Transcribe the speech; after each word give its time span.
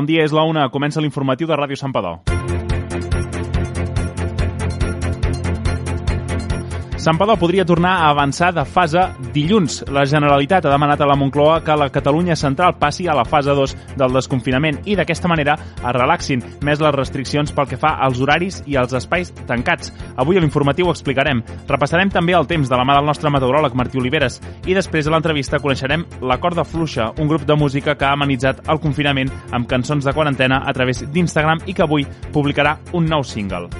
Bon 0.00 0.06
dia, 0.08 0.22
és 0.24 0.32
la 0.32 0.46
una. 0.48 0.62
Comença 0.72 1.02
l'informatiu 1.04 1.50
de 1.50 1.60
Ràdio 1.60 1.76
Sant 1.76 1.92
Padó. 1.92 2.14
Sant 7.00 7.16
Padó 7.16 7.32
podria 7.40 7.64
tornar 7.64 7.94
a 7.96 8.08
avançar 8.10 8.50
de 8.52 8.60
fase 8.68 9.00
dilluns. 9.32 9.78
La 9.88 10.02
Generalitat 10.04 10.66
ha 10.66 10.72
demanat 10.74 11.00
a 11.00 11.06
la 11.08 11.14
Moncloa 11.16 11.62
que 11.64 11.72
la 11.72 11.88
Catalunya 11.88 12.34
central 12.36 12.74
passi 12.76 13.06
a 13.08 13.14
la 13.16 13.24
fase 13.24 13.54
2 13.56 13.72
del 13.96 14.12
desconfinament 14.12 14.82
i 14.84 14.98
d'aquesta 14.98 15.30
manera 15.32 15.54
es 15.56 15.94
relaxin 15.96 16.44
més 16.60 16.82
les 16.84 16.92
restriccions 16.92 17.54
pel 17.56 17.70
que 17.70 17.78
fa 17.80 17.94
als 18.04 18.20
horaris 18.20 18.60
i 18.66 18.76
als 18.76 18.92
espais 18.92 19.32
tancats. 19.48 19.94
Avui 20.20 20.36
a 20.36 20.42
l'informatiu 20.44 20.90
ho 20.90 20.92
explicarem. 20.92 21.40
Repassarem 21.70 22.12
també 22.12 22.36
el 22.36 22.44
temps 22.50 22.68
de 22.68 22.76
la 22.76 22.84
mà 22.84 22.98
del 22.98 23.08
nostre 23.08 23.32
meteoròleg 23.32 23.80
Martí 23.80 23.96
Oliveres 23.96 24.36
i 24.68 24.76
després 24.76 25.08
de 25.08 25.14
l'entrevista 25.16 25.62
coneixerem 25.64 26.04
La 26.20 26.36
Corda 26.36 26.66
Fluixa, 26.68 27.14
un 27.16 27.32
grup 27.32 27.48
de 27.48 27.56
música 27.56 27.96
que 27.96 28.10
ha 28.10 28.12
amenitzat 28.12 28.60
el 28.68 28.84
confinament 28.84 29.32
amb 29.56 29.72
cançons 29.72 30.04
de 30.04 30.12
quarantena 30.12 30.66
a 30.66 30.76
través 30.76 31.00
d'Instagram 31.08 31.64
i 31.64 31.72
que 31.72 31.88
avui 31.88 32.04
publicarà 32.28 32.76
un 32.92 33.08
nou 33.08 33.24
single. 33.24 33.72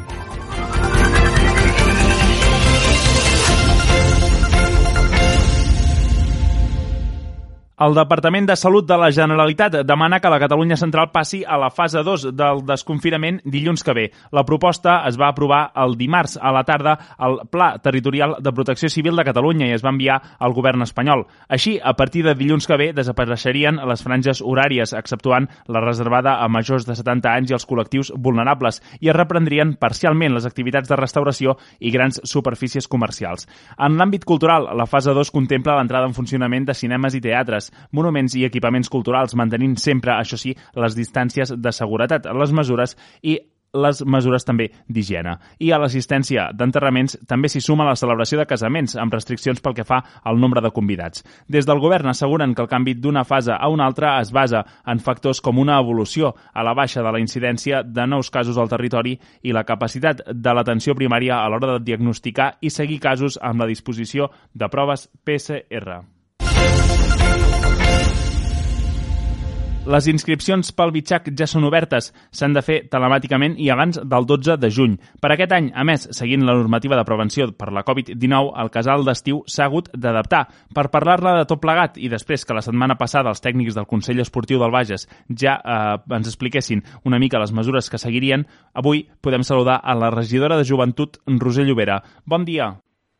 El 7.80 7.94
Departament 7.96 8.44
de 8.44 8.54
Salut 8.60 8.84
de 8.84 8.96
la 9.00 9.06
Generalitat 9.08 9.72
demana 9.88 10.18
que 10.20 10.28
la 10.28 10.38
Catalunya 10.38 10.76
Central 10.76 11.06
passi 11.14 11.38
a 11.48 11.56
la 11.56 11.70
fase 11.72 12.02
2 12.04 12.26
del 12.36 12.58
desconfinament 12.68 13.38
dilluns 13.48 13.80
que 13.80 13.94
ve. 13.96 14.02
La 14.36 14.42
proposta 14.44 14.98
es 15.08 15.16
va 15.16 15.30
aprovar 15.32 15.62
el 15.80 15.96
dimarts 15.96 16.36
a 16.36 16.52
la 16.52 16.60
tarda 16.68 16.92
al 17.16 17.38
Pla 17.48 17.70
Territorial 17.80 18.34
de 18.38 18.52
Protecció 18.52 18.90
Civil 18.92 19.16
de 19.16 19.24
Catalunya 19.24 19.70
i 19.70 19.72
es 19.72 19.80
va 19.80 19.94
enviar 19.94 20.18
al 20.38 20.52
govern 20.52 20.84
espanyol. 20.84 21.24
Així, 21.48 21.78
a 21.80 21.94
partir 21.96 22.26
de 22.26 22.34
dilluns 22.36 22.68
que 22.68 22.76
ve 22.76 22.90
desapareixerien 22.92 23.80
les 23.88 24.04
franges 24.04 24.44
horàries, 24.44 24.92
exceptuant 24.92 25.48
la 25.64 25.80
reservada 25.80 26.36
a 26.44 26.50
majors 26.52 26.84
de 26.84 26.98
70 27.00 27.32
anys 27.32 27.54
i 27.54 27.56
els 27.56 27.64
col·lectius 27.64 28.12
vulnerables, 28.12 28.82
i 29.00 29.08
es 29.08 29.16
reprendrien 29.16 29.72
parcialment 29.80 30.36
les 30.36 30.44
activitats 30.44 30.92
de 30.92 31.00
restauració 31.00 31.56
i 31.80 31.96
grans 31.96 32.20
superfícies 32.28 32.92
comercials. 32.92 33.48
En 33.78 33.96
l'àmbit 33.96 34.28
cultural, 34.28 34.68
la 34.76 34.84
fase 34.84 35.16
2 35.16 35.32
contempla 35.32 35.80
l'entrada 35.80 36.12
en 36.12 36.18
funcionament 36.20 36.68
de 36.68 36.76
cinemes 36.76 37.16
i 37.16 37.24
teatres, 37.24 37.69
monuments 37.92 38.36
i 38.36 38.44
equipaments 38.48 38.90
culturals, 38.92 39.36
mantenint 39.38 39.76
sempre, 39.80 40.16
això 40.16 40.38
sí, 40.40 40.56
les 40.74 40.98
distàncies 40.98 41.54
de 41.56 41.72
seguretat, 41.72 42.28
les 42.30 42.52
mesures 42.52 42.96
i 43.22 43.38
les 43.72 44.02
mesures 44.04 44.44
també 44.44 44.68
d'higiene. 44.88 45.36
I 45.62 45.70
a 45.72 45.78
l'assistència 45.80 46.48
d'enterraments 46.56 47.16
també 47.30 47.48
s'hi 47.50 47.62
suma 47.62 47.86
la 47.86 47.96
celebració 47.98 48.40
de 48.40 48.48
casaments, 48.50 48.96
amb 48.98 49.14
restriccions 49.14 49.62
pel 49.62 49.76
que 49.76 49.86
fa 49.86 50.00
al 50.24 50.40
nombre 50.40 50.62
de 50.64 50.72
convidats. 50.74 51.24
Des 51.48 51.66
del 51.66 51.80
govern 51.82 52.10
asseguren 52.10 52.54
que 52.54 52.62
el 52.62 52.70
canvi 52.70 52.94
d'una 52.94 53.24
fase 53.24 53.54
a 53.54 53.68
una 53.68 53.86
altra 53.86 54.18
es 54.20 54.32
basa 54.32 54.64
en 54.86 54.98
factors 54.98 55.40
com 55.40 55.58
una 55.58 55.78
evolució 55.78 56.34
a 56.52 56.64
la 56.66 56.74
baixa 56.74 57.02
de 57.02 57.12
la 57.12 57.20
incidència 57.22 57.82
de 57.82 58.06
nous 58.06 58.30
casos 58.30 58.58
al 58.58 58.68
territori 58.68 59.18
i 59.42 59.52
la 59.52 59.64
capacitat 59.64 60.24
de 60.32 60.54
l'atenció 60.54 60.94
primària 60.94 61.40
a 61.40 61.48
l'hora 61.48 61.76
de 61.76 61.84
diagnosticar 61.84 62.56
i 62.60 62.70
seguir 62.70 63.00
casos 63.00 63.38
amb 63.42 63.60
la 63.60 63.70
disposició 63.70 64.30
de 64.54 64.68
proves 64.68 65.08
PCR. 65.24 66.19
Les 69.90 70.06
inscripcions 70.06 70.68
pel 70.78 70.92
Bitxac 70.94 71.24
ja 71.34 71.48
són 71.50 71.64
obertes. 71.66 72.12
S'han 72.30 72.52
de 72.54 72.60
fer 72.62 72.76
telemàticament 72.92 73.56
i 73.58 73.66
abans 73.74 73.96
del 74.12 74.26
12 74.28 74.54
de 74.62 74.68
juny. 74.70 74.92
Per 75.18 75.30
aquest 75.34 75.50
any, 75.56 75.70
a 75.74 75.82
més, 75.88 76.04
seguint 76.14 76.44
la 76.46 76.54
normativa 76.54 76.94
de 76.94 77.02
prevenció 77.08 77.48
per 77.58 77.72
la 77.74 77.82
Covid-19, 77.88 78.52
el 78.62 78.70
casal 78.70 79.02
d'estiu 79.02 79.40
s'ha 79.50 79.66
hagut 79.66 79.88
d'adaptar. 79.90 80.44
Per 80.76 80.84
parlar-la 80.94 81.32
de 81.40 81.48
tot 81.50 81.62
plegat 81.64 81.98
i 81.98 82.10
després 82.12 82.46
que 82.46 82.54
la 82.54 82.62
setmana 82.62 82.94
passada 83.00 83.32
els 83.34 83.42
tècnics 83.42 83.74
del 83.74 83.88
Consell 83.90 84.22
Esportiu 84.22 84.62
del 84.62 84.70
Bages 84.70 85.08
ja 85.42 85.56
eh, 85.58 85.80
ens 86.20 86.30
expliquessin 86.30 86.84
una 87.02 87.18
mica 87.18 87.42
les 87.42 87.50
mesures 87.50 87.90
que 87.90 87.98
seguirien, 87.98 88.46
avui 88.78 89.08
podem 89.20 89.42
saludar 89.42 89.80
a 89.82 89.98
la 89.98 90.12
regidora 90.14 90.60
de 90.60 90.68
Joventut, 90.70 91.18
Roser 91.26 91.66
Llobera. 91.66 91.98
Bon 92.22 92.46
dia. 92.46 92.76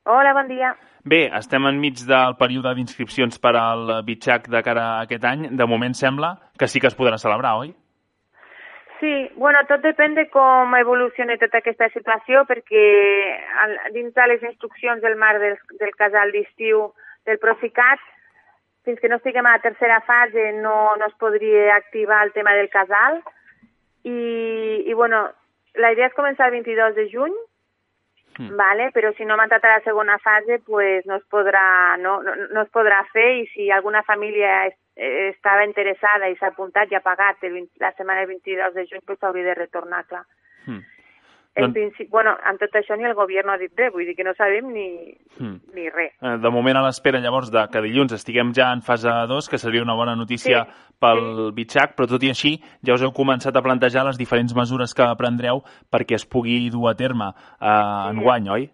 Hola, 0.06 0.38
bon 0.38 0.46
dia. 0.46 0.76
Bé, 1.04 1.30
estem 1.32 1.64
enmig 1.64 2.02
del 2.04 2.34
període 2.36 2.74
d'inscripcions 2.76 3.38
per 3.40 3.54
al 3.56 4.02
Bitxac 4.04 4.50
de 4.52 4.60
cara 4.62 4.82
a 4.96 5.04
aquest 5.06 5.24
any. 5.24 5.46
De 5.56 5.66
moment 5.66 5.94
sembla 5.96 6.34
que 6.58 6.68
sí 6.68 6.80
que 6.80 6.90
es 6.90 6.96
podrà 6.98 7.16
celebrar, 7.16 7.54
oi? 7.62 7.72
Sí, 9.00 9.12
bueno, 9.40 9.62
tot 9.64 9.80
depèn 9.80 10.12
de 10.18 10.26
com 10.28 10.74
evolucioni 10.76 11.38
tota 11.40 11.62
aquesta 11.62 11.88
situació, 11.94 12.44
perquè 12.44 12.84
dins 13.94 14.12
de 14.12 14.26
les 14.28 14.42
instruccions 14.44 15.00
del 15.00 15.16
mar 15.16 15.38
del, 15.40 15.56
del 15.80 15.94
casal 15.96 16.34
d'estiu 16.34 16.90
del 17.24 17.40
Proficat, 17.40 18.02
fins 18.84 19.00
que 19.00 19.08
no 19.08 19.16
estiguem 19.16 19.48
a 19.48 19.56
la 19.56 19.64
tercera 19.64 20.02
fase 20.04 20.50
no, 20.60 20.74
no 21.00 21.08
es 21.08 21.16
podria 21.20 21.78
activar 21.78 22.26
el 22.26 22.34
tema 22.36 22.52
del 22.58 22.68
casal. 22.68 23.22
I, 24.04 24.84
i 24.84 24.92
bueno, 24.92 25.30
la 25.80 25.94
idea 25.96 26.10
és 26.10 26.16
començar 26.16 26.50
el 26.50 26.58
22 26.60 26.96
de 27.00 27.08
juny. 27.08 27.32
Vale, 28.56 28.90
però 28.92 29.12
si 29.16 29.24
no 29.24 29.34
hem 29.34 29.42
entrat 29.44 29.64
a 29.64 29.74
la 29.76 29.82
segona 29.84 30.16
fase, 30.18 30.60
pues 30.66 31.06
no 31.06 31.16
es 31.16 31.26
podrà, 31.28 31.96
no, 32.00 32.20
no, 32.22 32.36
no 32.50 32.62
es 32.62 32.70
podrà 32.72 33.02
fer 33.12 33.26
i 33.42 33.46
si 33.52 33.70
alguna 33.70 34.02
família 34.02 34.66
es, 34.68 34.76
eh, 34.96 35.28
estava 35.34 35.64
interessada 35.64 36.28
i 36.28 36.36
s'ha 36.38 36.52
apuntat 36.54 36.90
i 36.90 36.96
ha 36.96 37.04
pagat 37.04 37.44
el 37.44 37.52
20, 37.58 37.72
la 37.80 37.92
setmana 37.96 38.24
del 38.24 38.32
22 38.36 38.74
de 38.74 38.86
juny, 38.86 39.04
pues 39.06 39.18
s'hauria 39.20 39.50
de 39.50 39.58
retornar, 39.58 40.06
clar. 40.06 40.24
Mm. 40.66 40.99
En 41.58 41.64
doncs... 41.64 41.74
principi, 41.74 42.06
bueno, 42.12 42.36
amb 42.46 42.60
tot 42.62 42.76
això 42.78 42.94
ni 42.94 43.08
el 43.08 43.16
govern 43.18 43.50
ha 43.50 43.56
dit 43.58 43.72
res, 43.74 43.90
vull 43.90 44.06
dir 44.06 44.14
que 44.14 44.26
no 44.26 44.34
sabem 44.38 44.68
ni, 44.70 44.86
mm. 45.40 45.56
ni 45.74 45.88
res. 45.90 46.12
Eh, 46.22 46.36
de 46.38 46.52
moment 46.54 46.78
a 46.78 46.84
l'espera 46.84 47.18
llavors 47.22 47.50
de 47.50 47.64
que 47.72 47.82
dilluns 47.82 48.14
estiguem 48.14 48.52
ja 48.54 48.68
en 48.70 48.84
fase 48.86 49.10
2, 49.30 49.48
que 49.50 49.58
seria 49.58 49.82
una 49.82 49.96
bona 49.98 50.14
notícia 50.14 50.62
sí. 50.62 50.76
pel 51.02 51.22
sí. 51.24 51.48
Bitxac, 51.58 51.96
però 51.98 52.06
tot 52.12 52.22
i 52.22 52.30
així 52.30 52.54
ja 52.86 52.94
us 52.94 53.02
heu 53.02 53.10
començat 53.16 53.58
a 53.58 53.64
plantejar 53.66 54.06
les 54.06 54.20
diferents 54.20 54.54
mesures 54.54 54.94
que 54.94 55.08
prendreu 55.18 55.64
perquè 55.90 56.20
es 56.20 56.26
pugui 56.26 56.68
dur 56.70 56.86
a 56.92 56.94
terme 56.94 57.32
eh, 57.32 57.66
sí. 57.66 58.12
en 58.12 58.22
guany, 58.22 58.50
oi? 58.54 58.70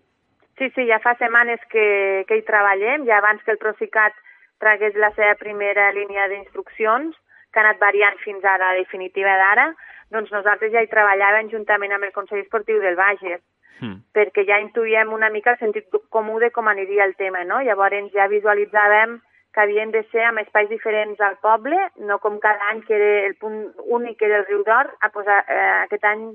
Sí, 0.61 0.69
sí, 0.77 0.87
ja 0.89 1.01
fa 1.05 1.17
setmanes 1.17 1.65
que, 1.73 2.25
que 2.29 2.37
hi 2.37 2.45
treballem, 2.45 3.09
ja 3.09 3.19
abans 3.23 3.41
que 3.45 3.53
el 3.57 3.61
Procicat 3.61 4.17
tragués 4.61 4.97
la 5.01 5.13
seva 5.17 5.35
primera 5.41 5.91
línia 5.97 6.29
d'instruccions, 6.33 7.17
que 7.53 7.61
ha 7.61 7.65
anat 7.65 7.81
variant 7.81 8.17
fins 8.21 8.45
a 8.45 8.57
la 8.61 8.73
definitiva 8.77 9.33
d'ara, 9.41 9.71
doncs 10.15 10.33
nosaltres 10.33 10.73
ja 10.73 10.83
hi 10.83 10.91
treballàvem 10.91 11.51
juntament 11.53 11.93
amb 11.93 12.09
el 12.09 12.15
Consell 12.15 12.43
Esportiu 12.45 12.81
del 12.83 12.99
Bages, 12.99 13.43
mm. 13.81 13.97
perquè 14.17 14.47
ja 14.49 14.61
intuïem 14.63 15.13
una 15.13 15.31
mica 15.31 15.55
el 15.55 15.63
sentit 15.63 15.89
comú 16.11 16.39
de 16.43 16.51
com 16.55 16.69
aniria 16.69 17.05
el 17.05 17.17
tema, 17.17 17.45
no? 17.45 17.63
Llavors 17.67 18.13
ja 18.15 18.29
visualitzàvem 18.33 19.19
que 19.57 19.63
havien 19.63 19.91
de 19.91 20.03
ser 20.13 20.27
amb 20.29 20.43
espais 20.43 20.69
diferents 20.69 21.21
al 21.25 21.39
poble, 21.41 21.79
no 22.09 22.19
com 22.21 22.37
cada 22.43 22.69
any 22.73 22.83
que 22.85 22.95
era 22.99 23.13
el 23.27 23.39
punt 23.41 23.63
únic 23.99 24.19
que 24.21 24.29
era 24.29 24.43
el 24.43 24.51
riu 24.51 24.61
d'Or, 24.67 24.91
a 25.01 25.09
posar, 25.15 25.39
eh, 25.49 25.71
aquest 25.87 26.05
any 26.05 26.27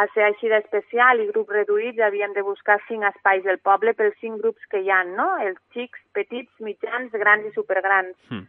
al 0.00 0.08
ser 0.14 0.24
així 0.26 0.48
d'especial 0.50 1.20
i 1.20 1.28
grups 1.28 1.52
reduïts 1.54 2.00
havíem 2.02 2.32
de 2.34 2.42
buscar 2.42 2.80
cinc 2.88 3.04
espais 3.10 3.44
del 3.44 3.60
poble 3.68 3.92
pels 3.94 4.16
cinc 4.22 4.40
grups 4.42 4.64
que 4.72 4.80
hi 4.80 4.90
ha, 4.90 5.04
no? 5.04 5.28
Els 5.44 5.60
xics, 5.76 6.00
petits, 6.16 6.50
mitjans, 6.58 7.12
grans 7.12 7.46
i 7.46 7.52
supergrans. 7.54 8.16
Mm. 8.30 8.48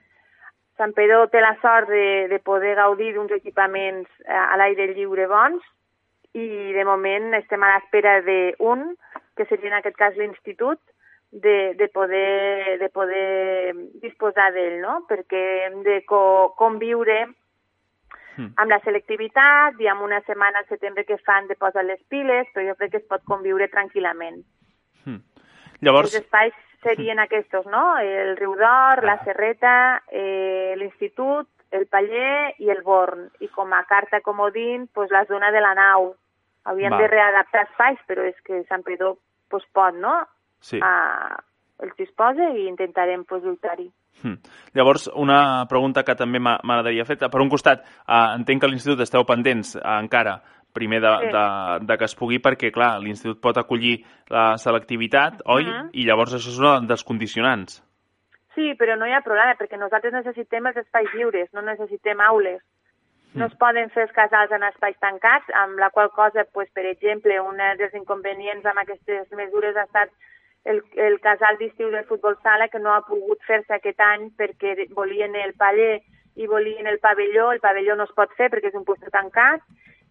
Sant 0.80 0.92
Pedro 0.96 1.26
té 1.32 1.40
la 1.40 1.54
sort 1.62 1.88
de, 1.88 2.28
de 2.32 2.40
poder 2.44 2.76
gaudir 2.76 3.14
d'uns 3.16 3.32
equipaments 3.32 4.10
eh, 4.28 4.36
a 4.36 4.58
l'aire 4.60 4.90
lliure 4.92 5.28
bons 5.32 5.64
i 6.36 6.74
de 6.76 6.84
moment 6.84 7.32
estem 7.38 7.64
a 7.64 7.72
l'espera 7.72 8.20
d'un, 8.26 8.90
que 9.40 9.48
seria 9.48 9.72
en 9.72 9.78
aquest 9.80 9.96
cas 9.96 10.18
l'institut, 10.20 10.82
de, 11.32 11.76
de, 11.76 11.88
poder, 11.88 12.80
de 12.80 12.90
poder 12.90 13.74
disposar 14.04 14.52
d'ell, 14.56 14.78
no? 14.84 15.02
perquè 15.10 15.42
hem 15.66 15.82
de 15.84 15.98
co 16.08 16.54
conviure 16.60 17.18
hmm. 17.26 18.54
amb 18.56 18.72
la 18.72 18.80
selectivitat 18.86 19.80
i 19.84 19.90
amb 19.92 20.06
una 20.06 20.22
setmana 20.28 20.62
al 20.62 20.70
setembre 20.70 21.04
que 21.08 21.20
fan 21.28 21.50
de 21.52 21.58
posar 21.60 21.84
les 21.84 22.00
piles, 22.12 22.48
però 22.54 22.68
jo 22.70 22.78
crec 22.80 22.94
que 22.94 23.04
es 23.04 23.10
pot 23.12 23.24
conviure 23.28 23.72
tranquil·lament. 23.72 24.44
Hmm. 25.04 25.20
Llavors... 25.84 26.16
Els 26.16 26.24
espais 26.24 26.56
serien 26.86 27.20
aquests, 27.20 27.66
no? 27.72 27.98
El 27.98 28.36
Riu 28.38 28.54
d'Or, 28.60 29.02
ah. 29.02 29.08
la 29.10 29.18
Serreta, 29.26 29.76
eh, 30.08 30.76
l'Institut, 30.80 31.50
el 31.76 31.88
Paller 31.92 32.54
i 32.62 32.70
el 32.72 32.84
Born. 32.86 33.28
I 33.44 33.50
com 33.54 33.74
a 33.74 33.84
carta 33.90 34.22
comodín, 34.22 34.88
pues, 34.94 35.12
la 35.12 35.26
zona 35.26 35.52
de 35.52 35.64
la 35.66 35.74
nau. 35.76 36.14
Havien 36.66 36.94
Va. 36.94 37.02
de 37.02 37.10
readaptar 37.12 37.66
espais, 37.68 38.00
però 38.08 38.24
és 38.26 38.38
que 38.46 38.64
Sant 38.70 38.86
Pedro 38.86 39.18
pues, 39.50 39.66
pot, 39.74 39.94
no? 39.94 40.16
Sí. 40.62 40.80
Ah, 40.82 41.36
el 41.84 41.92
disposa 41.98 42.50
i 42.56 42.68
intentarem 42.70 43.26
pues, 43.26 43.44
lluitar-hi. 43.44 43.90
Hmm. 44.24 44.40
Llavors, 44.74 45.10
una 45.14 45.66
pregunta 45.70 46.06
que 46.08 46.16
també 46.16 46.40
m'agradaria 46.40 47.06
fer. 47.06 47.18
Per 47.20 47.42
un 47.42 47.52
costat, 47.52 47.84
eh, 47.84 48.22
entenc 48.40 48.62
que 48.62 48.70
a 48.70 48.72
l'Institut 48.72 49.04
esteu 49.04 49.26
pendents 49.28 49.76
eh, 49.76 49.84
encara 50.00 50.40
primer 50.76 51.02
de, 51.02 51.16
sí. 51.24 51.32
de, 51.34 51.46
de 51.90 51.98
que 51.98 52.08
es 52.10 52.16
pugui, 52.20 52.42
perquè, 52.44 52.70
clar, 52.76 52.92
l'institut 53.02 53.42
pot 53.42 53.58
acollir 53.58 53.98
la 54.34 54.54
selectivitat, 54.62 55.42
oi? 55.46 55.64
Uh 55.64 55.74
-huh. 55.74 55.90
I 55.94 56.06
llavors 56.06 56.36
això 56.36 56.52
és 56.54 56.60
un 56.60 56.88
dels 56.88 57.04
condicionants. 57.04 57.82
Sí, 58.56 58.74
però 58.80 58.96
no 58.98 59.06
hi 59.08 59.12
ha 59.12 59.22
problema, 59.22 59.58
perquè 59.60 59.78
nosaltres 59.78 60.14
necessitem 60.14 60.68
els 60.68 60.78
espais 60.78 61.12
lliures, 61.14 61.52
no 61.54 61.62
necessitem 61.62 62.22
aules. 62.22 62.62
No 63.34 63.46
mm. 63.46 63.52
es 63.52 63.58
poden 63.60 63.90
fer 63.90 64.04
els 64.04 64.16
casals 64.16 64.52
en 64.52 64.64
espais 64.64 64.98
tancats, 65.00 65.50
amb 65.64 65.78
la 65.78 65.90
qual 65.90 66.10
cosa, 66.10 66.46
pues, 66.54 66.70
per 66.72 66.86
exemple, 66.86 67.40
un 67.40 67.58
dels 67.78 67.94
inconvenients 67.94 68.66
amb 68.66 68.80
aquestes 68.80 69.32
mesures 69.32 69.76
ha 69.76 69.84
estat 69.84 70.10
el, 70.66 70.82
el 70.96 71.20
casal 71.22 71.60
d'estiu 71.60 71.92
del 71.92 72.08
futbol 72.10 72.38
sala 72.42 72.70
que 72.70 72.80
no 72.80 72.94
ha 72.94 73.04
pogut 73.06 73.42
fer-se 73.46 73.76
aquest 73.76 74.00
any 74.02 74.30
perquè 74.40 74.88
volien 74.98 75.36
el 75.36 75.54
paller 75.60 76.02
i 76.36 76.48
volien 76.48 76.88
el 76.88 77.00
pavelló, 77.00 77.52
el 77.52 77.62
pavelló 77.64 77.96
no 77.96 78.08
es 78.10 78.16
pot 78.18 78.32
fer 78.40 78.50
perquè 78.52 78.72
és 78.72 78.80
un 78.80 78.88
puesto 78.88 79.12
tancat, 79.14 79.62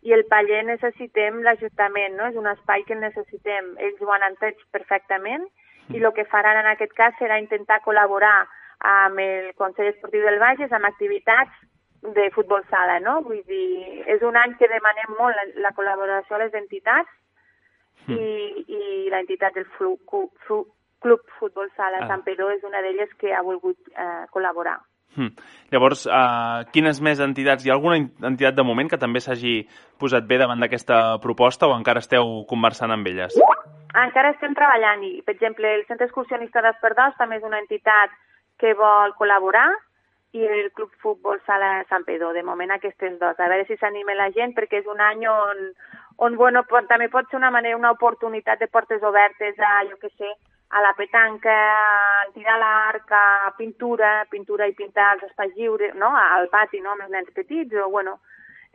i 0.04 0.12
el 0.12 0.24
paller 0.28 0.62
necessitem 0.68 1.40
l'Ajuntament, 1.44 2.16
no? 2.18 2.28
és 2.28 2.36
un 2.36 2.48
espai 2.50 2.84
que 2.88 2.96
necessitem. 2.98 3.72
Ells 3.80 4.02
ho 4.02 4.12
han 4.12 4.26
entès 4.28 4.58
perfectament 4.74 5.46
i 5.92 6.00
el 6.00 6.12
que 6.16 6.26
faran 6.28 6.60
en 6.60 6.68
aquest 6.72 6.92
cas 6.96 7.16
serà 7.20 7.38
intentar 7.40 7.80
col·laborar 7.84 8.44
amb 8.84 9.20
el 9.24 9.52
Consell 9.60 9.88
Esportiu 9.92 10.24
del 10.28 10.40
Bages 10.42 10.72
amb 10.72 10.88
activitats 10.90 11.64
de 12.16 12.28
futbol 12.36 12.64
sala, 12.68 12.98
no? 13.00 13.20
Vull 13.24 13.40
dir, 13.48 14.04
és 14.12 14.22
un 14.28 14.36
any 14.36 14.52
que 14.60 14.68
demanem 14.68 15.16
molt 15.16 15.36
la, 15.40 15.44
la 15.68 15.72
col·laboració 15.76 16.36
a 16.36 16.42
les 16.44 16.56
entitats 16.60 17.08
mm. 18.06 18.18
i, 18.18 18.64
i 18.76 18.82
l'entitat 19.12 19.56
del 19.56 19.64
Flu, 19.78 19.94
Flu, 20.44 20.66
Club 21.04 21.24
Futbol 21.38 21.70
Sala 21.76 22.02
ah. 22.04 22.08
Sant 22.12 22.24
Pedro 22.28 22.50
és 22.52 22.64
una 22.64 22.84
d'elles 22.84 23.12
que 23.20 23.32
ha 23.32 23.44
volgut 23.44 23.80
eh, 23.92 24.24
col·laborar. 24.36 24.78
Hmm. 25.14 25.30
Llavors, 25.70 26.04
uh, 26.10 26.64
quines 26.74 27.00
més 27.02 27.20
entitats? 27.22 27.64
Hi 27.64 27.70
ha 27.70 27.76
alguna 27.76 28.00
entitat 28.02 28.56
de 28.56 28.66
moment 28.66 28.90
que 28.90 28.98
també 29.00 29.22
s'hagi 29.22 29.60
posat 30.00 30.26
bé 30.26 30.38
davant 30.42 30.60
d'aquesta 30.60 31.20
proposta 31.22 31.70
o 31.70 31.76
encara 31.76 32.02
esteu 32.02 32.42
conversant 32.50 32.94
amb 32.94 33.06
elles? 33.10 33.38
Encara 33.94 34.34
estem 34.34 34.54
treballant 34.58 35.02
i, 35.06 35.16
per 35.22 35.36
exemple, 35.36 35.70
el 35.70 35.84
Centre 35.86 36.08
Excursionista 36.08 36.62
d'Esperdós 36.62 37.14
també 37.18 37.38
és 37.38 37.46
una 37.46 37.60
entitat 37.62 38.14
que 38.58 38.74
vol 38.78 39.14
col·laborar 39.18 39.68
i 40.34 40.42
el 40.42 40.72
Club 40.74 40.90
Futbol 41.02 41.38
Sala 41.46 41.84
Sant 41.88 42.02
Pedro. 42.06 42.32
De 42.34 42.42
moment 42.42 42.74
aquestes 42.74 43.18
dos. 43.20 43.38
A 43.38 43.50
veure 43.50 43.66
si 43.68 43.78
s'anima 43.78 44.16
la 44.18 44.32
gent 44.34 44.54
perquè 44.56 44.82
és 44.82 44.90
un 44.90 45.00
any 45.00 45.22
on, 45.30 45.62
on 46.26 46.34
bueno, 46.40 46.64
pot, 46.70 46.88
també 46.90 47.06
pot 47.12 47.30
ser 47.30 47.38
una 47.38 47.52
manera, 47.54 47.78
una 47.78 47.94
oportunitat 47.94 48.58
de 48.58 48.66
portes 48.66 49.02
obertes 49.02 49.62
a, 49.62 49.76
jo 49.90 49.98
que 50.02 50.10
sé, 50.18 50.32
a 50.74 50.80
la 50.82 50.92
petanca, 50.98 51.54
al 52.24 52.32
tirar 52.34 52.58
l'arc, 52.58 53.12
a 53.14 53.52
pintura, 53.58 54.24
pintura 54.30 54.66
i 54.66 54.74
pintar 54.74 55.12
els 55.14 55.28
espais 55.28 55.52
lliures, 55.54 55.94
no? 55.94 56.10
al 56.18 56.48
pati, 56.50 56.80
no? 56.82 56.96
amb 56.96 57.06
els 57.06 57.12
nens 57.14 57.30
petits, 57.36 57.76
o, 57.78 57.86
bueno, 57.92 58.16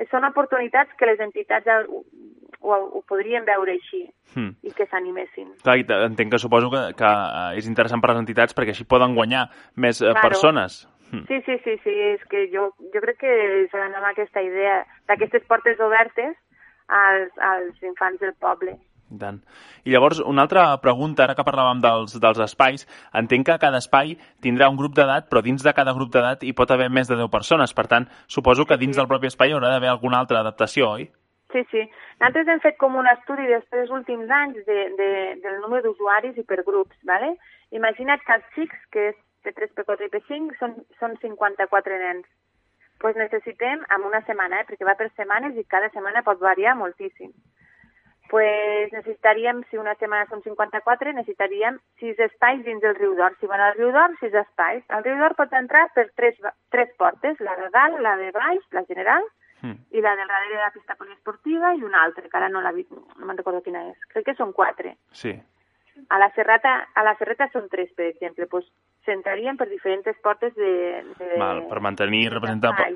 són 0.07 0.23
oportunitats 0.29 0.95
que 0.95 1.09
les 1.09 1.19
entitats 1.19 1.67
ho, 1.89 2.03
ho, 2.61 2.77
ho 2.99 3.01
podrien 3.09 3.43
veure 3.47 3.75
així 3.75 4.05
hmm. 4.35 4.53
i 4.63 4.71
que 4.77 4.87
s'animessin. 4.87 5.51
Clar, 5.65 5.81
entenc 6.07 6.31
que 6.31 6.39
suposo 6.39 6.71
que, 6.71 6.85
que 6.99 7.09
eh, 7.09 7.59
és 7.59 7.67
interessant 7.67 7.99
per 7.99 8.13
les 8.13 8.23
entitats 8.23 8.55
perquè 8.55 8.75
així 8.75 8.87
poden 8.87 9.17
guanyar 9.17 9.49
més 9.75 9.99
eh, 9.99 10.07
claro. 10.07 10.23
persones. 10.29 10.85
Hmm. 11.09 11.25
Sí, 11.27 11.41
sí, 11.43 11.57
sí, 11.65 11.75
sí, 11.83 11.95
és 12.13 12.23
que 12.31 12.45
jo, 12.53 12.69
jo 12.93 13.03
crec 13.03 13.19
que 13.25 13.35
s'ha 13.71 13.81
d'anar 13.81 14.03
amb 14.03 14.11
aquesta 14.13 14.45
idea 14.45 14.83
d'aquestes 15.09 15.43
portes 15.51 15.81
obertes 15.83 16.37
als, 16.87 17.33
als 17.43 17.83
infants 17.83 18.21
del 18.23 18.35
poble. 18.39 18.77
I 19.09 19.17
tant. 19.17 19.39
I 19.85 19.93
llavors, 19.93 20.19
una 20.21 20.43
altra 20.45 20.63
pregunta, 20.83 21.23
ara 21.25 21.35
que 21.37 21.45
parlàvem 21.45 21.79
dels, 21.81 22.15
dels 22.21 22.41
espais, 22.45 22.85
entenc 23.21 23.47
que 23.47 23.57
cada 23.61 23.79
espai 23.81 24.13
tindrà 24.45 24.67
un 24.69 24.77
grup 24.77 24.93
d'edat, 24.97 25.29
però 25.31 25.41
dins 25.45 25.63
de 25.65 25.73
cada 25.73 25.95
grup 25.97 26.11
d'edat 26.13 26.45
hi 26.45 26.53
pot 26.53 26.69
haver 26.71 26.91
més 26.93 27.09
de 27.09 27.17
10 27.17 27.31
persones. 27.33 27.73
Per 27.73 27.87
tant, 27.89 28.05
suposo 28.27 28.67
que 28.69 28.77
dins 28.77 28.99
del 28.99 29.09
propi 29.09 29.31
espai 29.31 29.55
haurà 29.55 29.73
d'haver 29.73 29.89
alguna 29.89 30.21
altra 30.21 30.43
adaptació, 30.43 30.91
oi? 30.99 31.09
Sí, 31.49 31.63
sí. 31.71 31.81
Nosaltres 32.21 32.53
hem 32.53 32.61
fet 32.61 32.77
com 32.77 32.99
un 33.01 33.09
estudi 33.09 33.47
després 33.49 33.87
dels 33.87 33.95
últims 33.97 34.29
anys 34.29 34.61
de, 34.67 34.81
de, 34.99 35.09
del 35.41 35.57
número 35.63 35.87
d'usuaris 35.87 36.37
i 36.37 36.45
per 36.45 36.61
grups, 36.67 36.97
¿vale? 37.09 37.33
Imagina't 37.73 38.21
que 38.25 38.37
els 38.37 38.51
xics, 38.53 38.83
que 38.93 39.07
és 39.13 39.17
P3, 39.47 39.73
P4 39.73 40.05
i 40.05 40.13
P5, 40.13 40.59
són, 40.61 40.77
són 41.01 41.17
54 41.23 41.97
nens. 42.03 42.27
Doncs 42.29 42.35
pues 42.99 43.15
necessitem, 43.15 43.81
en 43.95 44.03
una 44.03 44.19
setmana, 44.27 44.59
eh, 44.59 44.67
perquè 44.67 44.85
va 44.85 44.97
per 44.99 45.07
setmanes 45.15 45.55
i 45.57 45.63
cada 45.71 45.87
setmana 45.93 46.21
pot 46.21 46.41
variar 46.43 46.75
moltíssim 46.75 47.31
pues 48.29 48.93
necessitaríem, 48.93 49.63
si 49.69 49.77
una 49.81 49.95
setmana 49.97 50.27
són 50.29 50.43
54, 50.45 51.13
necessitaríem 51.17 51.79
6 51.99 52.21
espais 52.27 52.61
dins 52.63 52.81
del 52.83 52.95
riu 52.99 53.15
d'Or. 53.17 53.35
Si 53.41 53.49
van 53.49 53.63
al 53.65 53.73
riu 53.73 53.89
d'Or, 53.95 54.13
6 54.21 54.37
espais. 54.43 54.83
Al 54.93 55.03
riu 55.03 55.17
d'Or 55.17 55.33
pot 55.39 55.53
entrar 55.57 55.87
per 55.95 56.05
tres, 56.15 56.37
tres 56.69 56.91
portes, 57.01 57.41
la 57.41 57.57
de 57.57 57.69
dalt, 57.73 57.97
la 58.05 58.15
de 58.21 58.29
baix, 58.35 58.61
la 58.77 58.85
general, 58.85 59.25
mm. 59.61 59.77
i 59.97 60.03
la 60.05 60.15
del 60.15 60.29
darrere 60.29 60.57
de 60.57 60.61
la 60.61 60.73
pista 60.75 60.95
poliesportiva 60.99 61.73
i 61.73 61.81
una 61.83 62.03
altra, 62.03 62.27
que 62.29 62.37
ara 62.37 62.51
no, 62.53 62.61
la, 62.61 62.71
no 62.71 63.25
me'n 63.25 63.39
recordo 63.41 63.63
quina 63.65 63.87
és. 63.89 63.97
Crec 64.13 64.29
que 64.29 64.37
són 64.37 64.53
quatre. 64.53 64.93
Sí. 65.09 65.33
A 66.07 66.19
la 66.21 66.29
serrata, 66.35 66.75
a 66.95 67.03
la 67.03 67.15
serreta 67.19 67.49
són 67.51 67.65
tres, 67.71 67.89
per 67.97 68.07
exemple. 68.11 68.45
Pues, 68.51 68.69
s'entrarien 69.07 69.57
per 69.57 69.67
diferents 69.71 70.21
portes 70.21 70.53
de... 70.55 71.01
de 71.17 71.31
Val, 71.39 71.63
per 71.71 71.81
mantenir, 71.81 72.27
representar, 72.35 72.75
per, 72.77 72.91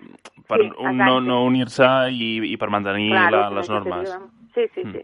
per 0.48 0.62
sí, 0.62 0.70
un, 0.78 1.02
no, 1.02 1.18
no 1.24 1.42
unir-se 1.48 1.90
i, 2.14 2.30
i 2.52 2.60
per 2.62 2.70
mantenir 2.70 3.10
claro, 3.16 3.40
la, 3.40 3.50
les 3.58 3.72
normes. 3.72 4.14
Sí, 4.54 4.68
sí, 4.76 4.86
mm. 4.86 4.94
sí. 4.94 5.04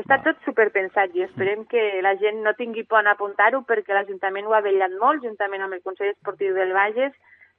Està 0.00 0.18
tot 0.24 0.40
superpensat 0.44 1.14
i 1.14 1.22
esperem 1.24 1.64
que 1.70 1.82
la 2.04 2.14
gent 2.20 2.42
no 2.44 2.52
tingui 2.58 2.84
por 2.88 3.00
en 3.00 3.10
apuntar-ho 3.12 3.62
perquè 3.68 3.94
l'Ajuntament 3.94 4.48
ho 4.48 4.56
ha 4.56 4.64
vetllat 4.64 4.96
molt, 5.00 5.22
juntament 5.24 5.62
amb 5.64 5.76
el 5.76 5.84
Consell 5.86 6.10
Esportiu 6.12 6.54
del 6.56 6.74
Bages, 6.76 7.14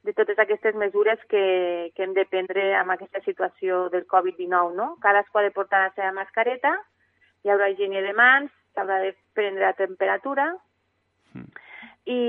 de 0.05 0.13
totes 0.13 0.37
aquestes 0.39 0.75
mesures 0.77 1.19
que, 1.29 1.91
que 1.95 2.03
hem 2.05 2.13
de 2.13 2.27
prendre 2.29 2.67
amb 2.77 2.93
aquesta 2.93 3.21
situació 3.25 3.87
del 3.89 4.05
Covid-19, 4.11 4.75
no? 4.77 4.91
Cadascú 5.01 5.41
ha 5.41 5.45
de 5.47 5.53
portar 5.55 5.81
la 5.81 5.93
seva 5.95 6.11
mascareta, 6.13 6.75
hi 7.43 7.51
haurà 7.51 7.71
higiene 7.71 8.03
de 8.05 8.13
mans, 8.13 8.51
s'haurà 8.77 8.99
de 9.01 9.15
prendre 9.33 9.65
la 9.65 9.73
temperatura, 9.79 10.51
mm. 11.33 11.47
i, 12.05 12.19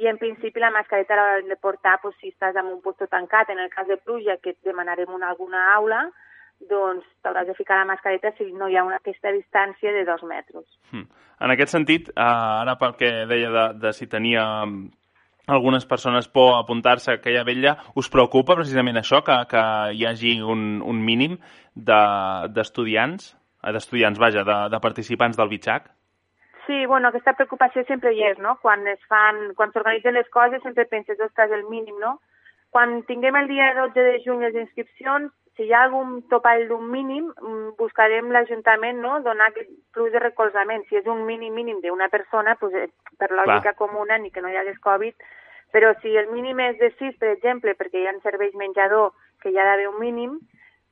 i 0.00 0.08
en 0.08 0.20
principi 0.22 0.64
la 0.64 0.72
mascareta 0.72 1.18
l'haurà 1.18 1.42
de 1.44 1.58
portar 1.60 1.98
pues, 2.00 2.16
si 2.22 2.32
estàs 2.32 2.56
en 2.56 2.72
un 2.72 2.80
lloc 2.80 3.04
tancat, 3.10 3.52
en 3.52 3.60
el 3.60 3.68
cas 3.74 3.88
de 3.90 4.00
pluja, 4.00 4.38
que 4.40 4.56
et 4.56 4.60
demanarem 4.64 5.12
una, 5.12 5.34
alguna 5.34 5.66
aula, 5.74 6.06
doncs 6.70 7.06
t'hauràs 7.22 7.46
de 7.46 7.54
ficar 7.54 7.78
la 7.80 7.88
mascareta 7.92 8.32
si 8.38 8.50
no 8.52 8.68
hi 8.68 8.76
ha 8.76 8.84
una, 8.84 9.00
aquesta 9.02 9.32
distància 9.32 9.92
de 9.92 10.04
dos 10.08 10.22
metres. 10.24 10.64
Hmm. 10.92 11.06
En 11.40 11.52
aquest 11.52 11.74
sentit, 11.74 12.08
eh, 12.08 12.22
ara 12.22 12.76
pel 12.80 12.96
que 13.00 13.10
deia 13.30 13.50
de, 13.52 13.66
de 13.82 13.92
si 13.92 14.08
tenia 14.08 14.46
algunes 15.46 15.86
persones 15.86 16.28
por 16.28 16.54
a 16.54 16.60
apuntar-se 16.60 17.10
a 17.10 17.14
aquella 17.14 17.44
vella, 17.44 17.76
us 17.94 18.10
preocupa 18.10 18.56
precisament 18.58 18.98
això, 18.98 19.22
que, 19.22 19.36
que 19.50 19.64
hi 19.94 20.06
hagi 20.06 20.38
un, 20.42 20.80
un 20.82 21.02
mínim 21.04 21.36
d'estudiants, 21.76 23.30
de, 23.32 23.68
eh, 23.68 23.76
d'estudiants, 23.76 24.18
vaja, 24.18 24.42
de, 24.48 24.58
de 24.72 24.80
participants 24.82 25.38
del 25.38 25.52
Bitxac? 25.52 25.92
Sí, 26.66 26.84
bueno, 26.90 27.12
aquesta 27.12 27.36
preocupació 27.38 27.84
sempre 27.86 28.10
hi 28.12 28.24
és, 28.26 28.38
no? 28.42 28.56
Quan 28.62 28.82
es 28.90 28.98
fan, 29.06 29.52
quan 29.54 29.70
s'organitzen 29.70 30.16
les 30.18 30.26
coses 30.34 30.62
sempre 30.66 30.88
penses, 30.90 31.20
ostres, 31.22 31.52
el 31.54 31.62
mínim, 31.70 31.94
no? 32.02 32.16
Quan 32.74 33.04
tinguem 33.06 33.38
el 33.38 33.46
dia 33.46 33.70
12 33.76 34.02
de 34.02 34.16
juny 34.24 34.42
les 34.42 34.56
inscripcions, 34.64 35.30
si 35.56 35.64
hi 35.64 35.72
ha 35.72 35.82
algun 35.86 36.20
topall 36.28 36.66
d'un 36.68 36.84
mínim, 36.92 37.30
mm, 37.40 37.76
buscarem 37.78 38.28
l'Ajuntament 38.30 39.00
no? 39.00 39.20
donar 39.24 39.48
aquest 39.50 39.70
plus 39.92 40.12
de 40.12 40.20
recolzament. 40.20 40.84
Si 40.88 40.96
és 40.96 41.06
un 41.06 41.24
mínim 41.24 41.54
mínim 41.54 41.80
d'una 41.80 42.08
persona, 42.12 42.56
pues, 42.60 42.74
eh, 42.74 42.90
per 43.18 43.30
lògica 43.30 43.72
Clar. 43.72 43.76
comuna, 43.76 44.18
ni 44.18 44.30
que 44.30 44.42
no 44.42 44.48
hi 44.48 44.56
hagués 44.56 44.78
Covid, 44.78 45.14
però 45.72 45.94
si 46.00 46.14
el 46.16 46.28
mínim 46.28 46.60
és 46.60 46.78
de 46.78 46.90
6, 46.98 47.16
per 47.18 47.30
exemple, 47.30 47.74
perquè 47.74 48.02
hi 48.02 48.06
ha 48.06 48.18
serveis 48.20 48.54
menjador 48.54 49.12
que 49.40 49.50
hi 49.50 49.58
ha 49.58 49.64
d'haver 49.64 49.88
un 49.88 49.98
mínim, 49.98 50.38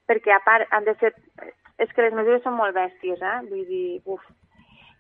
perquè 0.09 0.33
a 0.33 0.41
part 0.41 0.67
han 0.71 0.85
de 0.85 0.95
ser... 0.97 1.15
És 1.77 1.93
que 1.93 2.03
les 2.03 2.15
mesures 2.15 2.43
són 2.43 2.55
molt 2.55 2.75
bèsties, 2.75 3.21
eh? 3.21 3.39
Vull 3.51 3.67
dir, 3.67 4.01
uf. 4.07 4.23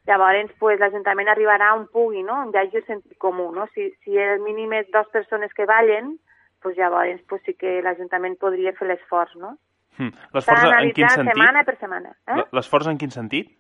Llavors, 0.06 0.50
pues, 0.58 0.78
l'Ajuntament 0.80 1.28
arribarà 1.28 1.72
on 1.74 1.86
pugui, 1.86 2.22
no? 2.22 2.40
On 2.42 2.50
hi 2.52 2.58
hagi 2.58 2.76
el 2.76 2.84
sentit 2.84 3.16
comú, 3.18 3.52
no? 3.54 3.66
Si, 3.72 3.88
si 4.04 4.18
el 4.18 4.40
mínim 4.40 4.72
és 4.72 4.90
dues 4.90 5.08
persones 5.12 5.54
que 5.54 5.64
ballen, 5.64 6.18
pues 6.64 6.78
llavors 6.80 7.20
pues 7.28 7.42
sí 7.44 7.52
que 7.60 7.76
l'Ajuntament 7.84 8.38
podria 8.40 8.72
fer 8.78 8.88
l'esforç, 8.88 9.36
no? 9.36 9.54
Hmm. 9.98 10.14
L'esforç 10.34 10.64
en 10.72 10.92
quin 10.96 11.10
sentit? 11.12 11.34
setmana 11.36 11.62
per 11.68 11.76
setmana. 11.76 12.14
Eh? 12.32 12.44
L'esforç 12.56 12.88
en 12.90 13.00
quin 13.02 13.12
sentit? 13.14 13.50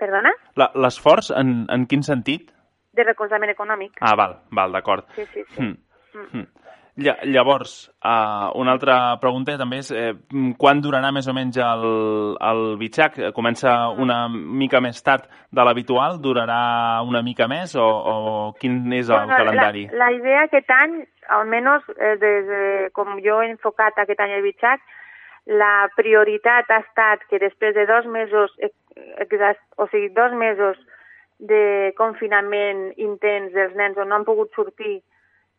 Perdona? 0.00 0.32
L'esforç 0.56 1.28
en, 1.36 1.52
en 1.74 1.84
quin 1.90 2.02
sentit? 2.06 2.48
De 2.96 3.04
recolzament 3.04 3.52
econòmic. 3.52 4.00
Ah, 4.00 4.14
val, 4.18 4.38
val, 4.56 4.72
d'acord. 4.74 5.06
Sí, 5.18 5.26
sí, 5.34 5.44
sí. 5.44 5.60
Hmm. 5.60 5.76
Hmm. 6.14 6.30
hmm. 6.32 6.67
Llavors, 6.98 7.72
uh, 8.02 8.50
una 8.58 8.72
altra 8.74 8.94
pregunta 9.22 9.54
també 9.54 9.78
és 9.84 9.90
eh, 9.94 10.14
quan 10.58 10.80
durarà 10.82 11.12
més 11.14 11.28
o 11.30 11.34
menys 11.36 11.60
el, 11.62 11.84
el 12.42 12.62
bitxac? 12.80 13.20
Comença 13.36 13.74
una 14.02 14.24
mica 14.28 14.80
més 14.82 14.98
tard 15.06 15.28
de 15.54 15.66
l'habitual? 15.66 16.18
Durarà 16.24 16.58
una 17.06 17.22
mica 17.22 17.46
més? 17.46 17.76
O, 17.78 17.86
o 17.86 18.14
quin 18.58 18.80
és 18.98 19.12
el 19.12 19.28
bueno, 19.28 19.36
calendari? 19.38 19.84
La, 19.92 20.08
la 20.08 20.10
idea 20.16 20.40
aquest 20.48 20.74
any, 20.74 20.96
almenys 21.38 21.86
eh, 21.94 22.16
des 22.18 22.48
de, 22.50 22.62
com 22.98 23.14
jo 23.22 23.38
he 23.44 23.52
enfocat 23.52 24.02
aquest 24.02 24.24
any 24.24 24.34
el 24.40 24.42
bitxac, 24.48 24.82
la 25.46 25.88
prioritat 25.94 26.66
ha 26.74 26.80
estat 26.82 27.22
que 27.30 27.38
després 27.38 27.76
de 27.78 27.86
dos 27.86 28.10
mesos, 28.10 28.56
o 28.58 29.86
sigui, 29.86 30.10
dos 30.18 30.34
mesos 30.34 30.82
de 31.38 31.94
confinament 31.96 32.88
intens 32.98 33.54
dels 33.54 33.78
nens 33.78 33.96
on 34.02 34.10
no 34.10 34.18
han 34.18 34.26
pogut 34.26 34.50
sortir 34.58 34.98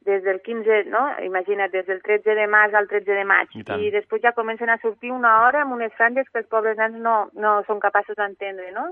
des 0.07 0.23
del 0.23 0.41
15, 0.41 0.85
no? 0.93 1.03
Imagina't, 1.23 1.71
des 1.71 1.85
del 1.85 2.01
13 2.01 2.35
de 2.35 2.47
març 2.47 2.73
al 2.73 2.87
13 2.87 3.17
de 3.17 3.25
maig. 3.27 3.51
I, 3.55 3.63
I 3.87 3.91
després 3.91 4.23
ja 4.23 4.35
comencen 4.37 4.71
a 4.71 4.79
sortir 4.81 5.11
una 5.11 5.41
hora 5.43 5.63
amb 5.65 5.75
unes 5.75 5.93
franges 5.97 6.29
que 6.31 6.43
els 6.43 6.51
pobres 6.51 6.77
nens 6.79 6.99
no, 7.03 7.15
no 7.35 7.59
són 7.67 7.81
capaços 7.83 8.17
d'entendre, 8.19 8.71
no? 8.75 8.89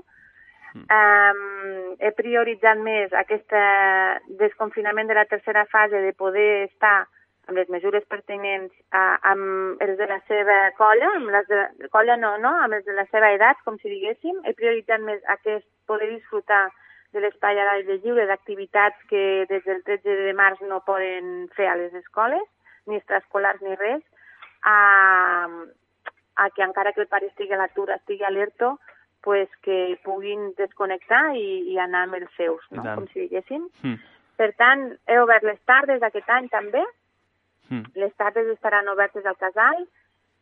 Mm. 0.74 0.84
Um, 0.92 1.94
he 2.04 2.10
prioritzat 2.12 2.80
més 2.84 3.14
aquest 3.16 3.54
desconfinament 4.40 5.08
de 5.08 5.16
la 5.16 5.24
tercera 5.30 5.64
fase 5.72 6.02
de 6.04 6.12
poder 6.12 6.68
estar 6.68 7.06
amb 7.48 7.56
les 7.56 7.70
mesures 7.72 8.04
pertinents 8.12 8.72
a, 8.92 9.16
amb 9.30 9.80
els 9.84 9.96
de 9.96 10.06
la 10.10 10.18
seva 10.28 10.58
colla, 10.76 11.08
amb 11.16 11.32
les 11.32 11.48
de 11.48 11.56
la, 11.56 11.88
colla 11.94 12.18
no, 12.20 12.34
no, 12.42 12.52
amb 12.64 12.76
els 12.76 12.84
de 12.84 12.96
la 12.96 13.06
seva 13.08 13.32
edat, 13.32 13.62
com 13.64 13.80
si 13.80 13.88
diguéssim. 13.88 14.42
He 14.44 14.52
prioritzat 14.58 15.00
més 15.00 15.24
aquest 15.32 15.64
poder 15.88 16.10
disfrutar 16.12 16.66
de 17.12 17.22
l'espai 17.24 17.58
a 17.58 17.64
l'aire 17.64 17.98
lliure 18.02 18.26
d'activitats 18.28 19.00
que 19.08 19.46
des 19.48 19.64
del 19.64 19.82
13 19.86 20.16
de 20.28 20.34
març 20.36 20.60
no 20.68 20.82
poden 20.84 21.48
fer 21.56 21.68
a 21.70 21.76
les 21.80 21.94
escoles, 21.94 22.44
ni 22.86 22.96
extraescolars 22.96 23.62
ni 23.64 23.74
res, 23.76 24.02
a, 24.62 25.48
a 26.36 26.50
que 26.50 26.62
encara 26.64 26.92
que 26.92 27.02
el 27.04 27.08
pare 27.08 27.30
estigui 27.30 27.56
a 27.56 27.60
l'atur, 27.62 27.90
estigui 27.94 28.24
alerto, 28.24 28.76
pues 29.24 29.48
que 29.62 29.98
puguin 30.04 30.52
desconnectar 30.58 31.34
i, 31.36 31.72
i 31.72 31.78
anar 31.82 32.06
amb 32.06 32.20
els 32.20 32.30
seus, 32.36 32.64
no? 32.70 32.84
com 32.84 33.08
si 33.12 33.24
diguéssim. 33.26 33.66
Mm. 33.82 33.98
Per 34.38 34.52
tant, 34.60 34.84
he 35.10 35.18
obert 35.18 35.44
les 35.44 35.58
tardes 35.66 36.04
aquest 36.04 36.28
any 36.30 36.46
també. 36.52 36.84
Mm. 37.68 37.90
Les 37.98 38.14
tardes 38.20 38.46
estaran 38.52 38.88
obertes 38.88 39.26
al 39.26 39.36
casal 39.40 39.82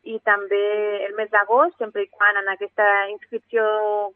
i 0.06 0.18
també 0.24 0.62
el 1.06 1.16
mes 1.18 1.30
d'agost, 1.32 1.76
sempre 1.78 2.04
i 2.04 2.10
quan 2.12 2.38
en 2.38 2.50
aquesta 2.52 2.86
inscripció 3.10 3.64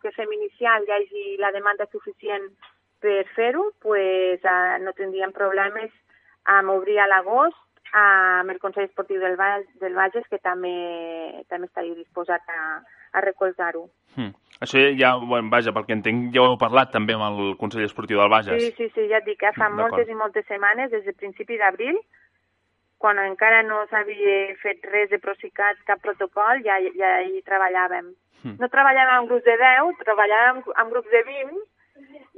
que 0.02 0.12
fem 0.14 0.30
inicial 0.37 0.87
hi 0.87 0.94
hagi 0.97 1.25
la 1.42 1.50
demanda 1.56 1.88
suficient 1.90 2.47
per 3.00 3.25
fer-ho, 3.35 3.70
pues, 3.82 4.44
eh, 4.44 4.78
no 4.85 4.94
tindríem 4.94 5.32
problemes 5.32 5.90
amb 6.44 6.70
obrir 6.76 7.00
a 7.00 7.09
l'agost 7.11 7.59
amb 7.92 8.50
el 8.50 8.61
Consell 8.62 8.87
Esportiu 8.87 9.18
del, 9.20 9.37
Baix, 9.37 9.66
del 9.80 9.97
Bages, 9.99 10.26
que 10.30 10.38
també, 10.38 11.42
també 11.50 11.66
estaria 11.66 11.97
disposat 11.97 12.44
a, 12.47 12.61
a 13.18 13.23
recolzar-ho. 13.25 13.88
Hmm. 14.14 14.30
Això 14.62 14.82
ja, 14.99 15.14
bueno, 15.16 15.50
vaja, 15.50 15.73
pel 15.75 15.87
que 15.88 15.97
entenc, 15.97 16.28
ja 16.35 16.44
ho 16.44 16.52
heu 16.52 16.59
parlat 16.61 16.92
també 16.94 17.16
amb 17.16 17.26
el 17.26 17.56
Consell 17.59 17.87
Esportiu 17.87 18.20
del 18.20 18.30
Bages. 18.30 18.62
Sí, 18.62 18.75
sí, 18.76 18.90
sí, 18.94 19.09
ja 19.11 19.18
et 19.18 19.26
dic, 19.26 19.42
eh? 19.42 19.54
fa 19.56 19.70
moltes 19.73 20.11
i 20.11 20.18
moltes 20.18 20.47
setmanes, 20.47 20.92
des 20.92 21.06
de 21.06 21.16
principi 21.16 21.59
d'abril, 21.59 21.99
quan 23.00 23.19
encara 23.23 23.62
no 23.64 23.80
s'havia 23.90 24.54
fet 24.62 24.85
res 24.92 25.09
de 25.11 25.19
Procicat, 25.19 25.78
cap 25.88 26.02
protocol, 26.04 26.61
ja, 26.66 26.76
ja 27.00 27.12
hi 27.25 27.40
treballàvem. 27.47 28.11
Hmm. 28.42 28.57
No 28.61 28.69
treballàvem 28.73 29.23
en 29.23 29.28
grups 29.30 29.47
de 29.49 29.57
10, 29.61 29.95
treballàvem 30.04 30.61
en 30.83 30.92
grups 30.92 31.12
de 31.14 31.23
20, 31.28 31.62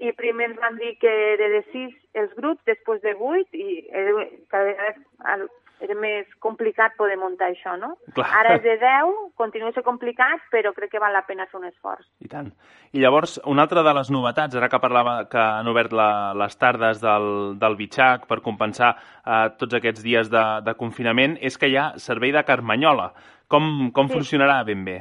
i 0.03 0.13
primer 0.19 0.51
ens 0.51 0.61
van 0.63 0.79
dir 0.79 0.95
que 1.03 1.11
era 1.33 1.49
de 1.53 1.63
6 1.73 2.23
els 2.23 2.33
grups, 2.39 2.63
després 2.71 3.03
de 3.03 3.15
8, 3.19 3.59
i 3.59 3.83
era, 3.91 4.27
cada 4.55 4.71
vegada 4.71 5.51
era 5.83 5.97
més 5.99 6.29
complicat 6.43 6.95
poder 6.99 7.17
muntar 7.21 7.49
això, 7.51 7.75
no? 7.81 7.95
Clar. 8.17 8.29
Ara 8.41 8.57
és 8.59 8.63
de 8.65 8.77
10, 8.81 9.13
continua 9.39 9.73
sent 9.75 9.87
complicat, 9.87 10.45
però 10.53 10.73
crec 10.77 10.93
que 10.95 11.03
val 11.03 11.15
la 11.17 11.25
pena 11.27 11.49
fer 11.51 11.59
un 11.61 11.67
esforç. 11.69 12.07
I 12.23 12.31
tant. 12.31 12.53
I 12.93 13.03
llavors, 13.03 13.39
una 13.51 13.67
altra 13.67 13.83
de 13.83 13.95
les 13.99 14.13
novetats, 14.15 14.59
ara 14.59 14.71
que 14.71 14.83
parlava 14.83 15.17
que 15.33 15.41
han 15.43 15.71
obert 15.73 15.95
la, 15.97 16.11
les 16.39 16.59
tardes 16.61 17.03
del, 17.03 17.29
del 17.59 17.79
Bitxac 17.81 18.29
per 18.31 18.43
compensar 18.45 18.95
eh, 18.95 19.49
tots 19.59 19.81
aquests 19.81 20.05
dies 20.05 20.31
de, 20.33 20.45
de 20.67 20.77
confinament, 20.79 21.39
és 21.41 21.59
que 21.59 21.73
hi 21.73 21.79
ha 21.81 21.93
servei 22.03 22.35
de 22.37 22.45
Carmanyola. 22.47 23.11
Com, 23.53 23.91
com 23.97 24.09
sí. 24.09 24.21
funcionarà 24.21 24.63
ben 24.69 24.87
bé? 24.87 25.01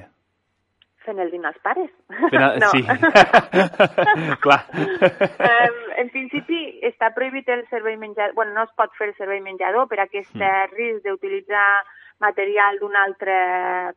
Fent 1.05 1.20
el 1.20 1.31
dinar 1.31 1.51
als 1.51 1.62
pares. 1.63 1.89
Fent 2.29 2.41
el... 2.41 2.60
no. 2.63 2.70
Sí, 2.74 2.84
clar. 4.43 4.60
Um, 4.75 5.81
en 6.03 6.13
principi 6.13 6.62
està 6.88 7.12
prohibit 7.15 7.50
el 7.50 7.65
servei 7.72 7.98
menjador, 7.98 8.36
bueno, 8.38 8.55
no 8.58 8.67
es 8.67 8.75
pot 8.77 8.93
fer 9.00 9.12
el 9.12 9.17
servei 9.17 9.41
menjador 9.43 9.89
per 9.91 10.01
aquest 10.03 10.36
mm. 10.38 10.77
risc 10.77 11.03
d'utilitzar 11.08 11.65
material 12.22 12.77
d'una 12.79 13.03
altra 13.10 13.38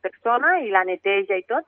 persona 0.01 0.59
i 0.65 0.71
la 0.73 0.83
neteja 0.83 1.37
i 1.37 1.45
tot. 1.47 1.65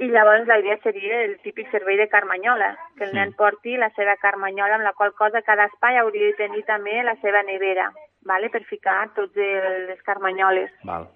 I 0.00 0.08
llavors 0.08 0.46
la 0.48 0.56
idea 0.58 0.78
seria 0.82 1.20
el 1.26 1.36
típic 1.44 1.68
servei 1.70 1.98
de 2.00 2.08
carmanyola, 2.08 2.72
que 2.96 3.04
el 3.04 3.12
nen 3.12 3.34
porti 3.36 3.76
la 3.76 3.90
seva 3.92 4.16
carmanyola, 4.22 4.78
amb 4.78 4.88
la 4.88 4.94
qual 4.96 5.12
cosa 5.12 5.44
cada 5.44 5.68
espai 5.68 6.00
hauria 6.00 6.30
de 6.30 6.38
tenir 6.40 6.64
també 6.64 7.02
la 7.04 7.14
seva 7.20 7.44
nevera, 7.44 7.90
vale? 8.24 8.48
per 8.48 8.64
ficar 8.64 9.12
tots 9.14 9.36
les 9.36 10.00
carmanyoles. 10.08 10.72
Val. 10.88 11.10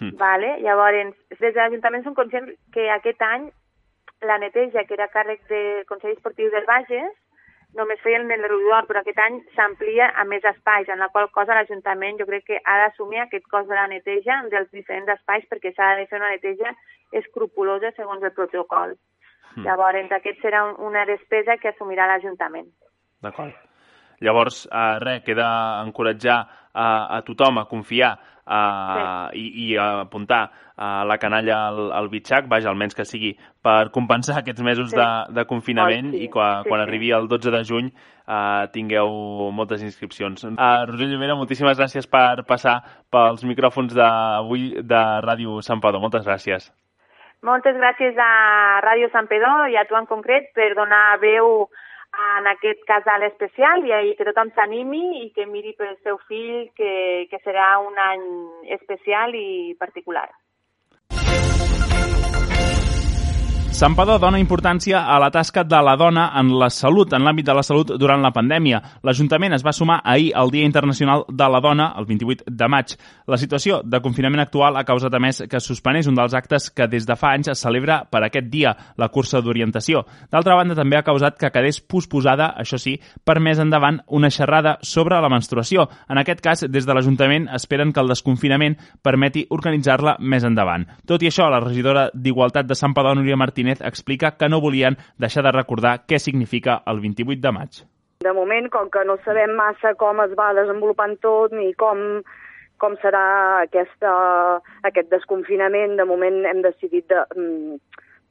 Mm. 0.00 0.16
Vale? 0.18 0.50
Llavors, 0.64 1.14
des 1.38 1.54
de 1.54 1.60
l'Ajuntament 1.60 2.04
són 2.04 2.16
conscients 2.18 2.54
que 2.74 2.88
aquest 2.94 3.22
any 3.22 3.48
la 4.26 4.38
neteja, 4.38 4.84
que 4.84 4.94
era 4.94 5.10
càrrec 5.12 5.44
del 5.50 5.84
Consell 5.86 6.16
Esportiu 6.16 6.50
del 6.50 6.66
Bages, 6.66 7.14
només 7.76 8.00
feien 8.00 8.30
el 8.30 8.44
Rodor, 8.48 8.86
però 8.88 9.02
aquest 9.02 9.18
any 9.22 9.38
s'amplia 9.54 10.08
a 10.16 10.24
més 10.24 10.44
espais, 10.50 10.88
en 10.88 10.98
la 10.98 11.10
qual 11.12 11.28
cosa 11.34 11.54
l'Ajuntament 11.54 12.18
jo 12.18 12.26
crec 12.26 12.46
que 12.46 12.60
ha 12.64 12.78
d'assumir 12.82 13.20
aquest 13.22 13.46
cost 13.52 13.68
de 13.68 13.76
la 13.76 13.86
neteja 13.92 14.40
dels 14.50 14.70
diferents 14.72 15.12
espais 15.18 15.44
perquè 15.50 15.74
s'ha 15.74 15.94
de 16.00 16.08
fer 16.10 16.18
una 16.18 16.32
neteja 16.32 16.74
escrupulosa 17.12 17.92
segons 17.96 18.24
el 18.24 18.32
protocol. 18.32 18.96
Mm. 19.56 19.64
Llavors, 19.68 20.12
aquest 20.12 20.42
serà 20.42 20.64
una 20.90 21.04
despesa 21.06 21.58
que 21.58 21.74
assumirà 21.74 22.08
l'Ajuntament. 22.08 22.70
D'acord. 23.22 23.67
Llavors, 24.24 24.64
eh, 24.66 24.96
res, 25.04 25.22
queda 25.26 25.48
encoratjar 25.84 26.38
a, 26.72 26.88
a 27.18 27.22
tothom 27.26 27.58
a 27.58 27.66
confiar 27.70 28.16
uh, 28.48 29.28
sí. 29.32 29.38
i, 29.40 29.72
i 29.72 29.76
apuntar 29.78 30.48
uh, 30.48 31.04
la 31.08 31.18
canalla 31.18 31.58
al, 31.68 31.92
al 31.92 32.08
bitxac, 32.12 32.48
vaja, 32.50 32.70
almenys 32.70 32.96
que 32.96 33.06
sigui 33.08 33.34
per 33.62 33.90
compensar 33.94 34.38
aquests 34.40 34.64
mesos 34.64 34.92
sí. 34.92 34.98
de, 34.98 35.08
de 35.36 35.46
confinament 35.50 36.12
oh, 36.12 36.16
sí. 36.16 36.24
i 36.26 36.32
quan, 36.32 36.62
sí, 36.62 36.70
quan 36.70 36.82
sí. 36.82 36.86
arribi 36.86 37.12
el 37.16 37.28
12 37.30 37.54
de 37.54 37.62
juny 37.68 37.90
uh, 37.90 38.66
tingueu 38.74 39.12
moltes 39.54 39.84
inscripcions. 39.86 40.44
Uh, 40.50 40.84
Roser 40.88 41.10
Llobera, 41.12 41.38
moltíssimes 41.38 41.78
gràcies 41.80 42.08
per 42.10 42.44
passar 42.48 42.80
pels 43.12 43.44
micròfons 43.48 43.96
d'avui 43.96 44.70
de 44.82 45.02
Ràdio 45.24 45.62
Sant 45.66 45.82
Padó. 45.84 46.02
Moltes 46.02 46.26
gràcies. 46.26 46.70
Moltes 47.46 47.76
gràcies 47.78 48.16
a 48.18 48.32
Ràdio 48.82 49.12
Sant 49.12 49.28
Pedó 49.30 49.52
i 49.70 49.76
a 49.78 49.84
tu 49.86 49.94
en 49.94 50.08
concret 50.10 50.50
per 50.58 50.72
donar 50.74 51.20
veu 51.22 51.68
en 52.38 52.46
aquest 52.50 52.82
casal 52.88 53.22
especial 53.26 53.86
i 53.86 54.14
que 54.18 54.26
tothom 54.26 54.50
s'animi 54.56 55.22
i 55.22 55.30
que 55.36 55.46
miri 55.46 55.74
pel 55.78 55.96
seu 56.02 56.18
fill 56.28 56.68
que, 56.78 56.92
que 57.30 57.40
serà 57.44 57.70
un 57.84 57.98
any 57.98 58.26
especial 58.78 59.34
i 59.38 59.74
particular. 59.78 60.28
Santpedor 63.78 64.18
dona 64.18 64.40
importància 64.42 65.04
a 65.06 65.20
la 65.22 65.28
tasca 65.30 65.62
de 65.62 65.78
la 65.86 65.92
dona 65.94 66.24
en 66.40 66.48
la 66.58 66.66
salut, 66.66 67.12
en 67.14 67.22
l'àmbit 67.22 67.46
de 67.46 67.54
la 67.54 67.62
salut 67.62 67.92
durant 67.94 68.18
la 68.18 68.32
pandèmia. 68.34 68.80
L'Ajuntament 69.06 69.52
es 69.54 69.62
va 69.62 69.70
sumar 69.70 70.00
ahir 70.02 70.32
al 70.34 70.50
Dia 70.50 70.66
Internacional 70.66 71.22
de 71.30 71.46
la 71.46 71.60
Dona, 71.62 71.92
el 71.94 72.08
28 72.08 72.50
de 72.50 72.68
maig. 72.68 72.96
La 73.30 73.38
situació 73.38 73.78
de 73.84 74.00
confinament 74.02 74.42
actual 74.42 74.74
ha 74.74 74.82
causat 74.82 75.14
a 75.14 75.20
més 75.22 75.44
que 75.46 75.60
suspenés 75.62 76.08
un 76.10 76.18
dels 76.18 76.34
actes 76.34 76.72
que 76.74 76.88
des 76.90 77.06
de 77.06 77.14
fa 77.14 77.30
anys 77.36 77.52
es 77.52 77.62
celebra 77.62 78.00
per 78.10 78.24
aquest 78.26 78.48
dia, 78.50 78.72
la 78.98 79.10
cursa 79.14 79.38
d'orientació. 79.38 80.02
D'altra 80.26 80.58
banda, 80.58 80.74
també 80.74 80.98
ha 80.98 81.04
causat 81.06 81.38
que 81.38 81.52
quedés 81.54 81.78
posposada, 81.78 82.50
això 82.58 82.82
sí, 82.82 82.96
per 83.22 83.38
més 83.38 83.62
endavant, 83.62 84.02
una 84.08 84.32
xerrada 84.34 84.74
sobre 84.82 85.22
la 85.22 85.30
menstruació. 85.30 85.86
En 86.10 86.18
aquest 86.18 86.42
cas, 86.42 86.66
des 86.66 86.82
de 86.82 86.98
l'Ajuntament 86.98 87.46
esperen 87.54 87.94
que 87.94 88.02
el 88.02 88.10
desconfinament 88.10 88.74
permeti 89.06 89.46
organitzar-la 89.54 90.18
més 90.18 90.42
endavant. 90.42 90.90
Tot 91.06 91.22
i 91.22 91.30
això, 91.30 91.46
la 91.46 91.62
regidora 91.62 92.08
d'Igualtat 92.12 92.66
de 92.66 92.74
Santpedor, 92.74 93.14
Núria 93.14 93.38
Martínez, 93.38 93.67
Martínez 93.68 93.80
explica 93.86 94.36
que 94.36 94.48
no 94.48 94.60
volien 94.60 94.96
deixar 95.18 95.42
de 95.44 95.52
recordar 95.52 96.06
què 96.06 96.18
significa 96.18 96.82
el 96.86 97.00
28 97.00 97.40
de 97.40 97.52
maig. 97.52 97.84
De 98.20 98.32
moment, 98.32 98.68
com 98.70 98.88
que 98.90 99.04
no 99.04 99.18
sabem 99.24 99.54
massa 99.54 99.94
com 99.94 100.20
es 100.24 100.32
va 100.34 100.54
desenvolupant 100.54 101.16
tot 101.20 101.52
ni 101.52 101.72
com, 101.74 102.22
com 102.78 102.96
serà 103.02 103.62
aquesta, 103.62 104.60
aquest 104.82 105.10
desconfinament, 105.10 105.96
de 105.96 106.04
moment 106.04 106.44
hem 106.46 106.62
decidit 106.62 107.06
de, 107.08 107.24
mm, 107.36 107.78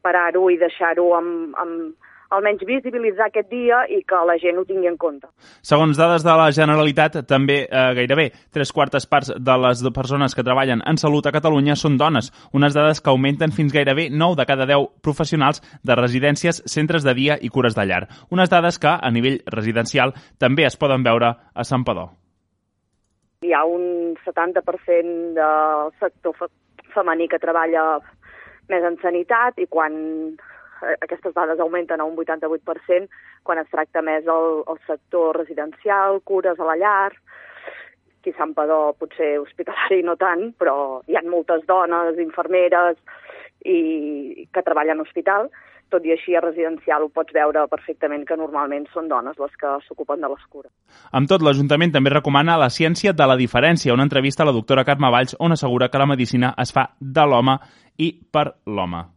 parar-ho 0.01 0.49
i 0.49 0.57
deixar-ho 0.57 1.13
amb, 1.15 1.55
amb, 1.55 1.95
almenys 2.33 2.65
visibilitzar 2.67 3.29
aquest 3.29 3.49
dia 3.51 3.83
i 3.93 4.01
que 4.07 4.19
la 4.27 4.37
gent 4.41 4.59
ho 4.59 4.65
tingui 4.67 4.89
en 4.89 4.97
compte. 4.99 5.29
Segons 5.65 5.97
dades 5.99 6.25
de 6.25 6.35
la 6.39 6.49
Generalitat, 6.55 7.21
també 7.29 7.61
eh, 7.63 7.85
gairebé 7.97 8.29
tres 8.53 8.73
quartes 8.75 9.07
parts 9.07 9.33
de 9.33 9.57
les 9.63 9.83
persones 9.95 10.35
que 10.35 10.45
treballen 10.45 10.83
en 10.85 10.99
salut 10.99 11.25
a 11.27 11.33
Catalunya 11.35 11.77
són 11.79 11.97
dones, 11.97 12.31
unes 12.53 12.75
dades 12.75 13.01
que 13.01 13.11
augmenten 13.13 13.55
fins 13.55 13.73
gairebé 13.73 14.09
9 14.11 14.39
de 14.39 14.47
cada 14.49 14.67
10 14.69 15.01
professionals 15.03 15.63
de 15.83 15.95
residències, 15.95 16.61
centres 16.65 17.07
de 17.07 17.15
dia 17.17 17.37
i 17.41 17.49
cures 17.49 17.75
de 17.75 17.85
llar. 17.85 18.05
Unes 18.31 18.49
dades 18.49 18.79
que, 18.79 18.91
a 18.91 19.11
nivell 19.11 19.41
residencial, 19.47 20.13
també 20.39 20.67
es 20.67 20.77
poden 20.77 21.03
veure 21.03 21.33
a 21.53 21.63
Sant 21.67 21.85
Padó. 21.87 22.09
Hi 23.45 23.53
ha 23.53 23.63
un 23.69 24.15
70% 24.25 25.35
del 25.37 25.91
sector 26.01 26.49
femení 26.93 27.27
que 27.29 27.39
treballa 27.39 27.99
més 28.67 28.83
en 28.83 28.97
sanitat 29.01 29.59
i 29.61 29.67
quan 29.69 29.93
aquestes 31.01 31.33
dades 31.33 31.59
augmenten 31.59 32.01
a 32.01 32.07
un 32.07 32.15
88% 32.15 33.07
quan 33.43 33.61
es 33.61 33.69
tracta 33.71 34.01
més 34.01 34.27
el, 34.27 34.63
el 34.67 34.79
sector 34.87 35.37
residencial, 35.37 36.21
cures 36.23 36.59
a 36.59 36.67
la 36.67 36.77
llar, 36.79 37.13
a 38.27 38.33
Sant 38.35 38.51
Padó 38.51 38.91
potser 38.99 39.37
hospitalari 39.39 40.01
no 40.03 40.17
tant, 40.19 40.51
però 40.59 40.99
hi 41.07 41.15
ha 41.15 41.23
moltes 41.23 41.63
dones, 41.67 42.19
infermeres 42.19 42.99
i 43.63 44.47
que 44.51 44.63
treballen 44.65 44.99
a 44.99 45.05
hospital, 45.07 45.47
tot 45.87 46.03
i 46.03 46.11
així 46.11 46.35
a 46.35 46.41
residencial 46.43 47.05
ho 47.05 47.09
pots 47.13 47.31
veure 47.35 47.63
perfectament 47.71 48.25
que 48.27 48.35
normalment 48.35 48.87
són 48.91 49.07
dones 49.07 49.39
les 49.39 49.53
que 49.59 49.73
s'ocupen 49.87 50.19
de 50.19 50.29
les 50.33 50.45
cures. 50.51 50.71
Amb 51.15 51.31
tot, 51.31 51.43
l'Ajuntament 51.43 51.95
també 51.95 52.11
recomana 52.11 52.59
la 52.59 52.69
ciència 52.69 53.15
de 53.15 53.27
la 53.29 53.39
diferència, 53.39 53.95
una 53.95 54.07
entrevista 54.07 54.43
a 54.43 54.49
la 54.51 54.55
doctora 54.57 54.85
Carme 54.87 55.11
Valls 55.13 55.37
on 55.39 55.55
assegura 55.55 55.87
que 55.87 56.03
la 56.03 56.09
medicina 56.11 56.53
es 56.59 56.75
fa 56.75 56.89
de 56.99 57.27
l'home 57.27 57.59
i 57.97 58.11
per 58.31 58.49
l'home. 58.67 59.16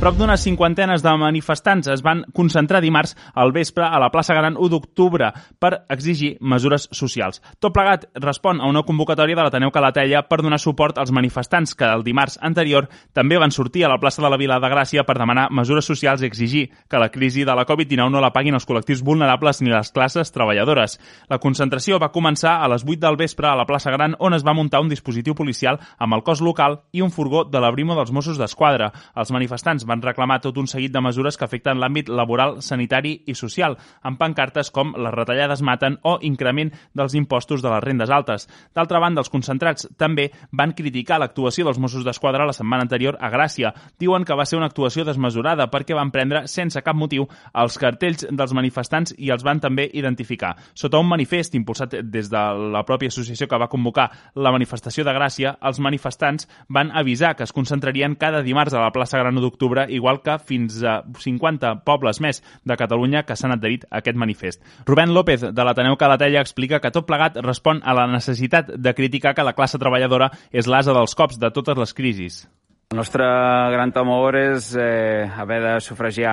Prop 0.00 0.16
d'unes 0.16 0.40
cinquantenes 0.40 1.02
de 1.04 1.10
manifestants 1.20 1.90
es 1.92 2.00
van 2.00 2.22
concentrar 2.32 2.78
dimarts 2.80 3.10
al 3.36 3.50
vespre 3.52 3.84
a 3.84 3.98
la 4.00 4.08
plaça 4.08 4.32
Gran 4.32 4.54
1 4.56 4.68
d'octubre 4.72 5.26
per 5.60 5.82
exigir 5.92 6.30
mesures 6.40 6.86
socials. 6.96 7.42
Tot 7.60 7.74
plegat 7.76 8.06
respon 8.16 8.62
a 8.62 8.70
una 8.72 8.80
convocatòria 8.88 9.36
de 9.36 9.44
l'Ateneu 9.44 9.68
Calatella 9.70 10.22
per 10.24 10.38
donar 10.40 10.56
suport 10.58 10.96
als 10.96 11.12
manifestants 11.12 11.76
que 11.76 11.84
el 11.84 12.00
dimarts 12.06 12.38
anterior 12.40 12.88
també 13.12 13.36
van 13.36 13.52
sortir 13.52 13.84
a 13.84 13.90
la 13.92 13.98
plaça 14.00 14.22
de 14.24 14.30
la 14.32 14.38
Vila 14.40 14.56
de 14.56 14.70
Gràcia 14.72 15.04
per 15.04 15.18
demanar 15.18 15.50
mesures 15.50 15.84
socials 15.84 16.24
i 16.24 16.30
exigir 16.30 16.64
que 16.88 16.96
la 16.96 17.10
crisi 17.12 17.44
de 17.44 17.52
la 17.52 17.66
Covid-19 17.68 18.08
no 18.08 18.24
la 18.24 18.32
paguin 18.32 18.56
els 18.56 18.64
col·lectius 18.64 19.04
vulnerables 19.04 19.60
ni 19.60 19.68
les 19.68 19.92
classes 19.92 20.32
treballadores. 20.32 20.96
La 21.28 21.40
concentració 21.44 22.00
va 22.00 22.08
començar 22.08 22.56
a 22.64 22.72
les 22.72 22.88
8 22.88 23.04
del 23.04 23.20
vespre 23.20 23.52
a 23.52 23.54
la 23.54 23.68
plaça 23.68 23.92
Gran 23.92 24.16
on 24.18 24.32
es 24.32 24.48
va 24.48 24.56
muntar 24.56 24.80
un 24.80 24.88
dispositiu 24.88 25.36
policial 25.36 25.76
amb 25.98 26.16
el 26.16 26.24
cos 26.24 26.40
local 26.40 26.80
i 26.90 27.04
un 27.04 27.12
furgó 27.12 27.44
de 27.44 27.60
la 27.60 27.68
Brimo 27.76 28.00
dels 28.00 28.16
Mossos 28.16 28.40
d'Esquadra. 28.40 28.94
Els 29.12 29.36
manifestants 29.36 29.89
van 29.90 30.02
reclamar 30.04 30.40
tot 30.44 30.58
un 30.62 30.68
seguit 30.70 30.92
de 30.94 31.02
mesures 31.02 31.36
que 31.36 31.46
afecten 31.46 31.80
l'àmbit 31.82 32.08
laboral, 32.08 32.60
sanitari 32.62 33.16
i 33.26 33.34
social, 33.34 33.76
amb 34.06 34.20
pancartes 34.20 34.70
com 34.70 34.94
les 34.96 35.14
retallades 35.14 35.64
maten 35.66 35.98
o 36.06 36.16
increment 36.26 36.70
dels 36.94 37.16
impostos 37.18 37.62
de 37.64 37.72
les 37.72 37.82
rendes 37.84 38.10
altes. 38.10 38.46
D'altra 38.74 39.00
banda, 39.02 39.24
els 39.24 39.32
concentrats 39.32 39.88
també 39.98 40.30
van 40.52 40.74
criticar 40.78 41.18
l'actuació 41.20 41.66
dels 41.66 41.80
Mossos 41.82 42.04
d'Esquadra 42.06 42.46
la 42.46 42.56
setmana 42.56 42.86
anterior 42.86 43.18
a 43.20 43.30
Gràcia. 43.32 43.72
Diuen 43.98 44.24
que 44.24 44.36
va 44.38 44.46
ser 44.46 44.58
una 44.60 44.70
actuació 44.70 45.04
desmesurada 45.04 45.68
perquè 45.70 45.96
van 45.96 46.12
prendre 46.14 46.46
sense 46.48 46.82
cap 46.82 46.96
motiu 46.96 47.26
els 47.54 47.78
cartells 47.80 48.26
dels 48.30 48.54
manifestants 48.56 49.14
i 49.18 49.32
els 49.34 49.44
van 49.46 49.60
també 49.60 49.88
identificar. 49.92 50.54
Sota 50.74 51.00
un 51.00 51.08
manifest 51.10 51.56
impulsat 51.58 51.96
des 52.04 52.30
de 52.30 52.44
la 52.74 52.84
pròpia 52.86 53.10
associació 53.12 53.48
que 53.48 53.58
va 53.58 53.70
convocar 53.72 54.08
la 54.34 54.52
manifestació 54.54 55.04
de 55.04 55.14
Gràcia, 55.16 55.56
els 55.60 55.80
manifestants 55.80 56.48
van 56.68 56.92
avisar 56.96 57.34
que 57.36 57.44
es 57.46 57.52
concentrarien 57.56 58.16
cada 58.20 58.42
dimarts 58.42 58.74
a 58.74 58.84
la 58.84 58.92
plaça 58.94 59.18
Gran 59.18 59.40
d'octubre, 59.40 59.79
igual 59.88 60.20
que 60.22 60.38
fins 60.38 60.82
a 60.84 61.00
50 61.16 61.80
pobles 61.86 62.20
més 62.20 62.42
de 62.64 62.76
Catalunya 62.76 63.24
que 63.24 63.36
s'han 63.36 63.56
adherit 63.56 63.86
a 63.88 64.00
aquest 64.00 64.18
manifest. 64.20 64.62
Rubén 64.86 65.14
López, 65.14 65.48
de 65.54 65.64
l'Ateneu 65.64 65.96
Calatella, 65.96 66.44
explica 66.44 66.80
que 66.80 66.92
tot 66.92 67.08
plegat 67.08 67.40
respon 67.44 67.82
a 67.84 67.96
la 67.96 68.06
necessitat 68.10 68.74
de 68.76 68.94
criticar 68.94 69.34
que 69.34 69.46
la 69.46 69.56
classe 69.56 69.78
treballadora 69.78 70.30
és 70.50 70.68
l'asa 70.68 70.96
dels 70.96 71.14
cops 71.14 71.38
de 71.40 71.52
totes 71.54 71.78
les 71.78 71.94
crisis. 71.94 72.42
El 72.90 72.98
nostre 72.98 73.22
gran 73.70 73.92
temor 73.94 74.34
és 74.34 74.72
eh, 74.74 75.22
haver 75.38 75.60
de 75.62 75.74
sufragiar 75.78 76.32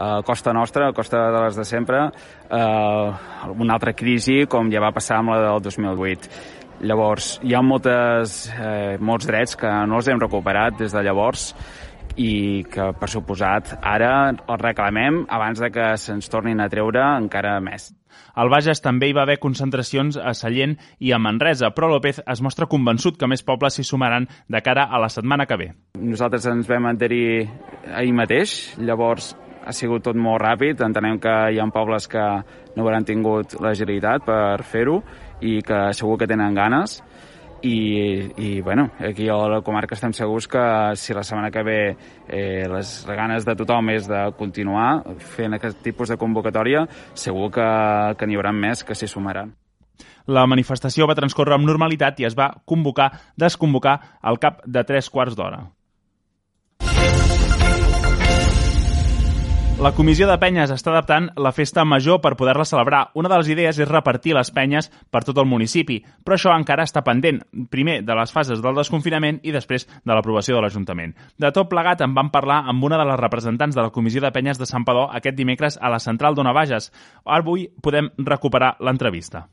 a 0.00 0.22
costa 0.24 0.54
nostra, 0.56 0.86
a 0.88 0.94
costa 0.96 1.26
de 1.28 1.42
les 1.44 1.58
de 1.60 1.66
sempre, 1.68 2.06
eh, 2.48 3.10
una 3.52 3.74
altra 3.76 3.92
crisi 3.92 4.46
com 4.48 4.70
ja 4.72 4.80
va 4.80 4.94
passar 4.96 5.18
amb 5.20 5.34
la 5.34 5.42
del 5.42 5.60
2008. 5.66 6.30
Llavors, 6.88 7.34
hi 7.44 7.52
ha 7.52 7.60
moltes, 7.60 8.46
eh, 8.48 8.96
molts 8.96 9.28
drets 9.28 9.60
que 9.60 9.68
no 9.90 10.00
els 10.00 10.08
hem 10.08 10.24
recuperat 10.24 10.80
des 10.80 10.96
de 10.96 11.04
llavors 11.04 11.50
i 12.16 12.64
que, 12.70 12.90
per 12.98 13.08
suposat, 13.10 13.74
ara 13.82 14.30
els 14.30 14.62
reclamem 14.62 15.24
abans 15.28 15.60
de 15.62 15.70
que 15.74 15.92
se'ns 16.00 16.30
tornin 16.32 16.60
a 16.60 16.68
treure 16.72 17.02
encara 17.16 17.58
més. 17.60 17.90
Al 18.34 18.50
Bages 18.50 18.82
també 18.82 19.10
hi 19.10 19.14
va 19.16 19.22
haver 19.22 19.38
concentracions 19.42 20.16
a 20.18 20.32
Sallent 20.34 20.76
i 20.98 21.12
a 21.12 21.18
Manresa, 21.18 21.70
però 21.74 21.90
López 21.90 22.20
es 22.24 22.42
mostra 22.42 22.68
convençut 22.70 23.18
que 23.18 23.28
més 23.30 23.44
pobles 23.46 23.76
s'hi 23.76 23.84
sumaran 23.86 24.28
de 24.48 24.62
cara 24.62 24.86
a 24.90 25.00
la 25.02 25.10
setmana 25.12 25.46
que 25.46 25.58
ve. 25.60 25.70
Nosaltres 25.98 26.46
ens 26.50 26.70
vam 26.70 26.90
adherir 26.90 27.46
ahir 27.94 28.14
mateix, 28.16 28.74
llavors 28.78 29.34
ha 29.60 29.74
sigut 29.76 30.06
tot 30.06 30.16
molt 30.16 30.40
ràpid, 30.42 30.80
entenem 30.84 31.18
que 31.20 31.34
hi 31.52 31.60
ha 31.60 31.68
pobles 31.74 32.08
que 32.08 32.24
no 32.76 32.84
hauran 32.84 33.04
tingut 33.04 33.58
l'agilitat 33.60 34.24
per 34.24 34.62
fer-ho 34.64 35.00
i 35.40 35.60
que 35.66 35.90
segur 35.96 36.18
que 36.20 36.28
tenen 36.30 36.56
ganes 36.56 37.00
i, 37.62 38.32
i 38.36 38.60
bueno, 38.60 38.90
aquí 38.98 39.28
a 39.28 39.36
la 39.48 39.60
comarca 39.62 39.94
estem 39.94 40.12
segurs 40.16 40.48
que 40.48 40.62
si 40.96 41.14
la 41.14 41.24
setmana 41.24 41.50
que 41.50 41.62
ve 41.62 41.80
eh, 42.28 42.66
les 42.68 42.92
ganes 43.06 43.44
de 43.44 43.56
tothom 43.56 43.90
és 43.94 44.08
de 44.08 44.22
continuar 44.38 45.02
fent 45.18 45.56
aquest 45.56 45.82
tipus 45.84 46.12
de 46.12 46.18
convocatòria, 46.20 46.86
segur 47.14 47.50
que, 47.54 47.66
que 48.16 48.28
n'hi 48.28 48.38
haurà 48.38 48.52
més 48.52 48.84
que 48.84 48.96
s'hi 48.96 49.08
sumaran. 49.10 49.52
La 50.30 50.46
manifestació 50.46 51.08
va 51.10 51.18
transcorrer 51.18 51.56
amb 51.56 51.68
normalitat 51.68 52.20
i 52.20 52.28
es 52.28 52.36
va 52.38 52.52
convocar, 52.64 53.10
desconvocar 53.36 53.98
al 54.22 54.38
cap 54.38 54.64
de 54.66 54.84
tres 54.86 55.10
quarts 55.10 55.36
d'hora. 55.36 55.64
La 59.80 59.94
comissió 59.96 60.26
de 60.28 60.34
penyes 60.36 60.68
està 60.74 60.90
adaptant 60.92 61.30
la 61.40 61.54
festa 61.56 61.86
major 61.88 62.18
per 62.20 62.34
poder-la 62.36 62.66
celebrar. 62.68 62.98
Una 63.16 63.30
de 63.32 63.38
les 63.40 63.48
idees 63.48 63.78
és 63.80 63.88
repartir 63.88 64.34
les 64.36 64.50
penyes 64.52 64.90
per 65.08 65.22
tot 65.24 65.40
el 65.40 65.48
municipi, 65.48 65.96
però 66.20 66.36
això 66.36 66.52
encara 66.52 66.84
està 66.84 67.00
pendent, 67.06 67.38
primer 67.72 68.02
de 68.04 68.16
les 68.18 68.34
fases 68.34 68.60
del 68.60 68.76
desconfinament 68.76 69.40
i 69.40 69.56
després 69.56 69.88
de 69.88 70.12
l'aprovació 70.12 70.58
de 70.58 70.66
l'Ajuntament. 70.66 71.16
De 71.40 71.48
tot 71.56 71.72
plegat 71.72 72.04
en 72.04 72.12
vam 72.12 72.28
parlar 72.28 72.60
amb 72.68 72.84
una 72.84 73.00
de 73.00 73.08
les 73.08 73.20
representants 73.24 73.72
de 73.72 73.80
la 73.86 73.94
comissió 73.94 74.20
de 74.20 74.34
penyes 74.36 74.60
de 74.60 74.68
Sant 74.68 74.84
Padó 74.84 75.08
aquest 75.08 75.40
dimecres 75.40 75.80
a 75.80 75.88
la 75.88 76.04
central 76.04 76.36
d'Ona 76.36 76.52
Bages. 76.52 76.92
Avui 77.24 77.70
podem 77.80 78.12
recuperar 78.20 78.74
l'entrevista. 78.84 79.46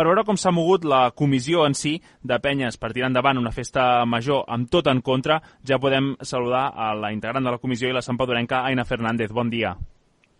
Per 0.00 0.06
veure 0.08 0.22
com 0.24 0.38
s'ha 0.40 0.48
mogut 0.56 0.86
la 0.88 1.10
comissió 1.12 1.66
en 1.68 1.74
si 1.76 1.90
de 2.24 2.38
penyes 2.40 2.78
per 2.80 2.88
tirar 2.96 3.10
endavant 3.10 3.36
una 3.36 3.50
festa 3.52 4.06
major 4.08 4.46
amb 4.48 4.70
tot 4.72 4.86
en 4.88 5.02
contra, 5.04 5.36
ja 5.60 5.76
podem 5.76 6.14
saludar 6.24 6.70
a 6.72 6.94
la 6.96 7.10
integrant 7.12 7.44
de 7.44 7.52
la 7.52 7.60
comissió 7.60 7.90
i 7.90 7.92
la 7.92 8.00
sampadorenca 8.00 8.62
Aina 8.64 8.86
Fernández. 8.88 9.28
Bon 9.36 9.50
dia. 9.52 9.74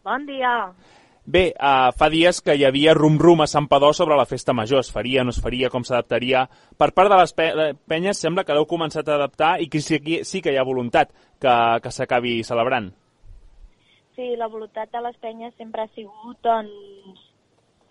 Bon 0.08 0.24
dia. 0.24 0.54
Bé, 1.26 1.44
uh, 1.52 1.92
fa 1.92 2.08
dies 2.08 2.40
que 2.40 2.56
hi 2.56 2.64
havia 2.64 2.96
rum-rum 2.96 3.44
a 3.44 3.50
Sant 3.52 3.68
Padó 3.68 3.92
sobre 3.92 4.16
la 4.16 4.24
festa 4.24 4.56
major. 4.56 4.80
Es 4.80 4.88
faria, 4.96 5.28
no 5.28 5.36
es 5.36 5.42
faria, 5.44 5.68
com 5.68 5.84
s'adaptaria. 5.84 6.46
Per 6.80 6.92
part 6.96 7.12
de 7.12 7.20
les 7.20 7.36
pe 7.36 7.52
penyes 7.84 8.24
sembla 8.24 8.48
que 8.48 8.56
l'heu 8.56 8.64
començat 8.64 9.12
a 9.12 9.18
adaptar 9.20 9.58
i 9.60 9.68
que 9.68 9.84
sí, 9.84 10.00
sí 10.24 10.40
que 10.40 10.54
hi 10.54 10.56
ha 10.56 10.64
voluntat 10.64 11.12
que, 11.36 11.58
que 11.84 11.92
s'acabi 11.92 12.38
celebrant. 12.48 12.94
Sí, 14.16 14.32
la 14.40 14.48
voluntat 14.48 14.88
de 14.88 15.04
les 15.04 15.20
penyes 15.20 15.52
sempre 15.60 15.84
ha 15.84 15.92
sigut 15.92 16.40
doncs, 16.48 17.28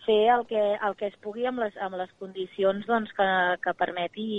fer 0.06 0.30
el 0.34 0.46
que, 0.50 0.62
el 0.76 0.96
que 1.00 1.10
es 1.10 1.18
pugui 1.24 1.46
amb 1.50 1.62
les, 1.64 1.76
amb 1.86 1.98
les 2.00 2.12
condicions 2.22 2.86
doncs, 2.88 3.12
que, 3.18 3.30
que 3.64 3.76
permeti 3.78 4.30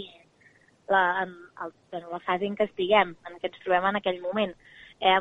la, 0.90 1.22
en, 1.22 1.34
el, 1.64 1.74
en 1.96 2.08
la 2.10 2.20
fase 2.26 2.48
en 2.48 2.56
què 2.58 2.66
estiguem, 2.68 3.14
en 3.28 3.38
què 3.40 3.50
ens 3.50 3.62
trobem 3.64 3.88
en 3.90 4.00
aquell 4.00 4.20
moment. 4.22 4.54
Eh, 5.00 5.18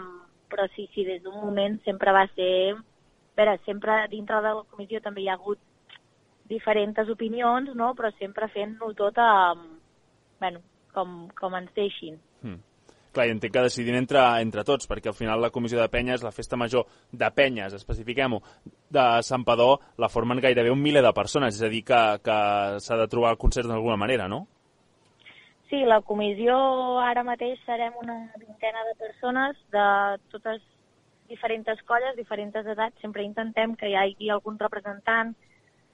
però 0.49 0.65
sí, 0.75 0.89
sí, 0.93 1.05
des 1.05 1.21
d'un 1.23 1.39
moment 1.39 1.79
sempre 1.87 2.15
va 2.15 2.27
ser... 2.35 2.77
A 3.39 3.53
sempre 3.63 3.93
dintre 4.11 4.41
de 4.43 4.49
la 4.51 4.65
comissió 4.67 4.99
també 4.99 5.21
hi 5.23 5.29
ha 5.31 5.37
hagut 5.37 5.61
diferents 6.51 7.07
opinions, 7.13 7.69
no? 7.71 7.93
però 7.95 8.09
sempre 8.17 8.49
fent-ho 8.51 8.89
tot 8.99 9.15
a, 9.15 9.53
bueno, 10.41 10.59
com, 10.91 11.13
com 11.39 11.55
ens 11.55 11.71
deixin. 11.77 12.17
Clar, 13.11 13.25
i 13.25 13.33
entenc 13.33 13.53
que 13.55 13.65
decidim 13.65 13.95
entre, 13.97 14.21
entre 14.43 14.63
tots, 14.67 14.85
perquè 14.89 15.09
al 15.09 15.17
final 15.17 15.41
la 15.41 15.49
comissió 15.49 15.79
de 15.79 15.89
penyes, 15.89 16.23
la 16.25 16.33
festa 16.35 16.57
major 16.57 16.85
de 17.11 17.31
penyes, 17.33 17.73
especifiquem-ho, 17.73 18.41
de 18.93 19.05
Sant 19.25 19.45
Padó, 19.47 19.79
la 19.97 20.11
formen 20.13 20.41
gairebé 20.43 20.69
un 20.69 20.81
miler 20.81 21.01
de 21.05 21.13
persones, 21.17 21.57
és 21.57 21.65
a 21.65 21.71
dir, 21.73 21.81
que, 21.87 22.01
que 22.23 22.39
s'ha 22.85 22.97
de 22.99 23.09
trobar 23.09 23.33
el 23.33 23.41
concert 23.41 23.69
d'alguna 23.69 23.97
manera, 23.97 24.27
no? 24.29 24.45
Sí, 25.69 25.83
la 25.85 26.01
comissió 26.01 26.55
ara 27.05 27.21
mateix 27.25 27.59
serem 27.65 27.97
una 28.01 28.17
vintena 28.41 28.81
de 28.87 28.95
persones 28.97 29.57
de 29.73 29.85
totes 30.33 30.63
diferents 31.29 31.83
colles, 31.85 32.15
diferents 32.17 32.55
edats. 32.57 32.97
Sempre 33.01 33.23
intentem 33.23 33.75
que 33.77 33.91
hi 33.91 33.95
hagi 33.95 34.31
algun 34.33 34.57
representant 34.57 35.35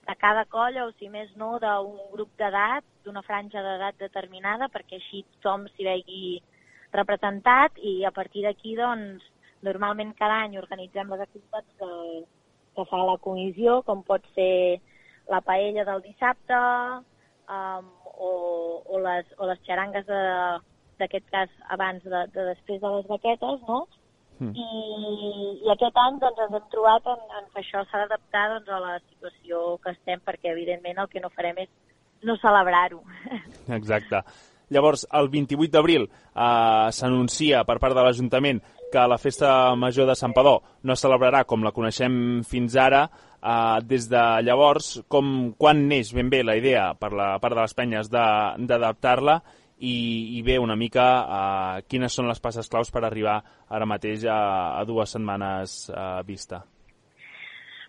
de 0.06 0.14
cada 0.16 0.46
colla, 0.48 0.86
o 0.86 0.94
si 0.96 1.10
més 1.12 1.28
no, 1.36 1.56
d'un 1.60 1.98
grup 2.12 2.32
d'edat, 2.40 2.84
d'una 3.04 3.24
franja 3.26 3.62
d'edat 3.62 3.98
determinada, 4.00 4.70
perquè 4.72 5.00
així 5.00 5.24
tothom 5.36 5.66
s'hi 5.74 5.84
vegi 5.84 6.22
representat 6.96 7.78
i 7.82 7.98
a 8.04 8.12
partir 8.14 8.44
d'aquí, 8.46 8.76
doncs, 8.78 9.24
normalment 9.66 10.14
cada 10.18 10.42
any 10.44 10.56
organitzem 10.60 11.10
les 11.12 11.22
activitats 11.24 11.68
que, 11.80 11.90
que 12.76 12.86
fa 12.90 13.02
la 13.08 13.18
comissió, 13.24 13.80
com 13.86 14.04
pot 14.06 14.24
ser 14.36 14.80
la 15.32 15.40
paella 15.42 15.84
del 15.88 16.02
dissabte 16.04 16.58
um, 17.50 17.86
o, 18.16 18.30
o, 18.84 19.00
les, 19.02 19.28
o 19.38 19.48
les 19.50 19.62
xarangues 19.66 20.06
d'aquest 21.00 21.30
cas 21.32 21.52
abans 21.74 22.04
de, 22.04 22.24
de 22.34 22.50
després 22.52 22.80
de 22.82 22.92
les 22.96 23.08
baquetes, 23.10 23.64
no? 23.68 23.84
Mm. 24.38 24.52
I, 24.52 24.66
I 25.64 25.70
aquest 25.72 25.96
any 26.02 26.18
doncs, 26.20 26.42
ens 26.44 26.58
hem 26.58 26.68
trobat 26.72 27.06
en, 27.08 27.22
en 27.38 27.46
que 27.52 27.62
això 27.62 27.82
s'ha 27.86 28.02
d'adaptar 28.04 28.46
doncs, 28.52 28.68
a 28.68 28.80
la 28.84 28.98
situació 29.06 29.62
que 29.84 29.94
estem, 29.96 30.20
perquè 30.26 30.52
evidentment 30.52 31.00
el 31.00 31.08
que 31.12 31.22
no 31.24 31.32
farem 31.32 31.64
és 31.64 31.72
no 32.26 32.36
celebrar-ho. 32.42 33.00
Exacte. 33.78 34.22
Llavors, 34.74 35.06
el 35.14 35.28
28 35.30 35.70
d'abril 35.70 36.08
eh, 36.08 36.88
s'anuncia 36.92 37.62
per 37.68 37.78
part 37.82 37.94
de 37.94 38.02
l'Ajuntament 38.02 38.62
que 38.92 39.06
la 39.06 39.18
festa 39.18 39.74
major 39.78 40.08
de 40.08 40.16
Sant 40.18 40.34
Padó 40.34 40.60
no 40.82 40.94
es 40.94 41.02
celebrarà 41.02 41.44
com 41.46 41.62
la 41.62 41.74
coneixem 41.74 42.42
fins 42.46 42.76
ara. 42.78 43.06
Eh, 43.36 43.78
des 43.86 44.08
de 44.10 44.24
llavors, 44.42 44.96
com, 45.12 45.52
quan 45.58 45.86
neix 45.88 46.10
ben 46.16 46.30
bé 46.32 46.42
la 46.42 46.56
idea 46.58 46.88
per 46.98 47.12
la 47.14 47.36
part 47.38 47.54
de 47.54 47.62
les 47.62 47.76
penyes 47.78 48.10
d'adaptar-la 48.10 49.40
i, 49.78 49.96
i 50.38 50.42
bé 50.42 50.58
una 50.58 50.74
mica 50.74 51.06
eh, 51.06 51.82
quines 51.86 52.14
són 52.16 52.30
les 52.30 52.40
passes 52.42 52.66
claus 52.72 52.90
per 52.90 53.04
arribar 53.04 53.42
ara 53.68 53.86
mateix 53.86 54.24
a, 54.26 54.40
a 54.80 54.84
dues 54.88 55.14
setmanes 55.14 55.84
a 55.94 56.22
vista? 56.26 56.64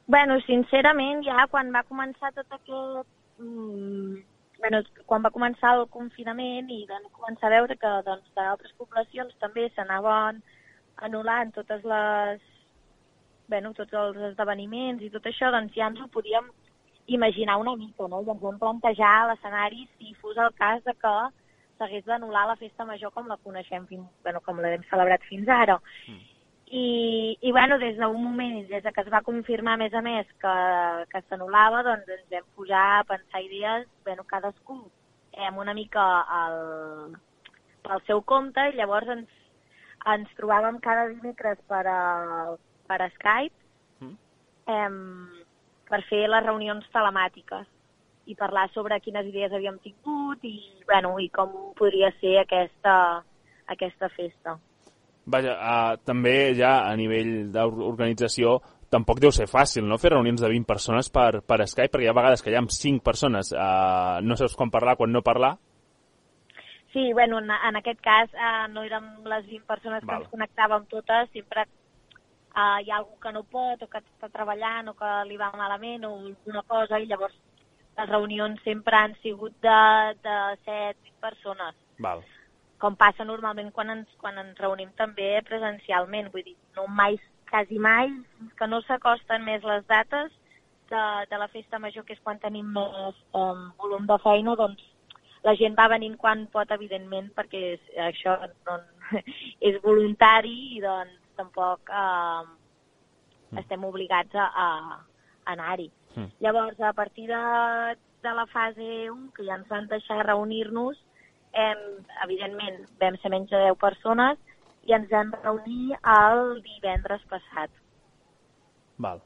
Bueno, 0.08 0.38
sincerament, 0.46 1.26
ja 1.26 1.50
quan 1.52 1.74
va 1.74 1.84
començar 1.88 2.32
tot 2.36 2.60
aquest... 2.62 3.08
Mm, 3.42 4.22
bueno, 4.60 4.82
quan 5.06 5.24
va 5.26 5.34
començar 5.34 5.74
el 5.78 5.88
confinament 5.94 6.70
i 6.74 6.86
vam 6.90 7.08
començar 7.16 7.50
a 7.50 7.56
veure 7.56 7.78
que 7.80 7.92
doncs, 8.06 8.30
d'altres 8.36 8.74
poblacions 8.78 9.36
també 9.42 9.68
s'anaven 9.70 10.42
anul·lant 11.08 11.54
totes 11.56 11.84
les, 11.86 12.42
bueno, 13.48 13.74
tots 13.78 13.94
els 13.94 14.18
esdeveniments 14.32 15.04
i 15.04 15.12
tot 15.14 15.28
això, 15.30 15.52
doncs 15.54 15.76
ja 15.76 15.90
ens 15.92 16.02
ho 16.02 16.08
podíem 16.14 16.50
imaginar 17.08 17.58
una 17.62 17.76
mica, 17.76 18.08
no? 18.08 18.22
I 18.24 18.32
ens 18.34 18.42
vam 18.44 18.62
plantejar 18.62 19.28
l'escenari 19.30 19.88
si 19.98 20.16
fos 20.22 20.38
el 20.38 20.54
cas 20.58 20.84
de 20.84 20.94
que 20.94 21.18
s'hagués 21.78 22.06
d'anul·lar 22.08 22.48
la 22.50 22.58
festa 22.60 22.86
major 22.86 23.14
com 23.14 23.30
la 23.30 23.38
coneixem, 23.44 23.86
fins, 23.88 24.10
bueno, 24.24 24.42
com 24.42 24.60
l'hem 24.60 24.84
celebrat 24.90 25.24
fins 25.30 25.48
ara. 25.48 25.78
Mm. 26.08 26.37
I, 26.70 27.38
i 27.42 27.52
bueno, 27.52 27.78
des 27.80 27.96
d'un 27.96 28.22
moment, 28.22 28.68
des 28.68 28.84
de 28.84 28.92
que 28.92 29.02
es 29.02 29.12
va 29.12 29.24
confirmar 29.24 29.78
a 29.78 29.80
més 29.80 29.94
a 29.96 30.02
més 30.04 30.28
que, 30.42 30.56
que 31.14 31.22
s'anul·lava, 31.30 31.84
doncs 31.88 32.10
ens 32.12 32.26
vam 32.34 32.50
posar 32.60 32.84
a 32.98 33.06
pensar 33.08 33.42
idees, 33.46 33.88
bueno, 34.04 34.26
cadascú 34.28 34.82
eh, 35.32 35.52
una 35.56 35.74
mica 35.74 36.04
el, 36.42 37.16
pel 37.88 38.04
seu 38.10 38.22
compte 38.22 38.68
i 38.68 38.76
llavors 38.76 39.08
ens, 39.16 39.32
ens 40.12 40.36
trobàvem 40.36 40.82
cada 40.84 41.08
dimecres 41.14 41.64
per, 41.72 41.86
a, 41.88 42.02
per 42.90 43.00
a 43.00 43.10
Skype 43.16 44.04
mm. 44.04 44.14
eh, 44.76 45.42
per 45.88 46.04
fer 46.12 46.26
les 46.28 46.46
reunions 46.46 46.92
telemàtiques 46.92 47.68
i 48.28 48.36
parlar 48.36 48.68
sobre 48.74 49.00
quines 49.00 49.28
idees 49.30 49.54
havíem 49.56 49.80
tingut 49.80 50.44
i, 50.44 50.58
bueno, 50.90 51.16
i 51.24 51.30
com 51.32 51.54
podria 51.80 52.12
ser 52.20 52.42
aquesta, 52.42 53.24
aquesta 53.72 54.12
festa. 54.20 54.60
Vaja, 55.28 55.54
uh, 55.60 56.00
també 56.08 56.56
ja 56.56 56.88
a 56.88 56.96
nivell 56.96 57.50
d'organització 57.52 58.58
tampoc 58.90 59.20
deu 59.20 59.34
ser 59.36 59.50
fàcil, 59.52 59.84
no?, 59.84 59.98
fer 60.00 60.14
reunions 60.14 60.40
de 60.42 60.48
20 60.48 60.68
persones 60.68 61.10
per, 61.12 61.42
per 61.44 61.66
Skype, 61.68 61.92
perquè 61.92 62.08
hi 62.08 62.12
ha 62.12 62.16
vegades 62.16 62.44
que 62.44 62.54
hi 62.54 62.56
ha 62.56 62.64
5 62.64 63.04
persones, 63.04 63.52
uh, 63.52 64.20
no 64.24 64.38
saps 64.40 64.56
quan 64.56 64.72
parlar, 64.72 64.96
quan 64.96 65.12
no 65.12 65.24
parlar. 65.26 65.58
Sí, 66.94 67.12
bueno, 67.14 67.42
en, 67.44 67.52
en 67.52 67.76
aquest 67.82 68.00
cas 68.02 68.32
uh, 68.32 68.70
no 68.72 68.86
érem 68.88 69.10
les 69.28 69.44
20 69.50 69.68
persones 69.68 70.06
Val. 70.06 70.08
que 70.08 70.24
ens 70.24 70.32
connectàvem 70.32 70.88
totes, 70.94 71.28
sempre 71.36 71.68
uh, 71.68 72.80
hi 72.80 72.90
ha 72.90 73.02
algú 73.02 73.20
que 73.20 73.36
no 73.36 73.44
pot 73.44 73.84
o 73.84 73.92
que 73.92 74.00
està 74.00 74.32
treballant 74.32 74.94
o 74.94 74.96
que 74.98 75.12
li 75.28 75.38
va 75.38 75.52
malament 75.60 76.08
o 76.08 76.16
alguna 76.16 76.64
cosa 76.72 77.00
i 77.04 77.12
llavors 77.12 77.36
les 77.98 78.10
reunions 78.10 78.62
sempre 78.64 78.96
han 78.96 79.16
sigut 79.24 79.54
de, 79.66 79.78
de 80.24 80.40
7 80.64 81.14
persones. 81.22 81.76
Val. 82.00 82.24
Com 82.82 82.96
passa 82.96 83.26
normalment 83.26 83.72
quan 83.74 83.90
ens, 83.90 84.10
quan 84.22 84.38
ens 84.38 84.60
reunim 84.62 84.92
també 85.00 85.32
presencialment, 85.48 86.30
vull 86.34 86.46
dir, 86.46 86.58
no 86.78 86.86
mai, 86.88 87.18
quasi 87.50 87.80
mai, 87.82 88.12
que 88.60 88.68
no 88.68 88.82
s'acosten 88.86 89.46
més 89.48 89.64
les 89.66 89.86
dates 89.90 90.30
de, 90.92 91.04
de 91.32 91.40
la 91.42 91.48
festa 91.54 91.80
major, 91.80 92.06
que 92.06 92.14
és 92.14 92.22
quan 92.24 92.40
tenim 92.44 92.70
més 92.76 93.18
um, 93.34 93.66
volum 93.82 94.06
de 94.10 94.20
feina, 94.24 94.56
doncs 94.60 94.84
la 95.48 95.56
gent 95.56 95.78
va 95.78 95.88
venint 95.92 96.18
quan 96.20 96.46
pot, 96.54 96.72
evidentment, 96.76 97.30
perquè 97.36 97.64
és, 97.76 97.84
això 98.08 98.36
no, 98.68 98.78
és 99.70 99.78
voluntari 99.84 100.56
i 100.78 100.82
doncs 100.84 101.16
tampoc 101.38 101.92
eh, 101.94 102.44
mm. 102.44 103.62
estem 103.62 103.86
obligats 103.88 104.36
a, 104.36 104.48
a 104.50 105.52
anar-hi. 105.54 105.92
Mm. 106.16 106.32
Llavors, 106.44 106.80
a 106.82 106.94
partir 106.98 107.28
de, 107.30 107.42
de 108.26 108.34
la 108.40 108.48
fase 108.52 108.90
1, 109.12 109.30
que 109.36 109.46
ja 109.48 109.60
ens 109.60 109.70
van 109.70 109.88
deixar 109.92 110.24
reunir-nos, 110.26 110.98
hem, 111.64 111.82
evidentment 112.26 112.84
vam 113.02 113.18
ser 113.22 113.32
menys 113.34 113.50
de 113.54 113.64
10 113.70 113.80
persones 113.82 114.38
i 114.88 114.96
ens 114.98 115.10
vam 115.12 115.34
reunir 115.44 115.98
el 116.18 116.62
divendres 116.66 117.24
passat. 117.32 117.74
Val. 118.98 119.22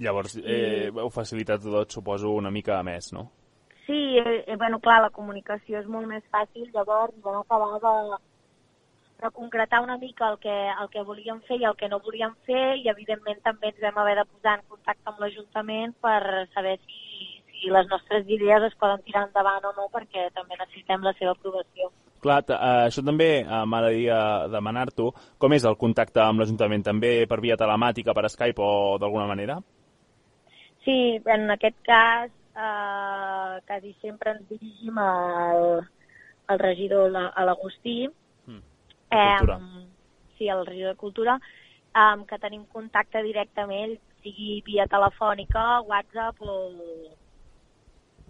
Llavors, 0.00 0.36
eh, 0.38 0.88
heu 0.88 1.10
facilitat 1.12 1.62
tot, 1.62 1.92
suposo, 1.92 2.32
una 2.32 2.50
mica 2.50 2.78
més, 2.86 3.12
no? 3.12 3.28
Sí, 3.86 4.18
eh, 4.18 4.44
eh, 4.46 4.56
bueno, 4.56 4.78
clar, 4.80 5.00
la 5.02 5.10
comunicació 5.10 5.80
és 5.80 5.88
molt 5.90 6.06
més 6.08 6.24
fàcil, 6.32 6.68
llavors 6.74 7.16
vam 7.24 7.40
acabar 7.40 7.80
de, 7.82 8.18
de 9.22 9.30
concretar 9.34 9.80
una 9.82 9.98
mica 9.98 10.30
el 10.30 10.38
que, 10.38 10.56
el 10.82 10.88
que 10.92 11.02
volíem 11.02 11.40
fer 11.48 11.58
i 11.60 11.66
el 11.68 11.76
que 11.76 11.88
no 11.90 11.98
volíem 12.04 12.36
fer 12.46 12.76
i 12.78 12.88
evidentment 12.92 13.42
també 13.44 13.72
ens 13.72 13.82
vam 13.82 13.98
haver 14.02 14.16
de 14.20 14.26
posar 14.30 14.58
en 14.58 14.64
contacte 14.70 15.10
amb 15.10 15.20
l'Ajuntament 15.20 15.96
per 16.06 16.20
saber 16.54 16.76
si, 16.86 17.39
si 17.60 17.70
les 17.72 17.88
nostres 17.90 18.28
idees 18.28 18.64
es 18.66 18.76
poden 18.80 19.02
tirar 19.06 19.26
endavant 19.28 19.66
o 19.68 19.74
no 19.76 19.88
perquè 19.92 20.28
també 20.34 20.56
necessitem 20.58 21.04
la 21.04 21.12
seva 21.18 21.34
aprovació. 21.36 21.90
Clar, 22.20 22.42
eh, 22.48 22.88
això 22.88 23.04
també 23.04 23.30
eh, 23.40 23.60
m'agradaria 23.64 24.48
demanar-t'ho. 24.52 25.10
Com 25.40 25.54
és 25.56 25.64
el 25.64 25.78
contacte 25.80 26.20
amb 26.24 26.42
l'Ajuntament? 26.42 26.84
També 26.90 27.12
per 27.28 27.40
via 27.40 27.56
telemàtica, 27.60 28.14
per 28.16 28.28
Skype 28.28 28.60
o 28.60 28.98
d'alguna 29.00 29.28
manera? 29.30 29.60
Sí, 30.84 31.20
en 31.24 31.50
aquest 31.52 31.78
cas 31.86 32.28
eh, 32.56 33.60
quasi 33.68 33.94
sempre 34.00 34.36
ens 34.36 34.48
dirigim 34.48 34.98
al, 35.00 35.80
al 36.48 36.58
regidor, 36.58 37.16
a 37.16 37.44
l'Agustí, 37.44 38.08
Cultura. 39.10 39.56
Eh, 39.56 39.88
sí, 40.38 40.48
el 40.48 40.66
regidor 40.66 40.94
de 40.94 40.96
Cultura, 40.96 41.40
eh, 41.94 42.24
que 42.28 42.38
tenim 42.38 42.64
contacte 42.72 43.22
directe 43.22 43.64
amb 43.64 43.74
ell, 43.74 43.96
sigui 44.22 44.60
via 44.66 44.86
telefònica, 44.86 45.80
WhatsApp 45.88 46.40
o, 46.42 46.58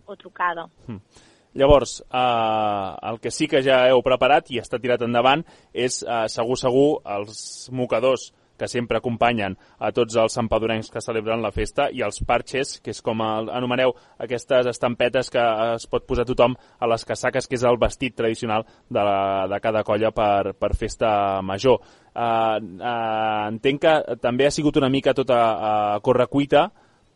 o 0.06 0.16
trucada. 0.16 0.68
Mm. 0.86 1.28
Llavors, 1.54 2.00
eh, 2.00 2.96
el 3.10 3.18
que 3.20 3.30
sí 3.34 3.48
que 3.50 3.62
ja 3.62 3.82
heu 3.90 4.02
preparat 4.06 4.52
i 4.54 4.60
està 4.62 4.78
tirat 4.78 5.02
endavant 5.02 5.42
és, 5.72 6.02
eh, 6.02 6.26
segur, 6.28 6.56
segur, 6.58 7.00
els 7.04 7.68
mocadors 7.72 8.32
que 8.60 8.68
sempre 8.68 8.98
acompanyen 9.00 9.56
a 9.78 9.88
tots 9.96 10.18
els 10.20 10.34
sampadorencs 10.36 10.90
que 10.92 11.00
celebren 11.00 11.40
la 11.40 11.50
festa 11.50 11.88
i 11.96 12.02
els 12.04 12.20
parches, 12.28 12.74
que 12.84 12.92
és 12.92 13.00
com 13.00 13.22
anomeneu 13.24 13.94
aquestes 14.20 14.68
estampetes 14.68 15.32
que 15.32 15.40
es 15.74 15.86
pot 15.88 16.04
posar 16.06 16.26
tothom 16.28 16.58
a 16.78 16.90
les 16.92 17.06
casaques, 17.08 17.48
que 17.48 17.56
és 17.56 17.64
el 17.64 17.80
vestit 17.80 18.14
tradicional 18.18 18.66
de, 18.66 19.00
la, 19.00 19.46
de 19.48 19.60
cada 19.64 19.82
colla 19.82 20.12
per, 20.12 20.52
per 20.60 20.74
festa 20.76 21.40
major. 21.40 21.80
Uh, 22.10 22.60
uh, 22.82 23.48
entenc 23.48 23.80
que 23.80 23.96
també 24.20 24.44
ha 24.44 24.52
sigut 24.52 24.76
una 24.76 24.92
mica 24.92 25.16
tota 25.16 25.40
uh, 25.40 25.98
correcuita 26.04 26.68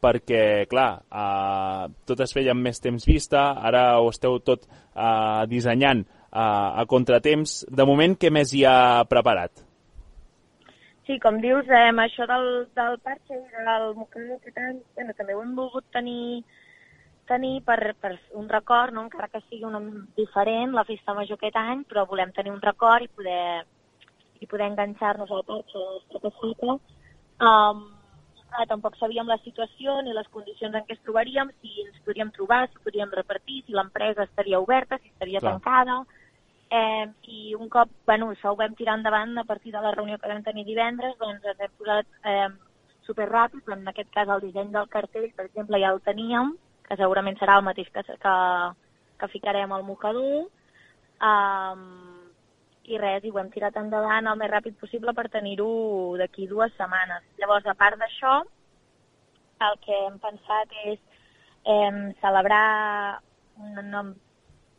perquè, 0.05 0.43
clar, 0.71 0.91
uh, 1.09 1.89
tot 2.05 2.21
es 2.25 2.35
feia 2.37 2.53
amb 2.53 2.69
més 2.69 2.83
temps 2.85 3.09
vista, 3.09 3.47
ara 3.71 3.87
ho 4.01 4.11
esteu 4.13 4.37
tot 4.45 4.67
uh, 4.69 5.45
dissenyant 5.51 6.05
uh, 6.05 6.81
a 6.83 6.85
contratemps. 6.91 7.63
De 7.73 7.87
moment, 7.89 8.19
què 8.21 8.33
més 8.35 8.53
hi 8.53 8.67
ha 8.69 9.05
preparat? 9.09 9.65
Sí, 11.05 11.19
com 11.21 11.41
dius, 11.41 11.69
eh, 11.69 11.89
això 12.01 12.25
del, 12.29 12.47
del 12.77 13.01
parxe 13.05 13.37
i 13.37 13.65
del 13.67 13.91
mocador 13.97 14.39
que 14.45 14.53
tant, 14.57 14.79
bueno, 14.97 15.17
també 15.17 15.35
ho 15.37 15.43
hem 15.45 15.57
volgut 15.57 15.85
tenir 15.93 16.45
tenir 17.29 17.63
per, 17.65 17.95
per 18.01 18.13
un 18.37 18.49
record, 18.49 18.93
no? 18.93 19.05
encara 19.05 19.29
que 19.33 19.41
sigui 19.49 19.65
una 19.65 19.81
diferent, 20.17 20.75
la 20.77 20.85
festa 20.85 21.15
major 21.17 21.39
aquest 21.39 21.57
any, 21.57 21.85
però 21.89 22.05
volem 22.09 22.33
tenir 22.37 22.53
un 22.53 22.61
record 22.63 23.05
i 23.05 23.09
poder, 23.09 23.65
i 24.41 24.49
poder 24.49 24.69
enganxar-nos 24.71 25.33
al 25.33 25.45
parxe 25.49 25.85
de 26.21 26.33
cicle. 26.41 26.77
Um, 27.41 27.85
clar, 28.55 28.69
tampoc 28.71 28.97
sabíem 28.97 29.29
la 29.29 29.41
situació 29.45 30.01
ni 30.03 30.15
les 30.17 30.29
condicions 30.35 30.75
en 30.75 30.87
què 30.87 30.97
es 30.97 31.05
trobaríem, 31.07 31.51
si 31.61 31.87
ens 31.87 32.03
podríem 32.07 32.31
trobar, 32.37 32.65
si 32.71 32.83
podríem 32.83 33.11
repartir, 33.13 33.65
si 33.67 33.77
l'empresa 33.77 34.29
estaria 34.29 34.63
oberta, 34.63 34.99
si 35.03 35.11
estaria 35.13 35.43
clar. 35.43 35.59
tancada 35.59 36.05
Eh, 36.75 37.07
I 37.29 37.55
un 37.55 37.69
cop, 37.69 37.91
bueno, 38.07 38.31
això 38.33 38.51
ho 38.51 38.57
vam 38.59 38.75
tirar 38.75 38.97
endavant 38.99 39.37
a 39.39 39.45
partir 39.45 39.73
de 39.73 39.81
la 39.81 39.93
reunió 39.95 40.19
que 40.19 40.29
vam 40.29 40.43
tenir 40.43 40.65
divendres, 40.67 41.17
doncs 41.21 41.45
ens 41.45 41.61
hem 41.61 41.75
posat 41.79 42.09
eh, 42.31 42.49
superràpid, 43.07 43.69
en 43.71 43.87
aquest 43.93 44.11
cas 44.15 44.33
el 44.33 44.43
disseny 44.43 44.73
del 44.73 44.89
cartell, 44.91 45.29
per 45.37 45.47
exemple, 45.47 45.79
ja 45.79 45.93
el 45.95 46.01
teníem, 46.03 46.55
que 46.89 46.97
segurament 46.99 47.39
serà 47.39 47.61
el 47.61 47.67
mateix 47.69 47.93
que, 47.95 48.03
que, 48.25 48.35
que 49.21 49.31
ficarem 49.37 49.73
al 49.73 49.85
mocador, 49.87 50.49
um, 51.31 51.85
i 52.85 52.99
res, 53.01 53.25
i 53.25 53.31
ho 53.33 53.39
hem 53.41 53.51
tirat 53.55 53.77
endavant 53.81 54.29
el 54.29 54.39
més 54.41 54.51
ràpid 54.51 54.77
possible 54.81 55.15
per 55.17 55.29
tenir-ho 55.33 55.69
d'aquí 56.21 56.47
dues 56.51 56.75
setmanes. 56.79 57.25
Llavors, 57.41 57.67
a 57.67 57.75
part 57.79 57.99
d'això, 58.01 58.43
el 59.69 59.79
que 59.87 59.97
hem 60.07 60.19
pensat 60.23 60.73
és 60.85 60.99
eh, 61.65 62.13
celebrar 62.21 63.21
un, 63.57 64.15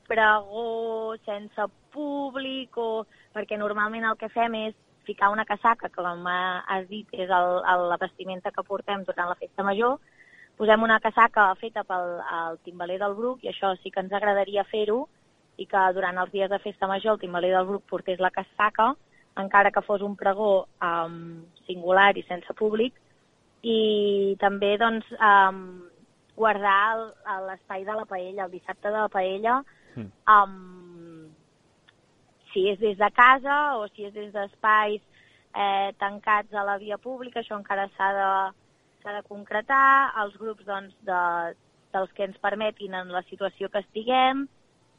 pregó 0.05 1.15
sense 1.25 1.67
públic 1.93 2.77
o 2.77 3.05
perquè 3.33 3.57
normalment 3.57 4.05
el 4.05 4.17
que 4.19 4.29
fem 4.29 4.53
és 4.67 4.75
ficar 5.05 5.31
una 5.33 5.45
casaca, 5.45 5.89
que 5.89 6.01
com 6.01 6.27
has 6.27 6.87
dit 6.89 7.07
és 7.13 7.29
el, 7.29 7.49
la 7.89 7.97
vestimenta 8.01 8.51
que 8.51 8.65
portem 8.65 9.03
durant 9.05 9.29
la 9.29 9.39
festa 9.41 9.63
major, 9.63 9.99
posem 10.57 10.83
una 10.83 10.99
casaca 11.03 11.49
feta 11.59 11.83
pel 11.83 12.19
el 12.23 12.57
timbaler 12.65 12.97
del 13.01 13.13
Bruc 13.17 13.43
i 13.43 13.51
això 13.51 13.75
sí 13.81 13.91
que 13.91 14.01
ens 14.01 14.13
agradaria 14.13 14.63
fer-ho 14.71 15.05
i 15.57 15.65
que 15.69 15.81
durant 15.95 16.17
els 16.21 16.31
dies 16.33 16.49
de 16.51 16.59
festa 16.59 16.87
major 16.87 17.15
el 17.15 17.21
timbaler 17.21 17.51
del 17.53 17.67
Bruc 17.69 17.85
portés 17.89 18.19
la 18.19 18.31
casaca, 18.31 18.93
encara 19.39 19.71
que 19.71 19.83
fos 19.83 20.01
un 20.01 20.15
pregó 20.15 20.67
um, 20.83 21.43
singular 21.67 22.11
i 22.17 22.23
sense 22.27 22.53
públic, 22.59 22.95
i 23.63 24.35
també 24.39 24.75
doncs, 24.77 25.07
um, 25.17 25.59
guardar 26.35 27.11
l'espai 27.47 27.85
de 27.87 27.95
la 27.95 28.05
paella, 28.05 28.45
el 28.45 28.53
dissabte 28.53 28.91
de 28.91 28.97
la 28.97 29.09
paella, 29.11 29.61
mm. 29.95 30.09
um, 30.29 31.27
si 32.51 32.67
és 32.71 32.79
des 32.79 32.97
de 32.99 33.09
casa 33.15 33.77
o 33.79 33.87
si 33.91 34.07
és 34.07 34.13
des 34.15 34.31
d'espais 34.31 35.01
eh, 35.55 35.91
tancats 35.99 36.53
a 36.53 36.63
la 36.63 36.77
via 36.79 36.97
pública, 36.97 37.41
això 37.41 37.57
encara 37.57 37.87
s'ha 37.95 38.11
de, 38.15 38.29
de 39.07 39.23
concretar. 39.27 40.13
Els 40.23 40.37
grups 40.39 40.67
doncs, 40.67 40.95
de, 41.07 41.21
dels 41.95 42.13
que 42.15 42.27
ens 42.27 42.39
permetin 42.43 42.95
en 42.95 43.11
la 43.11 43.23
situació 43.29 43.69
que 43.71 43.83
estiguem 43.83 44.45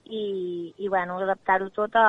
i, 0.06 0.74
i 0.78 0.88
bueno, 0.88 1.18
adaptar-ho 1.22 1.70
tot 1.74 1.96
a... 1.98 2.08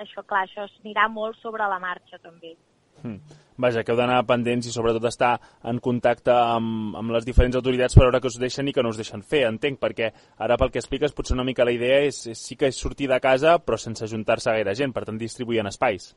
Això, 0.00 0.24
clar, 0.24 0.44
això 0.46 0.66
anirà 0.82 1.08
molt 1.12 1.38
sobre 1.42 1.66
la 1.68 1.80
marxa, 1.82 2.18
també. 2.22 2.54
Hmm. 3.02 3.18
Vaja, 3.60 3.84
que 3.84 3.92
heu 3.92 3.98
d'anar 3.98 4.24
pendents 4.26 4.66
i 4.66 4.72
sobretot 4.74 5.04
estar 5.06 5.36
en 5.70 5.78
contacte 5.82 6.32
amb, 6.34 6.96
amb 6.98 7.12
les 7.14 7.26
diferents 7.26 7.54
autoritats 7.54 7.94
per 7.94 8.06
veure 8.06 8.20
que 8.22 8.30
us 8.32 8.38
deixen 8.40 8.66
i 8.66 8.74
que 8.74 8.82
no 8.82 8.90
us 8.90 8.98
deixen 8.98 9.22
fer, 9.22 9.44
entenc, 9.46 9.78
perquè 9.78 10.10
ara 10.42 10.56
pel 10.58 10.72
que 10.74 10.80
expliques 10.82 11.14
potser 11.14 11.36
una 11.36 11.46
mica 11.46 11.66
la 11.66 11.74
idea 11.76 12.00
és, 12.08 12.24
és 12.32 12.42
sí 12.48 12.58
que 12.58 12.72
és 12.72 12.80
sortir 12.80 13.06
de 13.12 13.20
casa 13.22 13.60
però 13.62 13.78
sense 13.78 14.02
ajuntar-se 14.08 14.56
gaire 14.56 14.74
gent, 14.74 14.94
per 14.96 15.04
tant 15.06 15.20
distribuir 15.20 15.62
en 15.62 15.70
espais. 15.70 16.10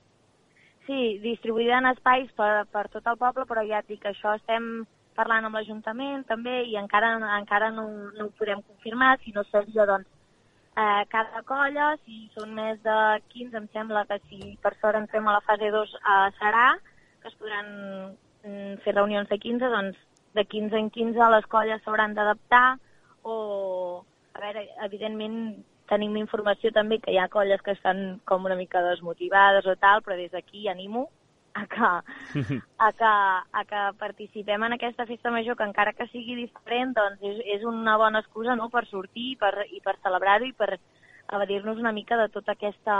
Sí, 0.88 1.18
distribuir 1.22 1.70
en 1.78 1.92
espais 1.92 2.32
per, 2.34 2.66
per 2.74 2.88
tot 2.90 3.06
el 3.06 3.20
poble, 3.22 3.46
però 3.46 3.62
ja 3.68 3.84
et 3.84 3.92
dic 3.92 4.02
que 4.02 4.16
això 4.16 4.34
estem 4.40 4.88
parlant 5.18 5.46
amb 5.46 5.60
l'Ajuntament 5.60 6.24
també 6.30 6.64
i 6.72 6.78
encara, 6.80 7.18
encara 7.38 7.70
no, 7.76 7.86
no 8.18 8.30
ho 8.30 8.34
podem 8.40 8.64
confirmar, 8.64 9.18
si 9.22 9.34
no 9.36 9.46
seria 9.52 9.86
doncs 9.90 10.10
eh, 10.78 11.04
cada 11.10 11.42
colla, 11.50 11.96
si 12.06 12.28
són 12.36 12.54
més 12.56 12.80
de 12.86 12.98
15, 13.34 13.58
em 13.58 13.68
sembla 13.74 14.06
que 14.10 14.20
si 14.28 14.54
per 14.64 14.76
sort 14.78 15.00
entrem 15.00 15.28
a 15.28 15.38
la 15.40 15.46
fase 15.48 15.72
2 15.74 15.96
eh, 15.98 16.28
serà, 16.38 16.68
que 17.22 17.32
es 17.32 17.38
podran 17.40 17.72
mm, 18.46 18.76
fer 18.86 18.94
reunions 18.96 19.30
de 19.32 19.40
15, 19.42 19.72
doncs 19.74 20.04
de 20.38 20.46
15 20.46 20.78
en 20.78 20.92
15 20.94 21.32
les 21.34 21.48
colles 21.50 21.82
s'hauran 21.84 22.14
d'adaptar 22.14 22.78
o, 23.24 24.04
a 24.38 24.44
veure, 24.44 24.68
evidentment 24.86 25.40
tenim 25.90 26.18
informació 26.20 26.70
també 26.76 27.00
que 27.02 27.14
hi 27.14 27.18
ha 27.18 27.32
colles 27.32 27.64
que 27.64 27.74
estan 27.74 28.20
com 28.28 28.46
una 28.46 28.58
mica 28.60 28.84
desmotivades 28.86 29.66
o 29.66 29.76
tal, 29.82 30.04
però 30.06 30.18
des 30.20 30.32
d'aquí 30.36 30.68
animo 30.70 31.08
a 31.58 31.66
que, 31.66 31.90
a, 32.78 32.92
que, 32.94 33.12
a 33.60 33.64
que 33.66 33.82
participem 33.98 34.64
en 34.68 34.78
aquesta 34.78 35.08
festa 35.10 35.32
major, 35.34 35.58
que 35.58 35.66
encara 35.66 35.96
que 35.98 36.08
sigui 36.12 36.38
diferent, 36.38 36.94
doncs 36.98 37.24
és, 37.26 37.42
és 37.58 37.66
una 37.66 37.98
bona 37.98 38.22
excusa 38.24 38.56
no? 38.60 38.70
per 38.74 38.86
sortir 38.92 39.32
i 39.34 39.38
per, 39.40 39.54
i 39.74 39.82
per 39.84 39.98
celebrar-ho 40.04 40.48
i 40.48 40.56
per 40.58 40.76
evadir-nos 40.78 41.80
una 41.82 41.92
mica 41.92 42.18
de 42.20 42.30
tota 42.32 42.54
aquesta 42.56 42.98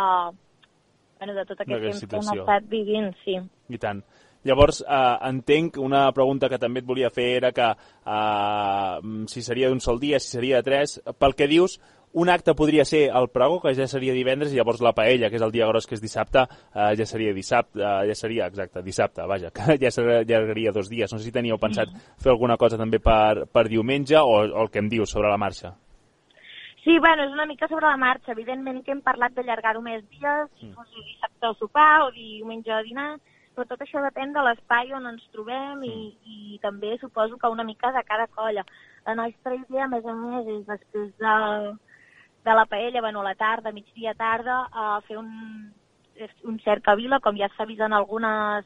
bueno, 1.18 1.34
de 1.34 1.46
tot 1.46 1.62
aquest 1.62 1.84
temps 1.84 2.06
que 2.06 2.18
hem 2.18 2.32
estat 2.42 2.72
vivint, 2.72 3.12
sí. 3.24 3.38
I 3.74 3.82
tant. 3.82 4.04
Llavors, 4.48 4.80
eh, 4.82 5.18
entenc, 5.28 5.80
una 5.82 6.06
pregunta 6.16 6.48
que 6.48 6.60
també 6.62 6.80
et 6.84 6.88
volia 6.88 7.10
fer 7.12 7.28
era 7.40 7.52
que 7.52 7.68
eh, 7.68 9.00
si 9.28 9.44
seria 9.44 9.72
d'un 9.72 9.82
sol 9.84 10.00
dia, 10.00 10.20
si 10.22 10.38
seria 10.38 10.62
de 10.62 10.68
tres, 10.68 11.00
pel 11.20 11.36
que 11.36 11.50
dius, 11.50 11.80
un 12.18 12.30
acte 12.34 12.56
podria 12.58 12.84
ser 12.86 13.04
el 13.14 13.30
pregó, 13.30 13.60
que 13.62 13.76
ja 13.78 13.86
seria 13.88 14.16
divendres, 14.16 14.54
i 14.54 14.58
llavors 14.58 14.82
la 14.82 14.94
paella, 14.98 15.30
que 15.30 15.38
és 15.38 15.44
el 15.46 15.54
dia 15.54 15.68
gros, 15.70 15.86
que 15.86 15.94
és 15.98 16.02
dissabte, 16.02 16.48
eh, 16.74 16.92
ja 16.98 17.06
seria 17.06 17.34
dissabte, 17.36 17.78
eh, 17.78 18.08
ja 18.10 18.16
seria, 18.18 18.48
exacte, 18.50 18.82
dissabte, 18.82 19.26
vaja, 19.30 19.52
que 19.56 19.78
ja 19.82 19.92
s'allargaria 19.94 20.74
dos 20.74 20.90
dies. 20.90 21.14
No 21.14 21.20
sé 21.22 21.30
si 21.30 21.36
teníeu 21.36 21.60
pensat 21.62 21.94
fer 22.18 22.34
alguna 22.34 22.58
cosa 22.58 22.80
també 22.80 23.00
per, 23.04 23.46
per 23.54 23.68
diumenge 23.70 24.18
o, 24.18 24.42
o 24.42 24.64
el 24.66 24.74
que 24.74 24.82
em 24.82 24.90
dius 24.90 25.14
sobre 25.14 25.30
la 25.30 25.38
marxa. 25.38 25.76
Sí, 26.88 26.98
bueno, 27.04 27.28
és 27.28 27.34
una 27.36 27.46
mica 27.46 27.68
sobre 27.68 27.86
la 27.86 27.98
marxa. 28.02 28.32
Evidentment 28.32 28.82
que 28.84 28.96
hem 28.96 29.02
parlat 29.06 29.34
d'allargar-ho 29.36 29.82
més 29.84 30.06
dies, 30.10 30.52
si 30.58 30.72
fos 30.74 30.90
dissabte 30.96 31.50
al 31.50 31.58
sopar 31.60 32.06
o 32.08 32.14
diumenge 32.16 32.74
a 32.74 32.82
dinar, 32.82 33.10
però 33.54 33.66
tot 33.70 33.82
això 33.84 34.02
depèn 34.02 34.34
de 34.34 34.42
l'espai 34.46 34.94
on 34.96 35.06
ens 35.10 35.26
trobem 35.34 35.84
i, 35.86 35.98
i 36.26 36.62
també 36.64 36.96
suposo 37.02 37.38
que 37.38 37.50
una 37.54 37.66
mica 37.68 37.92
de 37.94 38.02
cada 38.08 38.26
colla. 38.34 38.64
La 39.06 39.18
nostra 39.20 39.54
idea, 39.54 39.86
a 39.86 39.92
més 39.92 40.06
a 40.06 40.16
més, 40.16 40.48
és 40.56 40.64
després 40.70 41.12
de, 41.22 41.36
de 42.48 42.56
la 42.56 42.66
paella, 42.66 43.02
bueno, 43.02 43.22
a 43.22 43.24
la 43.26 43.36
tarda, 43.36 43.74
migdia, 43.76 44.14
tarda, 44.16 44.70
a 44.72 45.02
fer 45.08 45.18
un, 45.20 45.74
un 46.44 46.60
cercavila, 46.64 47.20
com 47.20 47.36
ja 47.36 47.50
s'ha 47.56 47.68
vist 47.68 47.84
en 47.84 47.94
algunes, 47.94 48.66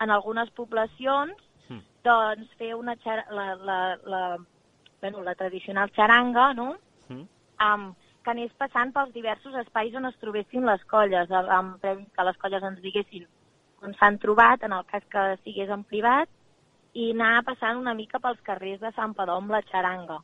en 0.00 0.14
algunes 0.14 0.52
poblacions, 0.54 1.34
mm. 1.68 1.82
doncs 2.06 2.54
fer 2.60 2.76
una 2.78 2.94
la, 3.04 3.48
la, 3.56 3.80
la, 4.06 4.22
bueno, 5.00 5.22
la 5.22 5.34
tradicional 5.34 5.90
xaranga, 5.90 6.52
no?, 6.54 6.76
mm. 7.08 7.26
um, 7.66 7.92
que 8.22 8.30
anés 8.30 8.52
passant 8.54 8.92
pels 8.94 9.10
diversos 9.10 9.54
espais 9.58 9.94
on 9.98 10.06
es 10.06 10.18
trobessin 10.22 10.62
les 10.68 10.82
colles, 10.86 11.30
amb 11.32 11.82
que 11.82 12.26
les 12.28 12.36
colles 12.38 12.62
ens 12.62 12.78
diguessin 12.84 13.26
on 13.82 13.96
s'han 13.98 14.20
trobat, 14.22 14.62
en 14.62 14.72
el 14.76 14.84
cas 14.86 15.02
que 15.10 15.24
sigués 15.42 15.70
en 15.74 15.82
privat, 15.82 16.30
i 16.94 17.10
anar 17.10 17.42
passant 17.48 17.80
una 17.80 17.96
mica 17.98 18.20
pels 18.22 18.38
carrers 18.46 18.78
de 18.78 18.92
Sant 18.94 19.14
Padó 19.18 19.40
amb 19.40 19.50
la 19.50 19.62
xaranga. 19.72 20.20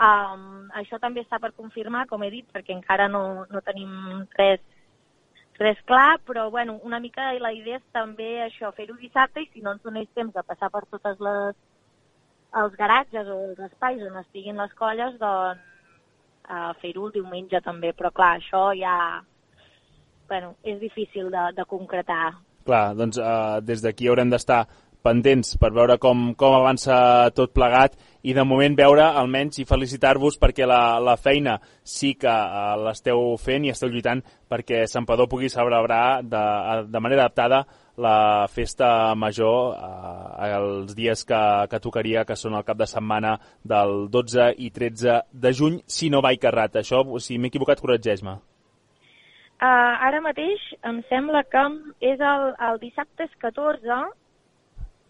Um, 0.00 0.70
això 0.80 0.96
també 0.96 1.20
està 1.20 1.36
per 1.42 1.52
confirmar, 1.52 2.06
com 2.08 2.22
he 2.24 2.30
dit, 2.32 2.46
perquè 2.52 2.72
encara 2.72 3.08
no, 3.12 3.44
no 3.52 3.60
tenim 3.66 3.90
res, 4.38 4.62
res 5.60 5.80
clar, 5.84 6.18
però 6.24 6.46
bueno, 6.50 6.78
una 6.88 7.00
mica 7.04 7.34
la 7.36 7.52
idea 7.52 7.76
és 7.76 7.88
també 7.92 8.30
això, 8.46 8.72
fer-ho 8.72 8.96
dissabte 8.96 9.44
i 9.44 9.50
si 9.52 9.60
no 9.60 9.74
ens 9.76 9.84
donés 9.84 10.08
temps 10.16 10.32
de 10.32 10.44
passar 10.46 10.70
per 10.72 10.86
totes 10.88 11.20
les 11.20 11.58
els 12.60 12.72
garatges 12.74 13.28
o 13.30 13.36
els 13.50 13.60
espais 13.68 14.00
on 14.02 14.16
estiguin 14.22 14.56
les 14.58 14.72
colles, 14.78 15.18
doncs 15.20 15.68
a 16.50 16.72
fer-ho 16.80 17.06
el 17.06 17.12
diumenge 17.14 17.60
també, 17.62 17.92
però 17.94 18.10
clar, 18.10 18.38
això 18.40 18.70
ja 18.74 18.94
bueno, 20.30 20.54
és 20.64 20.80
difícil 20.80 21.28
de, 21.30 21.44
de 21.54 21.66
concretar. 21.68 22.32
Clar, 22.66 22.94
doncs 22.98 23.18
eh, 23.18 23.60
des 23.66 23.82
d'aquí 23.84 24.08
haurem 24.08 24.32
d'estar 24.32 24.64
pendents 25.02 25.56
per 25.60 25.70
veure 25.76 25.96
com, 25.98 26.30
com 26.38 26.54
avança 26.56 27.30
tot 27.36 27.52
plegat 27.56 27.96
i 28.22 28.34
de 28.36 28.44
moment 28.44 28.76
veure 28.76 29.06
almenys 29.16 29.62
i 29.62 29.66
felicitar-vos 29.68 30.36
perquè 30.40 30.66
la, 30.68 30.98
la 31.00 31.16
feina 31.16 31.56
sí 31.82 32.12
que 32.20 32.30
uh, 32.30 32.76
l'esteu 32.84 33.36
fent 33.40 33.64
i 33.64 33.72
esteu 33.72 33.88
lluitant 33.88 34.20
perquè 34.50 34.84
Padó 35.08 35.26
pugui 35.26 35.48
celebrar 35.48 36.22
de, 36.22 36.42
de 36.86 37.00
manera 37.00 37.24
adaptada 37.24 37.64
la 38.00 38.46
festa 38.48 39.14
major 39.14 39.74
eh, 39.76 40.50
els 40.56 40.94
dies 40.96 41.24
que, 41.24 41.40
que 41.70 41.80
tocaria, 41.80 42.24
que 42.24 42.36
són 42.36 42.56
el 42.56 42.64
cap 42.64 42.78
de 42.78 42.88
setmana 42.88 43.34
del 43.62 44.08
12 44.10 44.54
i 44.58 44.70
13 44.70 45.18
de 45.32 45.52
juny, 45.52 45.80
si 45.86 46.08
no 46.10 46.22
vaig 46.24 46.40
carrat. 46.40 46.80
Això, 46.80 47.02
si 47.20 47.38
m'he 47.38 47.50
equivocat, 47.52 47.82
corregeix-me. 47.82 48.38
Uh, 49.60 49.92
ara 50.08 50.22
mateix 50.24 50.62
em 50.88 51.02
sembla 51.10 51.42
que 51.52 51.66
és 52.12 52.22
el, 52.24 52.46
el 52.70 52.80
dissabte 52.80 53.26
és 53.26 53.34
14, 53.42 53.98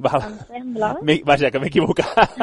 Val. 0.04 0.24
em 0.26 0.38
sembla. 0.48 0.92
Vaja, 1.28 1.50
que 1.50 1.60
m'he 1.62 1.70
equivocat. 1.70 2.36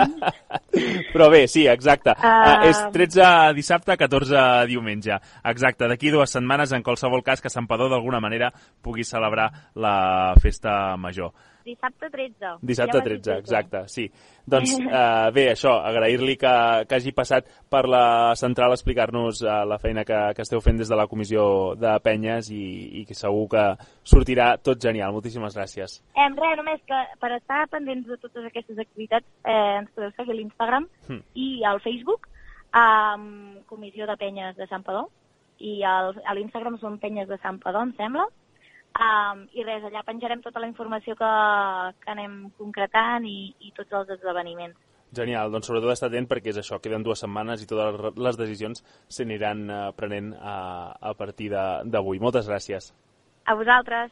Però 1.14 1.30
bé, 1.34 1.46
sí, 1.52 1.66
exacte. 1.68 2.14
Uh... 2.18 2.38
Uh, 2.48 2.70
és 2.70 2.82
13 2.94 3.54
dissabte, 3.58 3.98
14 4.00 4.68
diumenge. 4.70 5.20
Exacte, 5.52 5.90
d'aquí 5.90 6.14
dues 6.14 6.34
setmanes, 6.34 6.74
en 6.76 6.86
qualsevol 6.86 7.26
cas 7.26 7.42
que 7.42 7.52
Padó 7.68 7.90
d'alguna 7.90 8.22
manera 8.24 8.52
pugui 8.82 9.04
celebrar 9.04 9.50
la 9.76 10.34
festa 10.40 10.96
major. 10.96 11.34
Dissabte 11.68 12.10
13. 12.14 12.54
Dissabte 12.62 13.02
13, 13.04 13.38
exacte, 13.42 13.84
sí. 13.92 14.08
Doncs 14.48 14.78
eh, 14.80 15.28
bé, 15.36 15.48
això, 15.52 15.74
agrair-li 15.90 16.38
que, 16.40 16.54
que 16.88 17.00
hagi 17.00 17.12
passat 17.16 17.50
per 17.70 17.84
la 17.92 18.34
central 18.40 18.72
a 18.72 18.78
explicar-nos 18.78 19.44
eh, 19.44 19.58
la 19.68 19.80
feina 19.82 20.06
que, 20.08 20.22
que 20.38 20.46
esteu 20.46 20.64
fent 20.64 20.80
des 20.80 20.92
de 20.92 21.00
la 21.00 21.08
comissió 21.12 21.76
de 21.80 21.98
penyes 22.06 22.52
i, 22.56 22.64
i 23.02 23.06
que 23.10 23.18
segur 23.18 23.46
que 23.52 23.66
sortirà 24.08 24.54
tot 24.64 24.80
genial. 24.84 25.12
Moltíssimes 25.16 25.60
gràcies. 25.60 26.00
Eh, 26.16 26.30
res, 26.40 26.56
només 26.62 26.82
que 26.88 27.04
per 27.20 27.34
estar 27.36 27.66
pendents 27.74 28.08
de 28.08 28.20
totes 28.24 28.48
aquestes 28.48 28.80
activitats 28.88 29.28
eh, 29.44 29.78
ens 29.82 29.92
podeu 29.96 30.16
seguir 30.16 30.38
a 30.38 30.40
l'Instagram 30.40 30.88
hm. 31.10 31.22
i 31.36 31.52
al 31.68 31.84
Facebook 31.84 32.30
amb 32.78 33.64
Comissió 33.68 34.08
de 34.08 34.16
Penyes 34.20 34.56
de 34.58 34.68
Sant 34.72 34.84
Padó 34.88 35.08
i 35.64 35.82
al, 35.88 36.14
a 36.24 36.36
l'Instagram 36.38 36.78
són 36.82 37.00
Penyes 37.02 37.28
de 37.30 37.40
Sant 37.42 37.58
Padó, 37.64 37.82
em 37.84 37.94
sembla 37.98 38.28
Um, 38.98 39.44
I 39.54 39.62
res, 39.62 39.84
allà 39.86 40.02
penjarem 40.06 40.42
tota 40.42 40.62
la 40.62 40.70
informació 40.70 41.14
que, 41.20 41.32
que 42.02 42.14
anem 42.14 42.48
concretant 42.58 43.28
i, 43.30 43.54
i 43.62 43.74
tots 43.78 43.94
els 43.94 44.16
esdeveniments. 44.18 44.80
Genial, 45.18 45.52
doncs 45.54 45.70
sobretot 45.70 45.94
estar 45.94 46.10
atent 46.10 46.28
perquè 46.28 46.52
és 46.52 46.58
això, 46.60 46.82
queden 46.84 47.06
dues 47.06 47.22
setmanes 47.24 47.62
i 47.64 47.70
totes 47.70 48.18
les 48.18 48.40
decisions 48.42 48.84
s'aniran 49.08 49.64
uh, 49.70 49.82
prenent 49.96 50.34
a, 50.36 50.58
a 50.98 51.14
partir 51.20 51.52
d'avui. 51.54 52.20
Moltes 52.20 52.50
gràcies. 52.50 52.92
A 53.46 53.56
vosaltres. 53.56 54.12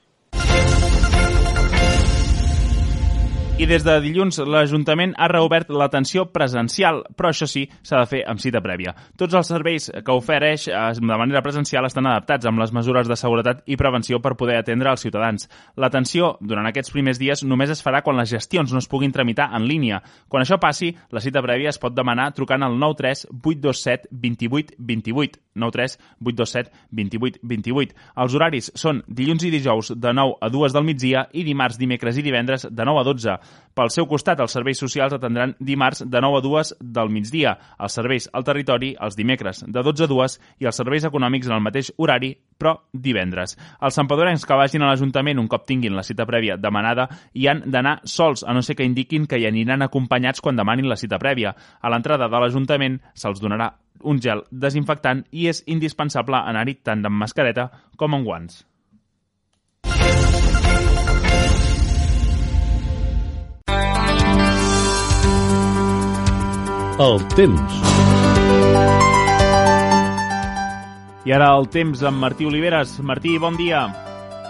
I 3.55 3.63
des 3.63 3.85
de 3.87 3.93
dilluns 4.03 4.35
l'Ajuntament 4.51 5.13
ha 5.15 5.29
reobert 5.31 5.69
l'atenció 5.71 6.25
presencial, 6.27 6.97
però 7.15 7.29
això 7.31 7.47
sí, 7.47 7.61
s'ha 7.87 8.01
de 8.01 8.07
fer 8.11 8.19
amb 8.27 8.41
cita 8.43 8.59
prèvia. 8.59 8.91
Tots 9.15 9.37
els 9.39 9.47
serveis 9.47 9.85
que 9.95 10.11
ofereix 10.11 10.65
eh, 10.67 10.79
de 10.97 11.19
manera 11.21 11.39
presencial 11.41 11.87
estan 11.87 12.09
adaptats 12.09 12.49
amb 12.49 12.59
les 12.59 12.73
mesures 12.75 13.07
de 13.07 13.15
seguretat 13.15 13.61
i 13.71 13.77
prevenció 13.79 14.19
per 14.19 14.33
poder 14.35 14.57
atendre 14.59 14.91
els 14.91 15.05
ciutadans. 15.07 15.47
L'atenció 15.79 16.33
durant 16.41 16.67
aquests 16.67 16.91
primers 16.91 17.21
dies 17.21 17.45
només 17.47 17.71
es 17.71 17.83
farà 17.85 18.01
quan 18.03 18.19
les 18.19 18.33
gestions 18.35 18.75
no 18.75 18.83
es 18.83 18.89
puguin 18.91 19.15
tramitar 19.15 19.47
en 19.55 19.69
línia. 19.71 20.01
Quan 20.27 20.43
això 20.43 20.59
passi, 20.59 20.91
la 21.15 21.23
cita 21.23 21.39
prèvia 21.45 21.71
es 21.71 21.79
pot 21.79 21.95
demanar 21.95 22.33
trucant 22.35 22.67
al 22.67 22.75
93 22.75 23.23
827 23.39 24.11
28 24.11 24.75
28. 24.83 25.39
93 25.55 25.97
827 26.19 26.71
28 26.91 27.39
28. 27.41 27.95
Els 28.19 28.35
horaris 28.35 28.69
són 28.75 28.99
dilluns 29.07 29.47
i 29.47 29.55
dijous 29.55 29.95
de 29.95 30.11
9 30.11 30.41
a 30.43 30.51
2 30.51 30.75
del 30.75 30.87
migdia 30.91 31.23
i 31.31 31.47
dimarts, 31.47 31.79
dimecres 31.79 32.19
i 32.19 32.27
divendres 32.27 32.67
de 32.67 32.91
9 32.91 32.99
a 32.99 33.07
12. 33.07 33.39
Pel 33.75 33.89
seu 33.91 34.05
costat, 34.07 34.39
els 34.39 34.53
serveis 34.55 34.79
socials 34.79 35.13
atendran 35.17 35.51
dimarts 35.59 36.05
de 36.07 36.19
9 36.23 36.37
a 36.39 36.43
2 36.45 36.69
del 36.95 37.09
migdia, 37.11 37.57
els 37.75 37.97
serveis 37.97 38.29
al 38.31 38.45
territori 38.47 38.93
els 39.03 39.17
dimecres 39.19 39.65
de 39.67 39.81
12 39.83 40.05
a 40.05 40.07
2 40.07 40.35
i 40.63 40.69
els 40.69 40.77
serveis 40.79 41.03
econòmics 41.09 41.49
en 41.49 41.57
el 41.57 41.63
mateix 41.65 41.89
horari, 41.97 42.29
però 42.55 42.77
divendres. 42.93 43.57
Els 43.83 43.97
sampedorencs 43.99 44.45
que 44.47 44.55
vagin 44.55 44.85
a 44.85 44.93
l'Ajuntament 44.93 45.41
un 45.41 45.49
cop 45.51 45.65
tinguin 45.67 45.97
la 45.97 46.05
cita 46.07 46.23
prèvia 46.29 46.55
demanada 46.55 47.09
hi 47.33 47.49
han 47.51 47.65
d'anar 47.65 47.97
sols, 48.07 48.45
a 48.47 48.55
no 48.55 48.63
ser 48.63 48.77
que 48.79 48.87
indiquin 48.87 49.27
que 49.27 49.41
hi 49.41 49.49
aniran 49.49 49.83
acompanyats 49.83 50.39
quan 50.39 50.55
demanin 50.55 50.87
la 50.87 50.95
cita 50.95 51.19
prèvia. 51.19 51.51
A 51.81 51.91
l'entrada 51.91 52.29
de 52.31 52.39
l'Ajuntament 52.39 53.01
se'ls 53.13 53.43
donarà 53.43 53.73
un 54.03 54.21
gel 54.23 54.45
desinfectant 54.51 55.25
i 55.31 55.49
és 55.51 55.65
indispensable 55.67 56.39
anar-hi 56.39 56.77
tant 56.79 57.03
amb 57.03 57.19
mascareta 57.25 57.67
com 57.99 58.15
amb 58.15 58.27
guants. 58.27 58.63
El 66.95 67.17
temps. 67.35 67.73
I 71.27 71.33
ara 71.35 71.49
el 71.57 71.65
temps 71.67 72.05
amb 72.07 72.23
Martí 72.23 72.47
Oliveres. 72.47 72.93
Martí, 73.03 73.33
bon 73.37 73.57
dia. 73.59 73.81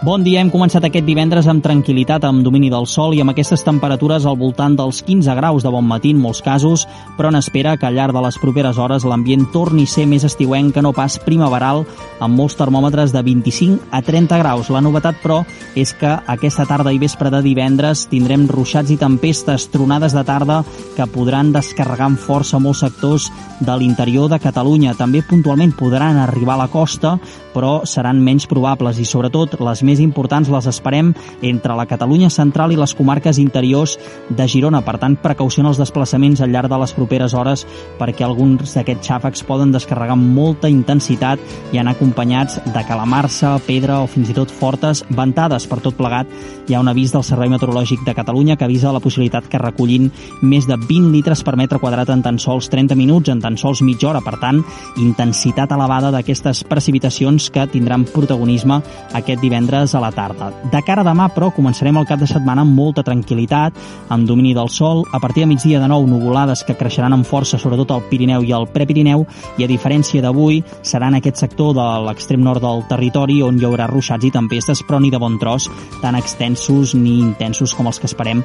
Bon 0.05 0.21
dia, 0.21 0.37
hem 0.37 0.51
començat 0.53 0.83
aquest 0.85 1.01
divendres 1.07 1.47
amb 1.49 1.63
tranquil·litat, 1.65 2.27
amb 2.27 2.43
domini 2.45 2.67
del 2.69 2.85
sol 2.85 3.15
i 3.17 3.23
amb 3.23 3.31
aquestes 3.31 3.63
temperatures 3.65 4.27
al 4.29 4.35
voltant 4.37 4.75
dels 4.77 4.99
15 5.01 5.33
graus 5.39 5.63
de 5.65 5.69
bon 5.73 5.87
matí 5.89 6.11
en 6.13 6.19
molts 6.21 6.43
casos, 6.45 6.83
però 7.17 7.31
n'espera 7.33 7.71
que 7.73 7.87
al 7.87 7.95
llarg 7.97 8.13
de 8.13 8.21
les 8.21 8.37
properes 8.37 8.77
hores 8.77 9.07
l'ambient 9.09 9.47
torni 9.49 9.87
a 9.89 9.89
ser 9.89 10.05
més 10.05 10.21
estiuenc 10.27 10.75
que 10.75 10.83
no 10.85 10.91
pas 10.93 11.15
primaveral, 11.25 11.81
amb 12.21 12.37
molts 12.37 12.53
termòmetres 12.59 13.15
de 13.15 13.23
25 13.25 13.87
a 13.89 14.03
30 14.05 14.37
graus. 14.43 14.69
La 14.69 14.83
novetat, 14.85 15.17
però, 15.23 15.39
és 15.73 15.95
que 15.97 16.11
aquesta 16.35 16.67
tarda 16.69 16.93
i 16.93 17.01
vespre 17.01 17.31
de 17.33 17.41
divendres 17.41 18.05
tindrem 18.11 18.45
ruixats 18.45 18.93
i 18.93 18.99
tempestes, 19.01 19.71
tronades 19.73 20.13
de 20.13 20.21
tarda 20.21 20.59
que 20.93 21.09
podran 21.09 21.49
descarregar 21.55 22.11
amb 22.11 22.21
força 22.21 22.61
molts 22.61 22.83
sectors 22.85 23.31
de 23.57 23.79
l'interior 23.81 24.29
de 24.29 24.37
Catalunya. 24.43 24.93
També 24.93 25.25
puntualment 25.25 25.73
podran 25.73 26.21
arribar 26.21 26.59
a 26.59 26.65
la 26.67 26.69
costa, 26.69 27.15
però 27.55 27.85
seran 27.87 28.19
menys 28.23 28.45
probables 28.51 28.99
i, 28.99 29.07
sobretot, 29.07 29.55
les 29.63 29.83
més 29.87 30.01
importants 30.03 30.51
les 30.51 30.67
esperem 30.67 31.13
entre 31.41 31.77
la 31.77 31.87
Catalunya 31.87 32.29
central 32.33 32.73
i 32.75 32.79
les 32.79 32.93
comarques 32.97 33.39
interiors 33.39 33.95
de 34.29 34.47
Girona. 34.51 34.83
Per 34.85 34.97
tant, 34.99 35.15
precaució 35.23 35.63
en 35.63 35.71
els 35.71 35.79
desplaçaments 35.79 36.43
al 36.43 36.51
llarg 36.51 36.69
de 36.71 36.79
les 36.81 36.93
properes 36.97 37.33
hores 37.33 37.65
perquè 37.99 38.25
alguns 38.27 38.75
d'aquests 38.75 39.07
xàfecs 39.07 39.45
poden 39.47 39.71
descarregar 39.71 40.17
amb 40.17 40.35
molta 40.35 40.69
intensitat 40.71 41.39
i 41.71 41.79
anar 41.79 41.95
acompanyats 41.95 42.59
de 42.65 42.85
calamarsa, 42.87 43.55
pedra 43.65 44.01
o 44.03 44.09
fins 44.11 44.29
i 44.29 44.37
tot 44.37 44.51
fortes 44.51 45.05
ventades. 45.09 45.67
Per 45.69 45.79
tot 45.83 45.95
plegat, 45.97 46.29
hi 46.67 46.75
ha 46.75 46.81
un 46.81 46.91
avís 46.91 47.13
del 47.13 47.23
Servei 47.23 47.49
Meteorològic 47.53 48.03
de 48.05 48.15
Catalunya 48.17 48.57
que 48.59 48.67
avisa 48.67 48.93
la 48.93 49.01
possibilitat 49.03 49.47
que 49.49 49.61
recullin 49.61 50.09
més 50.41 50.67
de 50.67 50.77
20 50.77 51.11
litres 51.13 51.43
per 51.45 51.55
metre 51.55 51.79
quadrat 51.79 52.09
en 52.11 52.23
tan 52.25 52.39
sols 52.41 52.69
30 52.73 52.97
minuts, 52.99 53.29
en 53.29 53.41
tan 53.41 53.57
sols 53.57 53.83
mitja 53.85 54.09
hora. 54.09 54.23
Per 54.25 54.35
tant, 54.41 54.61
intensitat 55.01 55.71
elevada 55.75 56.11
d'aquestes 56.13 56.63
precipitacions 56.67 57.44
que 57.49 57.67
tindran 57.67 58.05
protagonisme 58.05 58.81
aquest 59.13 59.41
divendres 59.41 59.95
a 59.95 60.01
la 60.03 60.11
tarda. 60.15 60.51
De 60.71 60.81
cara 60.85 61.03
a 61.03 61.07
demà, 61.07 61.27
però, 61.33 61.51
començarem 61.55 61.97
el 61.97 62.07
cap 62.09 62.21
de 62.21 62.29
setmana 62.29 62.65
amb 62.65 62.75
molta 62.75 63.03
tranquil·litat, 63.03 63.77
amb 64.09 64.27
domini 64.27 64.53
del 64.55 64.69
sol, 64.69 65.03
a 65.13 65.19
partir 65.19 65.43
de 65.43 65.51
migdia 65.53 65.79
de 65.79 65.89
nou 65.91 66.05
nuvolades 66.07 66.63
que 66.63 66.77
creixeran 66.77 67.13
amb 67.13 67.25
força 67.27 67.59
sobretot 67.61 67.91
al 67.91 68.05
Pirineu 68.09 68.43
i 68.45 68.53
al 68.53 68.67
Prepirineu 68.71 69.25
i 69.57 69.65
a 69.65 69.69
diferència 69.69 70.21
d'avui 70.23 70.61
serà 70.83 71.09
en 71.09 71.19
aquest 71.19 71.41
sector 71.41 71.73
de 71.77 71.85
l'extrem 72.05 72.43
nord 72.43 72.63
del 72.63 72.85
territori 72.89 73.41
on 73.45 73.59
hi 73.59 73.67
haurà 73.67 73.89
ruixats 73.91 74.25
i 74.25 74.33
tempestes 74.33 74.83
però 74.87 75.01
ni 75.01 75.11
de 75.13 75.21
bon 75.21 75.39
tros 75.41 75.69
tan 76.01 76.17
extensos 76.19 76.95
ni 76.95 77.19
intensos 77.19 77.73
com 77.75 77.89
els 77.89 77.99
que 77.99 78.09
esperem 78.09 78.43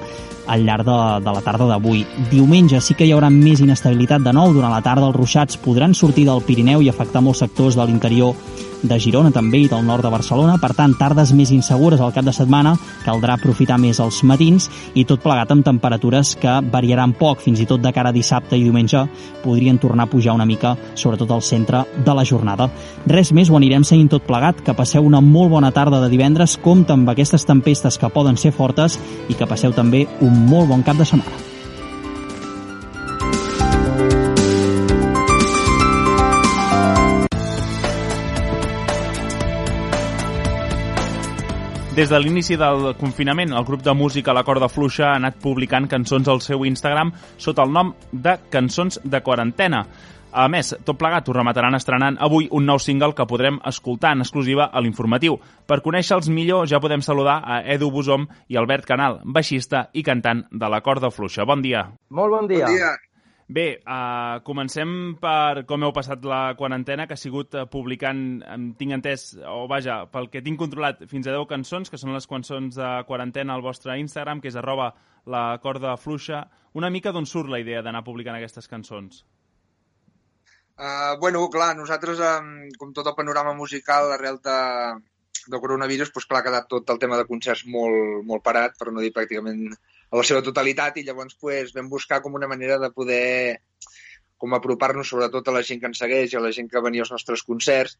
al 0.50 0.64
llarg 0.66 0.86
de, 0.86 0.98
de 1.24 1.34
la 1.34 1.42
tarda 1.44 1.68
d'avui. 1.68 2.02
Diumenge 2.30 2.80
sí 2.82 2.96
que 2.98 3.06
hi 3.06 3.12
haurà 3.14 3.30
més 3.30 3.62
inestabilitat 3.62 4.24
de 4.24 4.32
nou. 4.34 4.54
Durant 4.56 4.72
la 4.74 4.82
tarda 4.82 5.06
els 5.06 5.16
ruixats 5.16 5.60
podran 5.62 5.94
sortir 5.94 6.26
del 6.26 6.42
Pirineu 6.46 6.82
i 6.82 6.90
afectar 6.90 7.22
molts 7.22 7.44
sectors 7.44 7.78
de 7.78 7.86
l'interior 7.86 8.34
de 8.82 8.98
Girona 9.00 9.30
també 9.34 9.62
i 9.64 9.68
del 9.68 9.84
nord 9.86 10.04
de 10.04 10.12
Barcelona. 10.12 10.56
Per 10.60 10.72
tant, 10.76 10.94
tardes 10.98 11.32
més 11.36 11.52
insegures 11.54 12.00
al 12.00 12.14
cap 12.14 12.24
de 12.26 12.34
setmana, 12.34 12.74
caldrà 13.04 13.36
aprofitar 13.36 13.78
més 13.80 14.00
els 14.00 14.22
matins 14.24 14.68
i 14.94 15.04
tot 15.04 15.22
plegat 15.22 15.52
amb 15.52 15.66
temperatures 15.66 16.34
que 16.40 16.56
variaran 16.72 17.14
poc, 17.18 17.44
fins 17.44 17.60
i 17.60 17.68
tot 17.68 17.82
de 17.82 17.92
cara 17.92 18.10
a 18.10 18.16
dissabte 18.16 18.58
i 18.58 18.64
diumenge 18.64 19.04
podrien 19.44 19.78
tornar 19.78 20.08
a 20.08 20.10
pujar 20.10 20.34
una 20.36 20.48
mica, 20.48 20.76
sobretot 20.94 21.30
al 21.30 21.42
centre 21.42 21.84
de 22.04 22.16
la 22.16 22.24
jornada. 22.24 22.70
Res 23.06 23.32
més, 23.36 23.50
ho 23.50 23.58
anirem 23.60 23.84
seguint 23.84 24.10
tot 24.10 24.26
plegat, 24.26 24.64
que 24.64 24.76
passeu 24.76 25.06
una 25.06 25.20
molt 25.20 25.52
bona 25.52 25.72
tarda 25.72 26.00
de 26.02 26.10
divendres, 26.12 26.58
compta 26.62 26.96
amb 26.96 27.08
aquestes 27.12 27.46
tempestes 27.48 27.98
que 27.98 28.12
poden 28.12 28.40
ser 28.40 28.52
fortes 28.56 28.98
i 29.28 29.36
que 29.36 29.48
passeu 29.48 29.76
també 29.76 30.06
un 30.20 30.46
molt 30.48 30.70
bon 30.70 30.86
cap 30.86 30.98
de 30.98 31.08
setmana. 31.08 31.59
Des 42.00 42.08
de 42.08 42.16
l'inici 42.16 42.56
del 42.56 42.94
confinament, 42.96 43.50
el 43.52 43.64
grup 43.68 43.82
de 43.84 43.92
música 43.92 44.32
La 44.32 44.40
Corda 44.40 44.70
Fluixa 44.72 45.10
ha 45.10 45.18
anat 45.18 45.34
publicant 45.42 45.84
cançons 45.84 46.30
al 46.32 46.38
seu 46.40 46.64
Instagram 46.64 47.10
sota 47.36 47.66
el 47.68 47.74
nom 47.74 47.90
de 48.10 48.38
Cançons 48.48 48.96
de 49.04 49.20
Quarantena. 49.20 49.82
A 50.32 50.46
més, 50.48 50.70
tot 50.88 50.96
plegat 50.96 51.28
ho 51.28 51.34
remataran 51.36 51.76
estrenant 51.76 52.16
avui 52.24 52.48
un 52.56 52.64
nou 52.64 52.80
single 52.80 53.12
que 53.18 53.28
podrem 53.28 53.60
escoltar 53.68 54.14
en 54.16 54.24
exclusiva 54.24 54.70
a 54.72 54.80
l'informatiu. 54.80 55.36
Per 55.68 55.82
conèixer-los 55.84 56.32
millor 56.32 56.64
ja 56.72 56.80
podem 56.80 57.04
saludar 57.04 57.42
a 57.44 57.60
Edu 57.76 57.92
Busom 57.92 58.24
i 58.48 58.56
Albert 58.56 58.88
Canal, 58.88 59.20
baixista 59.24 59.90
i 59.92 60.00
cantant 60.06 60.46
de 60.48 60.72
la 60.72 60.80
Corda 60.80 61.12
Fluixa. 61.12 61.44
Bon 61.44 61.60
dia. 61.60 61.84
Molt 62.08 62.32
bon 62.32 62.48
dia. 62.48 62.64
Bon 62.64 62.80
dia. 62.80 62.94
Bé, 63.50 63.80
uh, 63.82 64.38
comencem 64.46 64.90
per 65.18 65.64
com 65.66 65.82
heu 65.82 65.90
passat 65.90 66.22
la 66.22 66.52
quarantena, 66.54 67.08
que 67.10 67.16
ha 67.16 67.18
sigut 67.18 67.56
uh, 67.58 67.64
publicant, 67.66 68.20
um, 68.46 68.68
tinc 68.78 68.94
entès, 68.94 69.24
o 69.42 69.64
vaja, 69.70 70.04
pel 70.12 70.28
que 70.30 70.42
tinc 70.46 70.60
controlat, 70.60 71.02
fins 71.10 71.26
a 71.26 71.34
10 71.34 71.48
cançons, 71.50 71.90
que 71.90 71.98
són 71.98 72.14
les 72.14 72.30
cançons 72.30 72.78
de 72.78 72.92
quarantena 73.08 73.56
al 73.56 73.64
vostre 73.66 73.98
Instagram, 73.98 74.38
que 74.38 74.52
és 74.52 74.60
arroba 74.60 74.92
la 75.26 75.42
corda 75.64 75.96
fluixa. 75.98 76.44
Una 76.78 76.92
mica 76.94 77.10
d'on 77.10 77.26
surt 77.26 77.50
la 77.50 77.58
idea 77.58 77.82
d'anar 77.82 78.04
publicant 78.06 78.38
aquestes 78.38 78.70
cançons? 78.70 79.24
Uh, 80.78 81.18
bueno, 81.18 81.42
clar, 81.50 81.72
nosaltres, 81.74 82.22
um, 82.22 82.68
com 82.78 82.94
tot 82.94 83.10
el 83.10 83.18
panorama 83.18 83.58
musical, 83.58 84.12
arrel 84.14 84.38
de, 84.46 84.60
del 85.48 85.58
coronavirus, 85.58 86.14
doncs 86.14 86.30
clar, 86.30 86.44
ha 86.44 86.46
quedat 86.52 86.70
tot 86.70 86.94
el 86.94 87.02
tema 87.02 87.18
de 87.18 87.26
concerts 87.26 87.66
molt, 87.66 88.22
molt 88.30 88.46
parat, 88.46 88.78
per 88.78 88.94
no 88.94 89.02
dir 89.02 89.10
pràcticament 89.10 89.74
a 90.10 90.18
la 90.18 90.26
seva 90.26 90.42
totalitat 90.42 90.98
i 90.98 91.04
llavors 91.06 91.36
pues, 91.40 91.74
vam 91.76 91.88
buscar 91.90 92.20
com 92.22 92.34
una 92.34 92.48
manera 92.50 92.78
de 92.82 92.90
poder 92.94 93.60
com 94.40 94.56
apropar-nos 94.56 95.10
sobretot 95.12 95.48
a 95.48 95.54
la 95.54 95.62
gent 95.66 95.82
que 95.82 95.90
ens 95.90 96.00
segueix, 96.02 96.34
a 96.34 96.42
la 96.42 96.50
gent 96.56 96.70
que 96.70 96.82
venia 96.82 97.04
als 97.04 97.12
nostres 97.14 97.44
concerts 97.46 97.98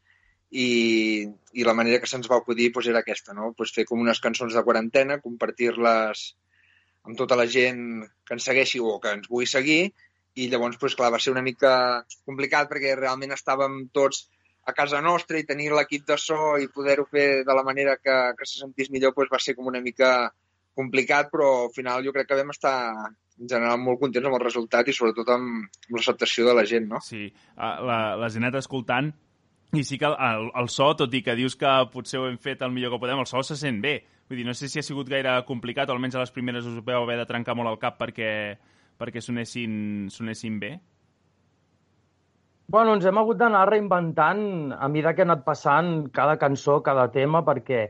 i, 0.51 1.29
i 1.53 1.67
la 1.67 1.75
manera 1.77 2.01
que 2.03 2.09
se'ns 2.11 2.31
va 2.31 2.41
acudir 2.41 2.71
pues, 2.75 2.89
era 2.91 3.05
aquesta, 3.05 3.37
no? 3.37 3.53
pues, 3.57 3.75
fer 3.77 3.87
com 3.87 4.01
unes 4.03 4.23
cançons 4.25 4.57
de 4.57 4.65
quarantena, 4.67 5.21
compartir-les 5.23 6.25
amb 7.07 7.17
tota 7.17 7.37
la 7.39 7.47
gent 7.47 8.03
que 8.27 8.37
ens 8.37 8.49
segueixi 8.49 8.81
o 8.81 8.99
que 9.01 9.15
ens 9.17 9.31
vulgui 9.31 9.49
seguir 9.53 9.81
i 10.35 10.49
llavors, 10.51 10.79
pues, 10.81 10.97
clar, 10.99 11.13
va 11.15 11.21
ser 11.23 11.35
una 11.35 11.45
mica 11.47 11.73
complicat 12.27 12.71
perquè 12.71 12.97
realment 12.99 13.37
estàvem 13.37 13.85
tots 13.95 14.27
a 14.67 14.75
casa 14.77 15.01
nostra 15.05 15.39
i 15.39 15.47
tenir 15.49 15.71
l'equip 15.73 16.05
de 16.09 16.17
so 16.21 16.57
i 16.61 16.69
poder-ho 16.73 17.07
fer 17.11 17.43
de 17.47 17.57
la 17.57 17.65
manera 17.67 17.97
que, 17.97 18.17
que 18.39 18.47
se 18.47 18.61
sentís 18.61 18.91
millor 18.91 19.15
pues, 19.17 19.31
va 19.33 19.41
ser 19.43 19.57
com 19.59 19.71
una 19.71 19.81
mica 19.85 20.31
complicat, 20.77 21.31
però 21.33 21.49
al 21.67 21.75
final 21.75 22.05
jo 22.07 22.13
crec 22.15 22.29
que 22.31 22.39
vam 22.39 22.53
estar 22.55 22.77
en 23.41 23.49
general 23.49 23.81
molt 23.81 24.01
contents 24.03 24.29
amb 24.29 24.37
el 24.37 24.45
resultat 24.45 24.89
i 24.89 24.95
sobretot 24.97 25.33
amb, 25.33 25.67
amb 25.67 25.97
l'acceptació 25.97 26.47
de 26.49 26.55
la 26.57 26.67
gent, 26.69 26.89
no? 26.93 27.01
Sí, 27.05 27.27
la, 27.57 28.01
la 28.21 28.29
gent 28.31 28.47
anat 28.47 28.61
escoltant 28.61 29.13
i 29.73 29.85
sí 29.87 29.99
que 29.99 30.07
el, 30.07 30.17
el, 30.19 30.49
el 30.59 30.69
so, 30.69 30.89
tot 30.99 31.13
i 31.15 31.23
que 31.23 31.37
dius 31.39 31.55
que 31.59 31.71
potser 31.93 32.19
ho 32.19 32.27
hem 32.27 32.39
fet 32.43 32.63
el 32.67 32.73
millor 32.75 32.95
que 32.95 33.01
podem, 33.05 33.21
el 33.23 33.29
so 33.31 33.43
se 33.47 33.57
sent 33.59 33.79
bé. 33.85 34.01
Vull 34.31 34.41
dir, 34.41 34.47
no 34.47 34.55
sé 34.55 34.69
si 34.71 34.81
ha 34.81 34.87
sigut 34.87 35.11
gaire 35.11 35.37
complicat, 35.47 35.91
o 35.91 35.95
almenys 35.95 36.17
a 36.19 36.25
les 36.25 36.35
primeres 36.35 36.67
us 36.67 36.81
veu 36.87 37.05
haver 37.05 37.21
de 37.21 37.27
trencar 37.29 37.55
molt 37.59 37.71
el 37.71 37.79
cap 37.83 37.99
perquè, 38.01 38.31
perquè 38.99 39.23
sonessin, 39.23 40.09
sonessin 40.11 40.59
bé. 40.63 40.73
Bueno, 42.71 42.95
ens 42.95 43.07
hem 43.07 43.19
hagut 43.19 43.39
d'anar 43.39 43.65
reinventant 43.67 44.43
a 44.75 44.89
mesura 44.91 45.15
que 45.15 45.23
ha 45.25 45.29
anat 45.29 45.47
passant 45.47 46.11
cada 46.15 46.37
cançó, 46.39 46.81
cada 46.87 47.09
tema, 47.15 47.43
perquè 47.47 47.87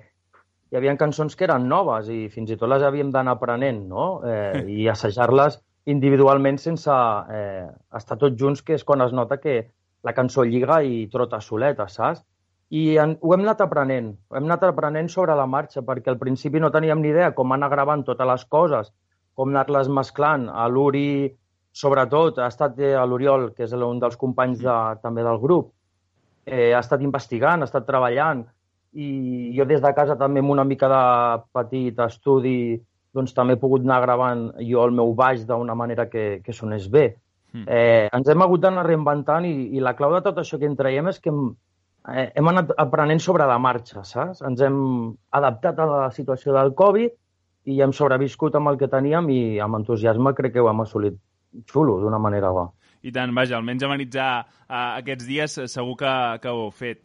hi 0.71 0.79
havia 0.79 0.95
cançons 0.99 1.35
que 1.35 1.47
eren 1.49 1.67
noves 1.69 2.09
i 2.15 2.29
fins 2.31 2.51
i 2.53 2.57
tot 2.59 2.71
les 2.71 2.85
havíem 2.87 3.11
d'anar 3.11 3.35
aprenent, 3.37 3.83
no? 3.91 4.07
Eh, 4.27 4.63
I 4.83 4.87
assajar-les 4.93 5.59
individualment 5.91 6.61
sense 6.63 6.95
eh, 7.35 7.67
estar 7.99 8.19
tots 8.21 8.39
junts, 8.39 8.63
que 8.63 8.77
és 8.79 8.85
quan 8.87 9.03
es 9.03 9.15
nota 9.17 9.41
que 9.43 9.57
la 10.07 10.15
cançó 10.15 10.45
lliga 10.47 10.81
i 10.87 11.09
trota 11.13 11.41
soleta, 11.43 11.89
saps? 11.91 12.23
I 12.71 12.85
en, 13.03 13.17
ho 13.19 13.35
hem 13.35 13.43
anat 13.43 13.65
aprenent, 13.65 14.13
ho 14.31 14.39
hem 14.39 14.47
anat 14.47 14.69
aprenent 14.69 15.11
sobre 15.11 15.35
la 15.35 15.49
marxa, 15.51 15.83
perquè 15.83 16.13
al 16.13 16.21
principi 16.21 16.63
no 16.63 16.71
teníem 16.71 17.03
ni 17.03 17.11
idea 17.11 17.33
com 17.35 17.51
anar 17.51 17.73
gravant 17.73 18.07
totes 18.07 18.31
les 18.31 18.47
coses, 18.47 18.93
com 19.35 19.51
anar-les 19.51 19.91
mesclant. 19.91 20.47
A 20.55 20.69
l'Uri, 20.71 21.33
sobretot, 21.75 22.39
ha 22.39 22.47
estat 22.53 22.79
eh, 22.79 22.95
l'Oriol, 23.11 23.51
que 23.57 23.67
és 23.67 23.75
un 23.75 23.99
dels 23.99 24.19
companys 24.21 24.63
de, 24.63 24.79
també 25.03 25.27
del 25.27 25.43
grup, 25.43 25.73
eh, 26.47 26.71
ha 26.71 26.85
estat 26.85 27.03
investigant, 27.03 27.65
ha 27.65 27.71
estat 27.71 27.91
treballant, 27.91 28.47
i 28.93 29.53
jo 29.57 29.67
des 29.71 29.83
de 29.83 29.93
casa 29.95 30.17
també 30.19 30.43
amb 30.43 30.51
una 30.51 30.65
mica 30.65 30.89
de 30.91 31.03
petit 31.55 31.99
estudi 32.07 32.81
doncs 33.15 33.35
també 33.35 33.55
he 33.55 33.61
pogut 33.61 33.85
anar 33.85 34.01
gravant 34.05 34.47
jo 34.59 34.85
el 34.85 34.95
meu 34.95 35.15
baix 35.19 35.47
d'una 35.47 35.75
manera 35.75 36.09
que, 36.11 36.41
que 36.45 36.55
sonés 36.55 36.89
bé. 36.91 37.15
Mm. 37.53 37.65
Eh, 37.67 38.09
ens 38.15 38.29
hem 38.31 38.43
hagut 38.43 38.63
d'anar 38.63 38.87
reinventant 38.87 39.47
i, 39.47 39.55
i 39.75 39.83
la 39.83 39.97
clau 39.99 40.15
de 40.15 40.23
tot 40.27 40.39
això 40.39 40.59
que 40.59 40.69
en 40.71 40.77
traiem 40.79 41.11
és 41.11 41.19
que 41.19 41.33
hem, 41.33 41.49
eh, 42.15 42.29
hem 42.39 42.51
anat 42.53 42.71
aprenent 42.79 43.23
sobre 43.23 43.47
la 43.51 43.59
marxa, 43.59 44.05
saps? 44.07 44.45
Ens 44.47 44.63
hem 44.63 44.79
adaptat 45.35 45.79
a 45.79 45.89
la 45.91 46.05
situació 46.15 46.55
del 46.55 46.75
Covid 46.79 47.17
i 47.71 47.81
hem 47.83 47.93
sobreviscut 47.93 48.55
amb 48.57 48.71
el 48.71 48.79
que 48.79 48.91
teníem 48.91 49.29
i 49.35 49.41
amb 49.63 49.81
entusiasme 49.83 50.35
crec 50.39 50.55
que 50.55 50.63
ho 50.63 50.71
hem 50.71 50.87
assolit 50.87 51.19
xulo, 51.71 51.99
d'una 52.01 52.23
manera 52.23 52.55
bo. 52.55 52.71
I 53.03 53.11
tant, 53.13 53.33
vaja, 53.35 53.57
almenys 53.57 53.83
amenitzar 53.83 54.31
uh, 54.45 55.01
aquests 55.01 55.27
dies 55.27 55.57
segur 55.73 55.97
que, 55.99 56.13
que 56.43 56.53
ho 56.53 56.67
heu 56.67 56.75
fet 56.75 57.01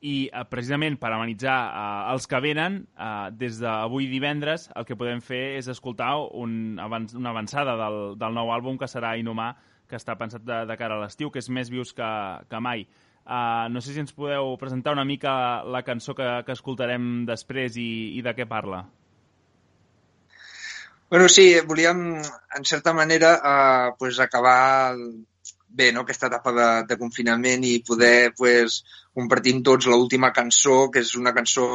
i 0.00 0.30
eh, 0.32 0.44
precisament 0.48 0.96
per 1.00 1.10
amenitzar 1.12 1.56
eh, 1.68 2.12
els 2.14 2.26
que 2.30 2.40
venen, 2.40 2.80
eh, 2.96 3.28
des 3.36 3.60
d'avui 3.60 4.08
divendres 4.08 4.68
el 4.76 4.86
que 4.88 4.96
podem 4.96 5.20
fer 5.24 5.58
és 5.58 5.68
escoltar 5.68 6.14
un, 6.40 6.78
abans, 6.80 7.14
una 7.18 7.34
avançada 7.34 7.76
del, 7.80 8.00
del 8.20 8.36
nou 8.36 8.52
àlbum 8.54 8.80
que 8.80 8.88
serà 8.88 9.16
Inhumà, 9.20 9.52
que 9.90 9.98
està 9.98 10.16
pensat 10.16 10.46
de, 10.46 10.62
de 10.70 10.76
cara 10.80 10.96
a 10.96 11.04
l'estiu, 11.04 11.30
que 11.30 11.42
és 11.42 11.50
més 11.52 11.70
vius 11.70 11.92
que, 11.96 12.10
que 12.48 12.60
mai. 12.62 12.86
Uh, 13.20 13.68
no 13.70 13.82
sé 13.84 13.92
si 13.92 14.00
ens 14.00 14.14
podeu 14.16 14.54
presentar 14.58 14.94
una 14.96 15.04
mica 15.04 15.62
la 15.68 15.82
cançó 15.86 16.14
que, 16.16 16.28
que 16.46 16.56
escoltarem 16.56 17.26
després 17.28 17.76
i, 17.76 18.16
i 18.16 18.24
de 18.24 18.32
què 18.34 18.46
parla. 18.48 18.84
Bueno, 21.10 21.26
sí, 21.28 21.52
volíem, 21.66 22.00
en 22.56 22.64
certa 22.64 22.94
manera, 22.94 23.34
uh, 23.42 23.96
pues, 23.98 24.20
acabar 24.22 24.94
bé 25.70 25.90
no? 25.92 26.04
aquesta 26.04 26.28
etapa 26.30 26.52
de, 26.56 26.68
de 26.88 26.98
confinament 26.98 27.64
i 27.66 27.78
poder 27.86 28.32
pues, 28.36 28.80
compartir 29.14 29.54
amb 29.56 29.66
tots 29.66 29.88
l'última 29.90 30.32
cançó, 30.34 30.88
que 30.90 31.04
és 31.04 31.14
una 31.18 31.34
cançó 31.36 31.68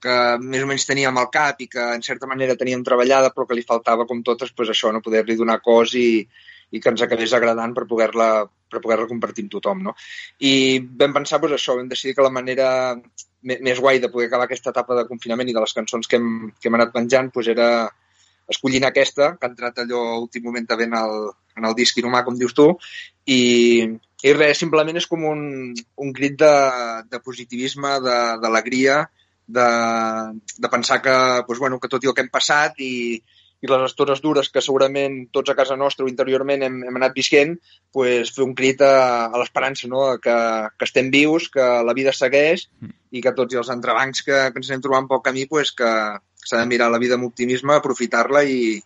que 0.00 0.14
més 0.40 0.62
o 0.64 0.68
menys 0.68 0.86
teníem 0.88 1.18
al 1.20 1.28
cap 1.32 1.58
i 1.60 1.68
que 1.68 1.82
en 1.96 2.02
certa 2.02 2.28
manera 2.30 2.56
teníem 2.56 2.84
treballada 2.86 3.32
però 3.34 3.46
que 3.46 3.58
li 3.58 3.66
faltava 3.66 4.06
com 4.08 4.22
totes 4.24 4.54
pues, 4.56 4.70
això, 4.72 4.92
no 4.92 5.04
poder-li 5.04 5.36
donar 5.36 5.60
cos 5.64 5.92
i, 5.98 6.22
i 6.70 6.80
que 6.80 6.92
ens 6.92 7.02
acabés 7.04 7.34
agradant 7.36 7.74
per 7.76 7.86
poder-la 7.90 8.30
per 8.70 8.80
poder-la 8.80 9.08
compartir 9.10 9.44
amb 9.44 9.52
tothom. 9.56 9.82
No? 9.88 9.96
I 10.46 10.78
vam 11.02 11.16
pensar 11.18 11.40
pues, 11.42 11.56
això, 11.56 11.74
vam 11.76 11.90
decidir 11.90 12.14
que 12.16 12.24
la 12.24 12.32
manera 12.32 12.70
més 13.42 13.80
guai 13.80 14.00
de 14.00 14.10
poder 14.12 14.28
acabar 14.28 14.46
aquesta 14.46 14.70
etapa 14.70 14.96
de 14.98 15.06
confinament 15.08 15.48
i 15.50 15.56
de 15.56 15.62
les 15.64 15.74
cançons 15.74 16.06
que 16.06 16.20
hem, 16.20 16.30
que 16.60 16.70
hem 16.70 16.78
anat 16.78 16.92
penjant 16.94 17.32
pues, 17.34 17.50
era 17.50 17.68
escollint 18.50 18.86
aquesta, 18.86 19.34
que 19.36 19.46
ha 19.46 19.50
entrat 19.50 19.82
allò 19.82 20.02
últim 20.20 20.46
moment 20.46 20.66
en 20.76 20.96
el, 21.00 21.16
en 21.56 21.66
el 21.68 21.74
disc 21.78 21.98
Inhumà, 21.98 22.22
com 22.26 22.38
dius 22.38 22.54
tu, 22.56 22.68
i, 23.26 23.40
i 24.22 24.36
res, 24.36 24.60
simplement 24.60 24.96
és 24.96 25.08
com 25.10 25.24
un, 25.28 25.42
un 25.74 26.14
crit 26.16 26.38
de, 26.40 26.54
de 27.10 27.20
positivisme, 27.24 27.96
d'alegria, 28.04 29.02
de, 29.48 29.66
de, 29.66 30.56
de 30.58 30.72
pensar 30.72 31.00
que, 31.02 31.18
doncs, 31.46 31.60
bueno, 31.60 31.80
que 31.80 31.90
tot 31.90 32.04
i 32.04 32.10
el 32.10 32.16
que 32.16 32.24
hem 32.24 32.32
passat 32.32 32.80
i, 32.84 32.94
i 33.60 33.68
les 33.68 33.84
estones 33.90 34.22
dures 34.24 34.48
que 34.48 34.62
segurament 34.64 35.18
tots 35.36 35.52
a 35.52 35.56
casa 35.58 35.76
nostra 35.76 36.06
o 36.06 36.10
interiorment 36.10 36.64
hem, 36.64 36.78
hem 36.88 36.98
anat 37.00 37.16
visquent, 37.16 37.56
pues, 37.92 38.32
fer 38.36 38.46
un 38.46 38.54
crit 38.56 38.80
a, 38.86 38.94
a 39.28 39.40
l'esperança, 39.40 39.88
no? 39.92 40.06
que, 40.22 40.36
que 40.78 40.88
estem 40.88 41.10
vius, 41.12 41.50
que 41.52 41.66
la 41.84 41.96
vida 41.96 42.14
segueix 42.16 42.68
mm. 42.80 42.94
i 43.18 43.24
que 43.24 43.34
tots 43.36 43.60
els 43.60 43.72
entrebancs 43.74 44.24
que, 44.24 44.38
que 44.48 44.62
ens 44.62 44.70
anem 44.70 44.84
trobant 44.86 45.10
pel 45.10 45.24
camí, 45.26 45.46
pues, 45.50 45.74
que 45.76 45.90
s'ha 46.40 46.62
de 46.62 46.68
mirar 46.70 46.88
la 46.90 47.00
vida 47.02 47.18
amb 47.18 47.28
optimisme, 47.28 47.76
aprofitar-la 47.76 48.46
i, 48.48 48.78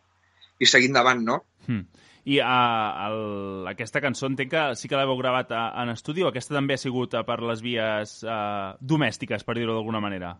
i 0.59 0.71
seguir 0.71 0.91
endavant, 0.91 1.23
no? 1.23 1.43
Mm. 1.69 1.87
I 2.25 2.39
uh, 2.41 3.07
el, 3.07 3.19
aquesta 3.69 4.01
cançó 4.01 4.31
entenc 4.31 4.51
que 4.55 4.65
sí 4.81 4.89
que 4.89 4.97
l'heu 4.97 5.17
gravat 5.19 5.53
a, 5.53 5.67
en 5.83 5.93
estudi 5.93 6.25
o 6.25 6.31
aquesta 6.31 6.57
també 6.57 6.79
ha 6.79 6.81
sigut 6.81 7.17
per 7.29 7.39
les 7.45 7.61
vies 7.65 8.17
uh, 8.25 8.75
domèstiques, 8.81 9.45
per 9.45 9.59
dir-ho 9.59 9.77
d'alguna 9.77 10.01
manera? 10.01 10.33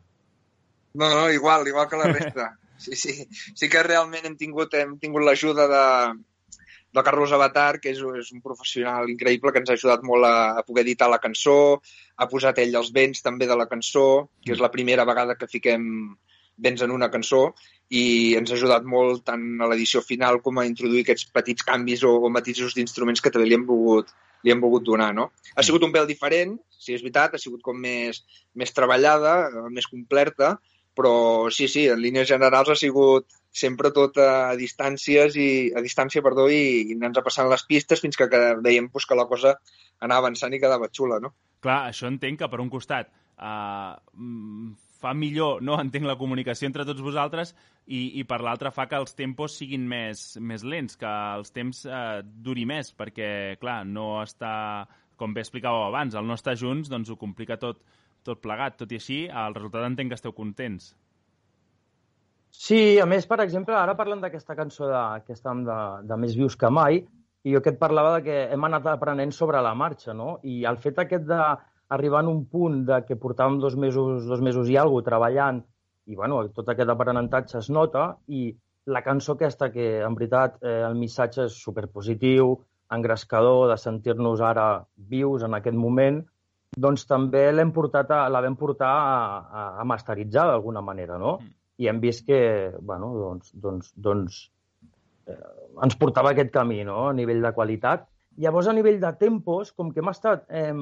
No, 0.95 1.11
no, 1.11 1.27
igual, 1.31 1.67
igual 1.69 1.89
que 1.89 2.01
la 2.01 2.13
resta. 2.13 2.53
Sí, 2.77 2.97
sí. 2.99 3.13
Sí 3.55 3.69
que 3.71 3.85
realment 3.87 4.25
hem 4.27 4.35
tingut, 4.37 4.73
hem 4.75 4.97
tingut 4.99 5.23
l'ajuda 5.23 5.69
de, 5.71 5.85
de 6.95 7.03
Carlos 7.07 7.33
Avatar, 7.33 7.79
que 7.81 7.93
és, 7.95 8.01
és 8.19 8.33
un 8.35 8.43
professional 8.43 9.09
increïble 9.13 9.53
que 9.55 9.63
ens 9.63 9.71
ha 9.71 9.77
ajudat 9.79 10.03
molt 10.07 10.27
a, 10.27 10.35
a 10.59 10.65
poder 10.67 10.83
editar 10.83 11.09
la 11.09 11.21
cançó, 11.23 11.57
ha 12.19 12.29
posat 12.31 12.59
ell 12.63 12.75
els 12.81 12.91
vents 12.95 13.23
també 13.23 13.47
de 13.51 13.57
la 13.57 13.69
cançó, 13.71 14.27
que 14.45 14.57
és 14.57 14.63
la 14.63 14.73
primera 14.75 15.07
vegada 15.09 15.39
que 15.39 15.51
fiquem 15.51 15.87
vents 16.57 16.83
en 16.83 16.93
una 16.95 17.11
cançó, 17.11 17.49
i 17.91 18.35
ens 18.39 18.51
ha 18.51 18.57
ajudat 18.57 18.87
molt 18.89 19.25
tant 19.29 19.45
a 19.61 19.69
l'edició 19.71 20.03
final 20.03 20.41
com 20.43 20.59
a 20.59 20.67
introduir 20.67 21.05
aquests 21.05 21.29
petits 21.35 21.67
canvis 21.67 22.05
o, 22.05 22.15
o 22.27 22.31
matisos 22.33 22.75
d'instruments 22.77 23.21
que 23.21 23.33
també 23.35 23.49
li 23.49 23.59
hem 23.59 23.67
volgut, 23.69 24.13
li 24.45 24.53
hem 24.53 24.63
volgut 24.63 24.87
donar. 24.87 25.13
No? 25.17 25.31
Ha 25.55 25.65
sigut 25.67 25.85
un 25.87 25.93
pèl 25.95 26.09
diferent, 26.09 26.57
si 26.71 26.97
és 26.97 27.05
veritat, 27.05 27.35
ha 27.35 27.43
sigut 27.43 27.63
com 27.65 27.79
més, 27.81 28.23
més 28.55 28.73
treballada, 28.77 29.67
més 29.71 29.89
completa, 29.91 30.55
però 30.95 31.51
sí, 31.51 31.67
sí, 31.69 31.89
en 31.91 32.01
línies 32.01 32.29
generals 32.31 32.71
ha 32.71 32.79
sigut 32.79 33.27
sempre 33.55 33.91
tot 33.95 34.19
a 34.23 34.55
distàncies 34.59 35.37
i 35.39 35.49
a 35.75 35.83
distància, 35.83 36.23
perdó, 36.23 36.47
i, 36.51 36.91
i 36.91 36.97
anant 36.99 37.19
passant 37.23 37.51
les 37.51 37.67
pistes 37.67 38.03
fins 38.03 38.19
que, 38.19 38.29
veiem 38.63 38.89
pues, 38.91 39.07
que 39.07 39.19
la 39.19 39.27
cosa 39.31 39.57
anava 40.03 40.27
avançant 40.27 40.55
i 40.55 40.63
quedava 40.63 40.91
xula, 40.91 41.21
no? 41.23 41.35
Clar, 41.65 41.85
això 41.91 42.11
entenc 42.11 42.43
que 42.43 42.51
per 42.51 42.61
un 42.63 42.71
costat 42.71 43.11
uh, 43.39 43.95
fa 45.05 45.15
millor, 45.15 45.63
no 45.63 45.77
entenc, 45.85 46.09
la 46.09 46.19
comunicació 46.21 46.71
entre 46.71 46.89
tots 46.89 47.05
vosaltres 47.05 47.55
i, 47.87 48.21
i 48.21 48.25
per 48.29 48.41
l'altra 48.41 48.73
fa 48.75 48.89
que 48.91 49.01
els 49.01 49.17
tempos 49.19 49.59
siguin 49.61 49.85
més, 49.89 50.27
més 50.41 50.65
lents, 50.65 50.97
que 51.01 51.15
els 51.39 51.53
temps 51.53 51.85
eh, 51.85 52.23
duri 52.25 52.65
més, 52.69 52.95
perquè, 52.97 53.29
clar, 53.61 53.83
no 53.85 54.23
està, 54.23 54.55
com 55.21 55.37
bé 55.37 55.45
explicàveu 55.45 55.87
abans, 55.89 56.17
el 56.17 56.27
no 56.27 56.39
estar 56.39 56.57
junts 56.59 56.91
doncs 56.93 57.13
ho 57.13 57.21
complica 57.21 57.61
tot, 57.61 57.85
tot 58.25 58.41
plegat. 58.43 58.79
Tot 58.81 58.93
i 58.93 59.01
així, 59.01 59.25
el 59.29 59.57
resultat 59.57 59.87
entenc 59.87 60.13
que 60.13 60.19
esteu 60.19 60.35
contents. 60.35 60.95
Sí, 62.55 63.01
a 63.03 63.07
més, 63.11 63.27
per 63.27 63.41
exemple, 63.43 63.75
ara 63.77 63.97
parlant 63.99 64.23
d'aquesta 64.23 64.55
cançó 64.57 64.89
de, 64.89 65.03
que 65.27 65.35
estàvem 65.35 65.65
de, 65.67 65.79
de 66.09 66.19
Més 66.23 66.37
vius 66.39 66.57
que 66.57 66.71
mai, 66.71 67.03
i 67.45 67.53
jo 67.53 67.61
que 67.61 67.75
et 67.75 67.81
parlava 67.81 68.15
de 68.17 68.23
que 68.25 68.37
hem 68.55 68.67
anat 68.69 68.87
aprenent 68.95 69.35
sobre 69.37 69.61
la 69.63 69.75
marxa, 69.77 70.15
no? 70.17 70.39
I 70.43 70.63
el 70.71 70.79
fet 70.81 71.03
aquest 71.03 71.27
de 71.29 71.41
arribant 71.95 72.29
a 72.29 72.35
un 72.35 72.45
punt 72.51 72.83
de 72.89 73.01
que 73.09 73.19
portàvem 73.21 73.61
dos 73.63 73.79
mesos, 73.81 74.27
dos 74.29 74.43
mesos 74.45 74.69
i 74.71 74.77
alguna 74.81 75.07
treballant 75.07 75.63
i 76.07 76.17
bueno, 76.19 76.43
tot 76.53 76.69
aquest 76.69 76.91
aprenentatge 76.93 77.59
es 77.63 77.71
nota 77.73 78.11
i 78.29 78.51
la 78.93 79.01
cançó 79.03 79.35
aquesta 79.35 79.71
que 79.73 80.03
en 80.05 80.17
veritat 80.19 80.59
eh, 80.61 80.83
el 80.85 80.97
missatge 80.99 81.47
és 81.49 81.57
superpositiu, 81.57 82.59
engrescador, 82.93 83.69
de 83.71 83.79
sentir-nos 83.81 84.43
ara 84.45 84.85
vius 85.11 85.45
en 85.47 85.57
aquest 85.57 85.77
moment, 85.77 86.21
doncs 86.77 87.07
també 87.09 87.47
l'hem 87.53 87.73
portat 87.73 88.11
a, 88.13 88.25
la 88.29 88.43
vam 88.45 88.57
portar 88.61 88.91
a, 88.91 89.19
a, 89.63 89.63
a 89.81 89.85
masteritzar 89.89 90.49
d'alguna 90.51 90.83
manera, 90.85 91.19
no? 91.19 91.39
Mm. 91.41 91.55
I 91.83 91.89
hem 91.91 92.01
vist 92.03 92.27
que, 92.27 92.41
bueno, 92.81 93.11
doncs, 93.19 93.55
doncs, 93.59 93.93
doncs 93.97 94.41
eh, 95.31 95.39
ens 95.83 95.97
portava 95.99 96.35
aquest 96.35 96.53
camí, 96.55 96.83
no?, 96.87 97.09
a 97.09 97.17
nivell 97.17 97.43
de 97.43 97.55
qualitat. 97.57 98.07
Llavors, 98.41 98.67
a 98.67 98.75
nivell 98.75 98.99
de 99.03 99.11
tempos, 99.19 99.71
com 99.73 99.93
que 99.95 100.03
hem, 100.03 100.11
estat, 100.11 100.49
hem, 100.51 100.81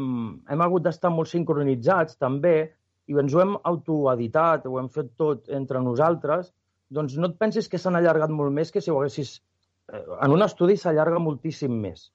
hem 0.48 0.64
hagut 0.64 0.86
d'estar 0.86 1.10
molt 1.12 1.28
sincronitzats 1.28 2.16
també, 2.20 2.72
i 3.10 3.18
ens 3.18 3.34
ho 3.34 3.42
hem 3.42 3.56
autoeditat, 3.68 4.66
ho 4.66 4.78
hem 4.80 4.88
fet 4.92 5.12
tot 5.20 5.50
entre 5.52 5.82
nosaltres, 5.84 6.52
doncs 6.92 7.16
no 7.18 7.28
et 7.28 7.38
pensis 7.40 7.68
que 7.68 7.80
s'han 7.80 7.98
allargat 7.98 8.32
molt 8.32 8.54
més 8.54 8.72
que 8.72 8.80
si 8.80 8.92
ho 8.92 8.98
haguessis... 9.00 9.38
Eh, 9.92 10.02
en 10.24 10.36
un 10.36 10.44
estudi 10.46 10.78
s'allarga 10.80 11.20
moltíssim 11.20 11.74
més. 11.84 12.06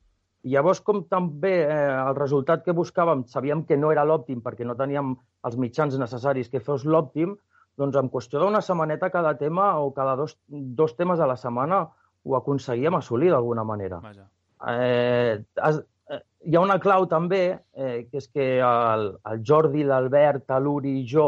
I 0.47 0.53
llavors, 0.53 0.81
com 0.85 1.03
també 1.11 1.53
eh, 1.65 1.75
el 1.97 2.15
resultat 2.17 2.63
que 2.65 2.75
buscàvem 2.77 3.25
sabíem 3.33 3.65
que 3.69 3.77
no 3.77 3.91
era 3.93 4.05
l'òptim 4.07 4.41
perquè 4.45 4.65
no 4.65 4.77
teníem 4.79 5.13
els 5.49 5.59
mitjans 5.59 5.97
necessaris 6.01 6.49
que 6.53 6.63
fos 6.63 6.85
l'òptim, 6.85 7.35
doncs 7.77 7.97
en 7.99 8.09
qüestió 8.13 8.41
d'una 8.41 8.63
setmaneta 8.65 9.11
cada 9.13 9.35
tema 9.37 9.75
o 9.81 9.91
cada 9.93 10.15
dos, 10.17 10.37
dos 10.47 10.95
temes 10.97 11.21
a 11.21 11.29
la 11.29 11.37
setmana 11.37 11.83
ho 12.25 12.37
aconseguíem 12.37 12.97
assolir 12.97 13.29
d'alguna 13.33 13.65
manera. 13.67 14.01
Vaja. 14.01 14.25
Eh, 14.65 15.37
has, 15.61 15.81
eh, 16.09 16.21
hi 16.49 16.55
ha 16.55 16.63
una 16.63 16.79
clau 16.83 17.07
també, 17.11 17.43
eh, 17.75 18.07
que 18.09 18.21
és 18.21 18.29
que 18.33 18.47
el, 18.65 19.09
el 19.31 19.43
Jordi, 19.45 19.83
l'Albert, 19.85 20.49
l'Uri 20.63 20.99
i 21.01 21.05
jo 21.07 21.27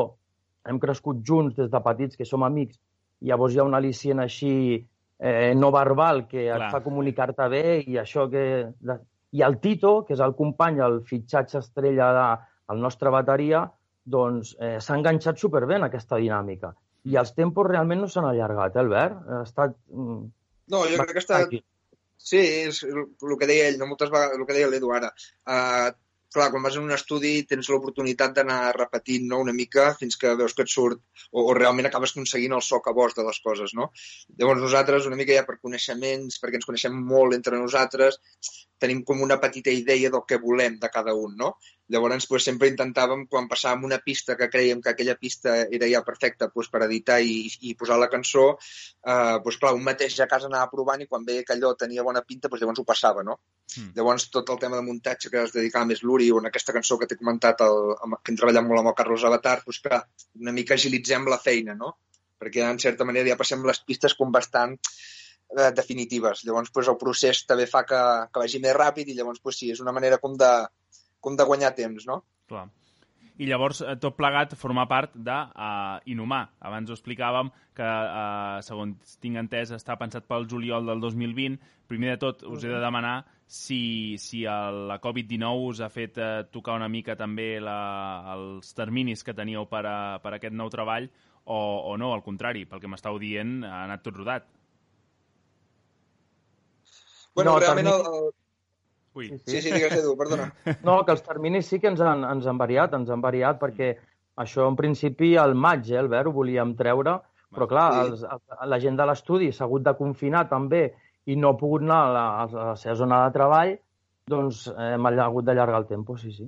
hem 0.69 0.79
crescut 0.79 1.21
junts 1.25 1.55
des 1.57 1.69
de 1.71 1.81
petits, 1.85 2.17
que 2.17 2.27
som 2.27 2.43
amics, 2.45 2.79
i 3.21 3.29
llavors 3.31 3.55
hi 3.55 3.61
ha 3.61 3.67
un 3.67 3.77
al·licient 3.77 4.21
així 4.23 4.53
eh, 5.19 5.53
no 5.55 5.71
verbal 5.75 6.25
que 6.27 6.45
Clar. 6.47 6.59
et 6.59 6.73
fa 6.73 6.83
comunicar-te 6.85 7.49
bé 7.51 7.65
i 7.85 7.99
això 8.01 8.29
que... 8.31 8.43
I 9.29 9.43
el 9.45 9.59
Tito, 9.61 9.91
que 10.07 10.15
és 10.15 10.21
el 10.25 10.31
company, 10.33 10.79
el 10.81 11.03
fitxatge 11.05 11.59
estrella 11.59 12.07
de, 12.15 12.29
el 12.73 12.79
nostre 12.81 13.11
bateria, 13.13 13.67
doncs 14.09 14.55
eh, 14.57 14.77
s'ha 14.81 14.97
enganxat 14.97 15.37
superbé 15.37 15.77
en 15.77 15.85
aquesta 15.85 16.17
dinàmica. 16.17 16.71
I 17.09 17.19
els 17.21 17.35
tempos 17.37 17.67
realment 17.67 18.01
no 18.01 18.09
s'han 18.09 18.25
allargat, 18.29 18.75
eh, 18.75 18.81
Albert? 18.81 19.19
Ha 19.29 19.43
estat... 19.45 19.75
Mm, 19.93 20.23
no, 20.73 20.81
jo 20.89 20.97
crec 20.97 21.13
que 21.13 21.21
ha 21.21 21.25
estat, 21.25 21.53
Sí, 22.19 22.39
és 22.67 22.83
el 22.83 23.35
que 23.39 23.47
deia 23.49 23.69
ell, 23.69 23.79
no 23.79 23.87
moltes 23.89 24.11
vegades, 24.11 24.37
el 24.37 24.45
que 24.47 24.55
deia 24.57 24.69
l'Edu 24.69 24.91
ara. 24.95 25.09
Uh, 25.47 25.89
clar, 26.33 26.49
quan 26.53 26.63
vas 26.65 26.75
en 26.77 26.85
un 26.85 26.93
estudi 26.93 27.31
tens 27.49 27.69
l'oportunitat 27.71 28.35
d'anar 28.35 28.59
repetint 28.75 29.25
no, 29.31 29.39
una 29.45 29.55
mica 29.59 29.87
fins 29.99 30.19
que 30.21 30.35
veus 30.41 30.53
que 30.57 30.65
et 30.67 30.73
surt 30.73 30.99
o, 31.31 31.45
o 31.45 31.55
realment 31.57 31.89
acabes 31.89 32.13
aconseguint 32.13 32.53
el 32.57 32.65
so 32.65 32.81
que 32.85 32.93
vols 32.99 33.17
de 33.17 33.25
les 33.25 33.39
coses, 33.45 33.73
no? 33.79 33.89
Llavors 34.37 34.61
nosaltres, 34.65 35.07
una 35.09 35.17
mica 35.19 35.37
ja 35.37 35.45
per 35.47 35.57
coneixements, 35.57 36.37
perquè 36.43 36.61
ens 36.61 36.69
coneixem 36.69 36.99
molt 37.13 37.37
entre 37.39 37.61
nosaltres, 37.61 38.19
tenim 38.79 39.03
com 39.03 39.21
una 39.21 39.37
petita 39.41 39.71
idea 39.75 40.09
del 40.09 40.23
que 40.27 40.39
volem 40.41 40.77
de 40.79 40.89
cada 40.89 41.13
un, 41.13 41.35
no? 41.37 41.49
Llavors, 41.89 42.27
pues, 42.29 42.45
sempre 42.45 42.69
intentàvem, 42.69 43.25
quan 43.29 43.47
passàvem 43.49 43.85
una 43.87 43.97
pista 44.05 44.35
que 44.39 44.47
creiem 44.53 44.81
que 44.81 44.91
aquella 44.91 45.15
pista 45.19 45.55
era 45.77 45.89
ja 45.89 46.03
perfecta 46.05 46.49
pues, 46.53 46.69
per 46.69 46.83
editar 46.85 47.17
i, 47.21 47.47
i 47.65 47.73
posar 47.79 47.97
la 47.99 48.09
cançó, 48.13 48.45
eh, 49.03 49.37
pues, 49.43 49.57
clar, 49.61 49.73
un 49.77 49.83
mateix 49.85 50.19
a 50.21 50.29
casa 50.31 50.47
anava 50.47 50.69
provant 50.71 51.01
i 51.01 51.09
quan 51.09 51.25
veia 51.27 51.43
que 51.47 51.55
allò 51.55 51.73
tenia 51.79 52.05
bona 52.05 52.23
pinta, 52.25 52.49
pues, 52.49 52.61
llavors 52.61 52.83
ho 52.83 52.87
passava, 52.87 53.25
no? 53.25 53.39
Mm. 53.75 53.91
Llavors, 53.97 54.29
tot 54.33 54.53
el 54.53 54.61
tema 54.61 54.77
de 54.77 54.85
muntatge 54.85 55.33
que 55.33 55.43
es 55.43 55.55
dedicava 55.55 55.89
més 55.89 56.03
l'Uri 56.05 56.29
o 56.31 56.39
en 56.39 56.51
aquesta 56.51 56.75
cançó 56.75 56.99
que 57.01 57.09
t'he 57.09 57.17
comentat, 57.19 57.65
el, 57.65 57.95
que 58.21 58.33
hem 58.33 58.39
treballat 58.39 58.69
molt 58.69 58.83
amb 58.83 58.93
el 58.93 58.97
Carlos 59.01 59.25
Avatar, 59.25 59.59
pues, 59.65 59.81
clar, 59.85 60.03
una 60.39 60.55
mica 60.55 60.77
agilitzem 60.77 61.25
la 61.29 61.41
feina, 61.41 61.75
no? 61.75 61.95
Perquè, 62.39 62.63
en 62.63 62.79
certa 62.79 63.03
manera, 63.03 63.33
ja 63.33 63.39
passem 63.39 63.65
les 63.67 63.81
pistes 63.83 64.15
com 64.15 64.31
bastant 64.31 64.77
eh, 65.57 65.71
definitives. 65.75 66.43
Llavors, 66.45 66.71
pues, 66.73 66.89
el 66.91 66.97
procés 67.01 67.45
també 67.49 67.67
fa 67.69 67.85
que, 67.87 68.01
que 68.31 68.43
vagi 68.43 68.61
més 68.63 68.75
ràpid 68.77 69.09
i 69.09 69.17
llavors, 69.17 69.41
pues, 69.43 69.61
sí, 69.61 69.71
és 69.73 69.81
una 69.83 69.95
manera 69.95 70.19
com 70.21 70.37
de, 70.37 70.51
com 71.19 71.39
de 71.39 71.47
guanyar 71.47 71.73
temps, 71.77 72.05
no? 72.09 72.21
Clar. 72.49 72.67
I 73.39 73.47
llavors 73.47 73.79
eh, 73.85 73.95
tot 74.03 74.17
plegat 74.17 74.53
forma 74.59 74.83
part 74.91 75.13
de 75.15 75.35
uh, 75.35 75.99
Inhumà. 76.11 76.41
Abans 76.67 76.89
ho 76.91 76.95
explicàvem 76.97 77.51
que, 77.77 77.87
uh, 77.87 78.59
segons 78.67 79.15
tinc 79.23 79.39
entès, 79.39 79.71
està 79.77 79.95
pensat 79.99 80.27
pel 80.27 80.47
juliol 80.51 80.89
del 80.91 80.99
2020. 80.99 81.55
Primer 81.87 82.17
de 82.17 82.19
tot, 82.25 82.43
us 82.43 82.65
he 82.65 82.73
de 82.73 82.81
demanar 82.83 83.21
si, 83.47 84.17
si 84.19 84.43
el, 84.43 84.83
la 84.91 84.99
Covid-19 85.01 85.69
us 85.71 85.79
ha 85.79 85.89
fet 85.93 86.19
uh, 86.19 86.43
tocar 86.51 86.75
una 86.81 86.91
mica 86.91 87.15
també 87.15 87.53
la, 87.63 87.79
els 88.35 88.75
terminis 88.75 89.23
que 89.23 89.37
teníeu 89.37 89.69
per, 89.71 89.85
a, 89.87 89.97
per 90.19 90.35
a 90.35 90.41
aquest 90.41 90.59
nou 90.59 90.67
treball 90.73 91.07
o, 91.45 91.57
o 91.57 91.95
no, 91.97 92.11
al 92.13 92.27
contrari, 92.27 92.67
pel 92.67 92.83
que 92.83 92.91
m'estàu 92.91 93.17
dient, 93.23 93.61
ha 93.63 93.85
anat 93.87 94.03
tot 94.03 94.19
rodat. 94.19 94.51
Bueno, 97.39 97.55
no, 97.55 97.63
realment 97.63 97.89
termini... 97.89 98.27
el, 98.27 98.35
Ui. 99.19 99.27
Sí, 99.27 99.39
sí, 99.45 99.61
sí 99.61 99.73
digues, 99.73 99.95
Edu, 99.97 100.13
perdona. 100.17 100.51
No, 100.87 101.01
que 101.05 101.15
els 101.15 101.25
terminis 101.25 101.67
sí 101.71 101.79
que 101.81 101.89
ens 101.91 102.01
han, 102.05 102.23
ens 102.27 102.47
han 102.47 102.59
variat, 102.61 102.93
ens 102.95 103.09
han 103.11 103.23
variat 103.23 103.59
perquè 103.61 103.95
això 104.39 104.67
en 104.69 104.77
principi 104.79 105.33
al 105.37 105.55
maig, 105.57 105.89
eh, 105.91 105.99
Albert, 105.99 106.29
ho 106.29 106.35
volíem 106.37 106.75
treure, 106.79 107.17
però 107.55 107.67
clar, 107.67 107.89
sí. 107.93 108.05
els, 108.05 108.23
la 108.71 108.79
gent 108.79 108.99
de 108.99 109.07
l'estudi 109.09 109.51
s'ha 109.51 109.65
hagut 109.65 109.83
de 109.87 109.95
confinar 109.97 110.45
també 110.51 110.85
i 111.29 111.35
no 111.35 111.53
ha 111.53 111.59
pogut 111.59 111.83
anar 111.85 111.99
a 112.05 112.13
la, 112.13 112.25
a 112.45 112.67
la 112.71 112.77
seva 112.79 112.95
zona 113.01 113.23
de 113.25 113.35
treball, 113.35 113.75
doncs 114.29 114.67
eh, 114.71 114.93
hem 114.93 115.09
hagut 115.09 115.49
d'allargar 115.49 115.83
el 115.83 115.89
temps, 115.89 116.21
sí, 116.21 116.31
sí. 116.37 116.47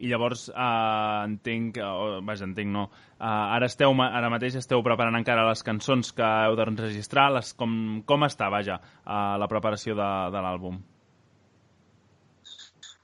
I 0.00 0.08
llavors 0.08 0.46
eh, 0.48 1.16
entenc, 1.26 1.76
oh, 1.84 2.20
vaja, 2.24 2.46
entenc 2.48 2.72
no, 2.72 2.86
eh, 3.18 3.24
ara, 3.26 3.68
esteu, 3.68 3.92
ara 4.06 4.30
mateix 4.32 4.56
esteu 4.60 4.80
preparant 4.86 5.18
encara 5.18 5.48
les 5.48 5.64
cançons 5.66 6.14
que 6.16 6.30
heu 6.46 6.56
d'enregistrar, 6.56 7.28
les, 7.36 7.52
com, 7.58 7.74
com 8.08 8.24
està, 8.24 8.48
vaja, 8.52 8.80
eh, 9.04 9.34
la 9.42 9.50
preparació 9.50 9.98
de, 9.98 10.08
de 10.32 10.46
l'àlbum? 10.46 10.80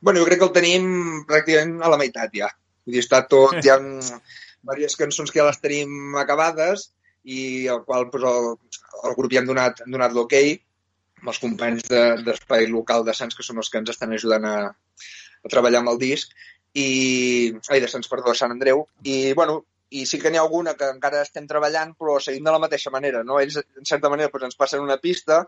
bueno, 0.06 0.20
jo 0.20 0.26
crec 0.28 0.38
que 0.38 0.46
el 0.46 0.54
tenim 0.54 0.84
pràcticament 1.26 1.80
a 1.82 1.88
la 1.90 1.98
meitat 1.98 2.34
ja. 2.36 2.50
Vull 2.86 2.94
dir, 2.94 3.02
està 3.02 3.22
tot, 3.26 3.56
hi 3.58 3.72
ha 3.72 3.78
diverses 3.80 4.98
cançons 5.00 5.32
que 5.32 5.40
ja 5.40 5.48
les 5.48 5.58
tenim 5.62 6.14
acabades 6.20 6.90
i 7.26 7.66
al 7.72 7.82
qual 7.88 8.06
pues, 8.12 8.22
el, 8.22 8.52
el 9.08 9.16
grup 9.18 9.34
ja 9.34 9.42
hem 9.42 9.48
donat, 9.48 9.82
hem 9.82 9.96
donat 9.96 10.14
l'hoquei 10.14 10.52
okay, 10.52 10.60
amb 11.22 11.32
els 11.32 11.40
companys 11.42 11.88
d'Espai 11.88 12.68
de, 12.68 12.72
Local 12.72 13.06
de 13.06 13.14
Sants, 13.18 13.34
que 13.34 13.46
són 13.46 13.58
els 13.62 13.72
que 13.72 13.80
ens 13.82 13.90
estan 13.90 14.12
ajudant 14.14 14.46
a, 14.46 14.56
a 14.68 15.50
treballar 15.50 15.80
amb 15.82 15.94
el 15.94 15.98
disc, 16.02 16.30
i... 16.76 17.54
Ai, 17.72 17.80
de 17.80 17.88
Sants, 17.88 18.08
perdó, 18.12 18.34
Sant 18.36 18.52
Andreu. 18.54 18.84
I, 19.04 19.32
bueno, 19.38 19.60
i 19.96 20.04
sí 20.08 20.18
que 20.20 20.30
n'hi 20.30 20.40
ha 20.40 20.44
alguna 20.44 20.74
que 20.78 20.88
encara 20.92 21.22
estem 21.24 21.46
treballant, 21.48 21.94
però 21.98 22.18
seguim 22.22 22.44
de 22.46 22.54
la 22.54 22.62
mateixa 22.62 22.92
manera, 22.94 23.22
no? 23.24 23.38
Ells, 23.40 23.60
en 23.62 23.88
certa 23.88 24.10
manera, 24.12 24.32
pues, 24.32 24.44
ens 24.48 24.58
passen 24.58 24.82
una 24.84 24.98
pista, 25.02 25.44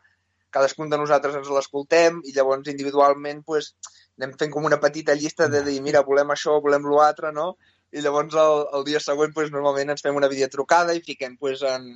cadascun 0.55 0.91
de 0.91 0.99
nosaltres 1.01 1.35
ens 1.37 1.49
l'escoltem 1.53 2.22
i 2.24 2.33
llavors 2.37 2.70
individualment 2.72 3.43
pues, 3.45 3.74
anem 4.18 4.33
fent 4.41 4.53
com 4.55 4.64
una 4.64 4.79
petita 4.81 5.16
llista 5.18 5.49
de 5.53 5.61
dir, 5.66 5.81
mira, 5.85 6.05
volem 6.07 6.33
això, 6.33 6.57
volem 6.64 6.87
l'altre, 6.89 7.33
no? 7.37 7.51
I 7.93 8.05
llavors 8.05 8.37
el, 8.37 8.62
el 8.79 8.87
dia 8.89 9.01
següent 9.01 9.35
pues, 9.37 9.53
normalment 9.53 9.93
ens 9.95 10.05
fem 10.05 10.16
una 10.16 10.31
videotrucada 10.33 10.97
i 10.97 11.05
fiquem 11.05 11.37
pues, 11.41 11.62
en, 11.74 11.91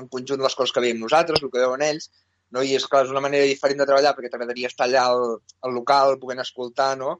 en 0.00 0.08
conjunt 0.14 0.42
les 0.44 0.56
coses 0.56 0.74
que 0.74 0.84
veiem 0.84 1.00
nosaltres, 1.04 1.42
el 1.42 1.52
que 1.52 1.62
veuen 1.62 1.84
ells, 1.84 2.10
no? 2.54 2.62
i 2.62 2.76
és 2.78 2.86
clar, 2.90 3.04
és 3.06 3.12
una 3.14 3.22
manera 3.24 3.48
diferent 3.48 3.82
de 3.82 3.86
treballar 3.88 4.14
perquè 4.16 4.30
t'agradaria 4.32 4.70
estar 4.70 4.86
allà 4.86 5.04
al, 5.12 5.36
al 5.66 5.76
local, 5.76 6.16
podent 6.22 6.44
escoltar, 6.44 6.92
no? 7.00 7.18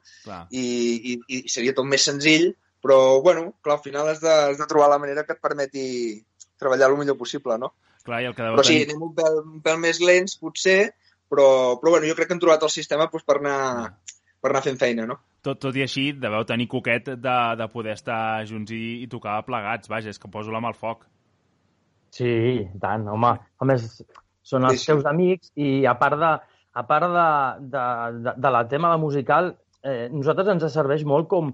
I, 0.49 0.63
i, 1.13 1.17
I 1.37 1.43
seria 1.51 1.75
tot 1.77 1.87
més 1.89 2.05
senzill, 2.09 2.49
però, 2.83 3.19
bueno, 3.25 3.49
clar, 3.63 3.77
al 3.77 3.83
final 3.85 4.09
has 4.11 4.23
de, 4.23 4.33
has 4.53 4.59
de 4.61 4.69
trobar 4.69 4.89
la 4.93 5.01
manera 5.01 5.25
que 5.27 5.35
et 5.35 5.43
permeti 5.43 5.85
treballar 6.59 6.91
el 6.91 6.99
millor 6.99 7.19
possible, 7.19 7.59
no? 7.61 7.73
Clar, 8.05 8.23
i 8.23 8.29
el 8.29 8.35
que 8.35 8.47
però 8.47 8.65
sí, 8.65 8.81
anem 8.87 9.03
un 9.09 9.15
pèl, 9.15 9.41
un 9.43 9.63
pèl 9.65 9.81
més 9.81 9.99
lents, 10.03 10.37
potser, 10.39 10.79
però, 11.29 11.49
però 11.81 11.97
bueno, 11.97 12.07
jo 12.09 12.15
crec 12.17 12.31
que 12.31 12.37
hem 12.37 12.41
trobat 12.41 12.63
el 12.65 12.73
sistema 12.73 13.09
pues, 13.11 13.27
per 13.27 13.41
anar... 13.41 13.59
Mm 13.89 14.15
per 14.39 14.51
anar 14.53 14.63
fent 14.65 14.79
feina, 14.79 15.05
no? 15.09 15.19
Tot, 15.45 15.59
tot 15.63 15.77
i 15.79 15.83
així, 15.83 16.09
deveu 16.19 16.43
tenir 16.47 16.67
coquet 16.71 17.13
de, 17.19 17.37
de 17.59 17.67
poder 17.71 17.95
estar 17.95 18.19
junts 18.47 18.73
i, 18.75 18.83
i 19.03 19.07
tocar 19.11 19.39
plegats. 19.47 19.91
Vaja, 19.91 20.11
és 20.11 20.19
que 20.19 20.31
poso 20.31 20.51
la 20.51 20.61
mà 20.63 20.71
al 20.71 20.79
foc. 20.79 21.05
Sí, 22.15 22.31
tant, 22.81 23.07
home. 23.11 23.35
A 23.39 23.67
més, 23.69 23.85
són 24.49 24.67
els 24.69 24.81
sí, 24.81 24.89
teus 24.91 25.05
amics 25.09 25.51
i 25.55 25.85
a 25.89 25.95
part 25.99 26.19
de, 26.21 26.31
a 26.73 26.85
part 26.89 27.09
de, 27.15 27.27
de, 27.73 27.85
de, 28.25 28.35
de 28.45 28.53
la 28.55 28.63
tema 28.71 28.93
de 28.93 29.01
musical, 29.01 29.53
eh, 29.83 30.07
nosaltres 30.13 30.53
ens 30.55 30.65
serveix 30.73 31.05
molt 31.07 31.29
com, 31.31 31.51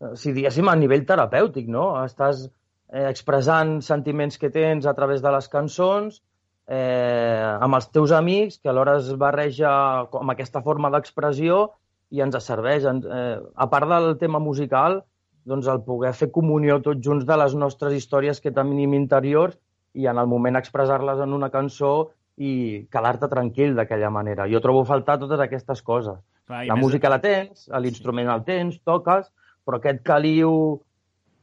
eh, 0.00 0.14
si 0.20 0.34
diguéssim, 0.36 0.68
a 0.68 0.76
nivell 0.78 1.06
terapèutic, 1.08 1.68
no? 1.72 1.88
Estàs 2.04 2.46
eh, 2.46 3.06
expressant 3.08 3.78
sentiments 3.84 4.38
que 4.38 4.52
tens 4.54 4.86
a 4.86 4.94
través 4.98 5.24
de 5.24 5.32
les 5.34 5.50
cançons, 5.52 6.20
eh, 6.68 7.56
amb 7.66 7.78
els 7.78 7.90
teus 7.94 8.14
amics, 8.14 8.60
que 8.62 8.70
alhora 8.72 8.98
es 9.00 9.12
barreja 9.18 9.72
amb 10.06 10.34
aquesta 10.34 10.62
forma 10.62 10.90
d'expressió 10.94 11.66
i 12.10 12.22
ens 12.22 12.38
serveix. 12.44 12.86
Eh, 12.86 13.36
a 13.54 13.68
part 13.70 13.90
del 13.90 14.16
tema 14.22 14.42
musical, 14.42 15.02
doncs 15.46 15.68
el 15.70 15.84
poder 15.86 16.12
fer 16.18 16.32
comunió 16.34 16.80
tots 16.82 17.02
junts 17.02 17.26
de 17.26 17.36
les 17.38 17.54
nostres 17.54 17.94
històries 17.94 18.42
que 18.42 18.54
tenim 18.54 18.94
interiors 18.98 19.54
i 19.94 20.08
en 20.10 20.18
el 20.18 20.26
moment 20.26 20.58
expressar-les 20.58 21.22
en 21.22 21.32
una 21.32 21.50
cançó 21.54 22.10
i 22.36 22.86
quedar-te 22.92 23.28
tranquil 23.32 23.76
d'aquella 23.76 24.10
manera. 24.12 24.48
Jo 24.50 24.60
trobo 24.60 24.84
faltar 24.84 25.18
totes 25.20 25.40
aquestes 25.40 25.82
coses. 25.82 26.18
Clar, 26.46 26.64
la 26.68 26.76
música 26.78 27.10
la 27.10 27.20
tens, 27.22 27.66
l'instrument 27.82 28.28
el 28.30 28.44
tens, 28.46 28.76
toques, 28.84 29.30
però 29.66 29.80
aquest 29.80 30.02
caliu 30.06 30.52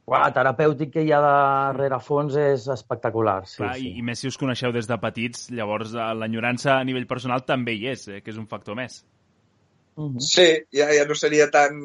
uah, 0.04 0.28
terapèutic 0.36 0.92
que 0.94 1.04
hi 1.04 1.12
ha 1.16 1.20
darrere 1.24 1.98
fons 2.04 2.36
és 2.40 2.68
espectacular. 2.72 3.40
Sí, 3.48 3.62
Clar, 3.62 3.74
sí. 3.78 3.90
I, 3.90 3.98
I 4.00 4.06
més 4.06 4.20
si 4.20 4.30
us 4.30 4.38
coneixeu 4.40 4.72
des 4.74 4.88
de 4.90 4.98
petits, 5.00 5.48
llavors 5.56 5.96
eh, 5.96 6.10
l'enyorança 6.20 6.78
a 6.78 6.84
nivell 6.86 7.08
personal 7.10 7.44
també 7.48 7.76
hi 7.78 7.90
és, 7.94 8.06
eh, 8.08 8.20
que 8.24 8.32
és 8.34 8.40
un 8.40 8.48
factor 8.50 8.76
més. 8.78 9.02
Uh 9.96 10.10
-huh. 10.10 10.20
Sí, 10.20 10.48
ja, 10.72 10.92
ja 10.92 11.06
no 11.08 11.14
seria 11.14 11.50
tan... 11.50 11.80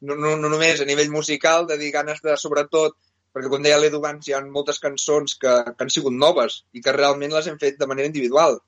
No, 0.00 0.14
no, 0.16 0.36
no 0.36 0.48
només 0.48 0.80
a 0.80 0.86
nivell 0.88 1.10
musical, 1.10 1.66
de 1.66 1.76
dir 1.76 1.90
ganes 1.92 2.22
de, 2.22 2.36
sobretot, 2.36 2.94
perquè 3.34 3.50
com 3.52 3.62
deia 3.62 3.78
l'Edu 3.78 4.00
abans, 4.00 4.26
hi 4.26 4.34
ha 4.34 4.40
moltes 4.46 4.80
cançons 4.82 5.36
que, 5.42 5.52
que 5.68 5.84
han 5.84 5.92
sigut 5.92 6.16
noves 6.16 6.62
i 6.74 6.82
que 6.84 6.96
realment 6.96 7.34
les 7.36 7.46
hem 7.50 7.60
fet 7.62 7.78
de 7.80 7.88
manera 7.90 8.10
individual. 8.10 8.58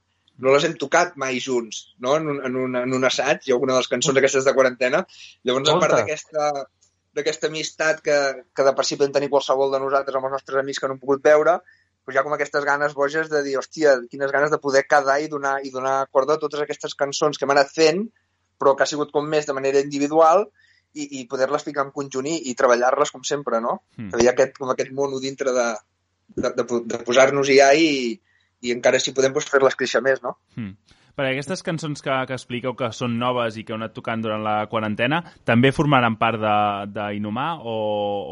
No 0.42 0.54
les 0.54 0.64
hem 0.64 0.78
tocat 0.80 1.18
mai 1.20 1.40
junts, 1.44 1.82
no? 2.00 2.16
En 2.18 2.30
un, 2.34 2.38
en 2.46 2.56
un, 2.56 2.78
en 2.80 2.94
un 2.96 3.04
assaig, 3.08 3.42
ha 3.44 3.56
alguna 3.56 3.74
de 3.74 3.82
les 3.82 3.90
cançons 3.90 4.18
aquestes 4.18 4.46
de 4.48 4.54
quarantena. 4.56 5.02
Llavors, 5.44 5.68
a 5.68 5.82
part 5.82 5.98
d'aquesta 6.00 6.52
d'aquesta 7.12 7.50
amistat 7.50 7.98
que, 8.00 8.18
que 8.56 8.64
de 8.64 8.72
per 8.72 8.84
si 8.88 8.96
podem 8.96 9.12
tenir 9.12 9.28
qualsevol 9.28 9.74
de 9.74 9.82
nosaltres 9.82 10.16
amb 10.16 10.30
els 10.30 10.38
nostres 10.38 10.62
amics 10.62 10.80
que 10.80 10.88
no 10.88 10.94
hem 10.94 11.00
pogut 11.02 11.20
veure, 11.26 11.58
doncs 11.60 12.16
hi 12.16 12.18
ha 12.18 12.22
com 12.24 12.32
aquestes 12.32 12.64
ganes 12.64 12.94
boges 12.96 13.28
de 13.28 13.42
dir, 13.44 13.58
hòstia, 13.60 13.98
quines 14.08 14.32
ganes 14.32 14.50
de 14.50 14.58
poder 14.62 14.86
quedar 14.88 15.18
i 15.20 15.28
donar, 15.28 15.58
i 15.60 15.68
donar 15.74 16.06
corda 16.08 16.38
a 16.38 16.40
totes 16.40 16.64
aquestes 16.64 16.96
cançons 16.96 17.36
que 17.36 17.44
hem 17.44 17.52
anat 17.52 17.68
fent 17.74 18.06
però 18.62 18.76
que 18.78 18.86
ha 18.86 18.90
sigut 18.90 19.10
com 19.14 19.26
més 19.26 19.48
de 19.48 19.56
manera 19.56 19.82
individual 19.82 20.46
i, 20.94 21.06
i 21.20 21.24
poder-les 21.30 21.64
ficar 21.64 21.86
en 21.86 21.92
conjunt 21.94 22.28
i, 22.28 22.38
i 22.50 22.56
treballar-les 22.58 23.12
com 23.14 23.24
sempre, 23.26 23.60
no? 23.64 23.78
Mm. 23.98 24.12
Hi 24.20 24.28
ha 24.28 24.34
aquest, 24.34 24.58
com 24.58 24.72
aquest 24.72 24.92
mono 24.96 25.20
dintre 25.22 25.54
de, 25.56 25.68
de, 26.36 26.50
de, 26.58 26.66
de 26.92 27.00
posar-nos-hi 27.06 27.58
ja 27.60 27.70
i, 27.76 27.92
i 28.62 28.74
encara 28.74 29.00
si 29.02 29.14
podem 29.16 29.34
doncs, 29.34 29.50
fer-les 29.52 29.78
créixer 29.78 30.02
més, 30.04 30.22
no? 30.24 30.36
Mm. 30.56 30.98
Perquè 31.12 31.34
aquestes 31.34 31.60
cançons 31.64 32.00
que, 32.00 32.12
que 32.28 32.36
expliqueu 32.38 32.72
que 32.76 32.88
són 32.96 33.18
noves 33.20 33.58
i 33.60 33.66
que 33.68 33.74
heu 33.74 33.78
anat 33.78 33.92
tocant 33.96 34.22
durant 34.24 34.40
la 34.44 34.62
quarantena 34.72 35.20
també 35.48 35.72
formaran 35.76 36.16
part 36.20 36.40
d'Inhumà 36.88 37.48
o, 37.60 37.74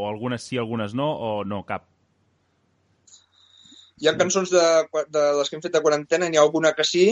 o 0.01 0.07
algunes 0.09 0.47
sí, 0.49 0.57
algunes 0.61 0.97
no, 0.97 1.09
o 1.13 1.33
no, 1.45 1.61
cap? 1.69 1.85
Hi 4.01 4.09
ha 4.09 4.17
cançons 4.17 4.49
de, 4.49 4.65
de 5.13 5.25
les 5.37 5.51
que 5.51 5.59
hem 5.59 5.65
fet 5.67 5.77
de 5.77 5.83
quarantena, 5.85 6.31
n'hi 6.33 6.41
ha 6.41 6.47
alguna 6.47 6.73
que 6.73 6.87
sí, 6.89 7.11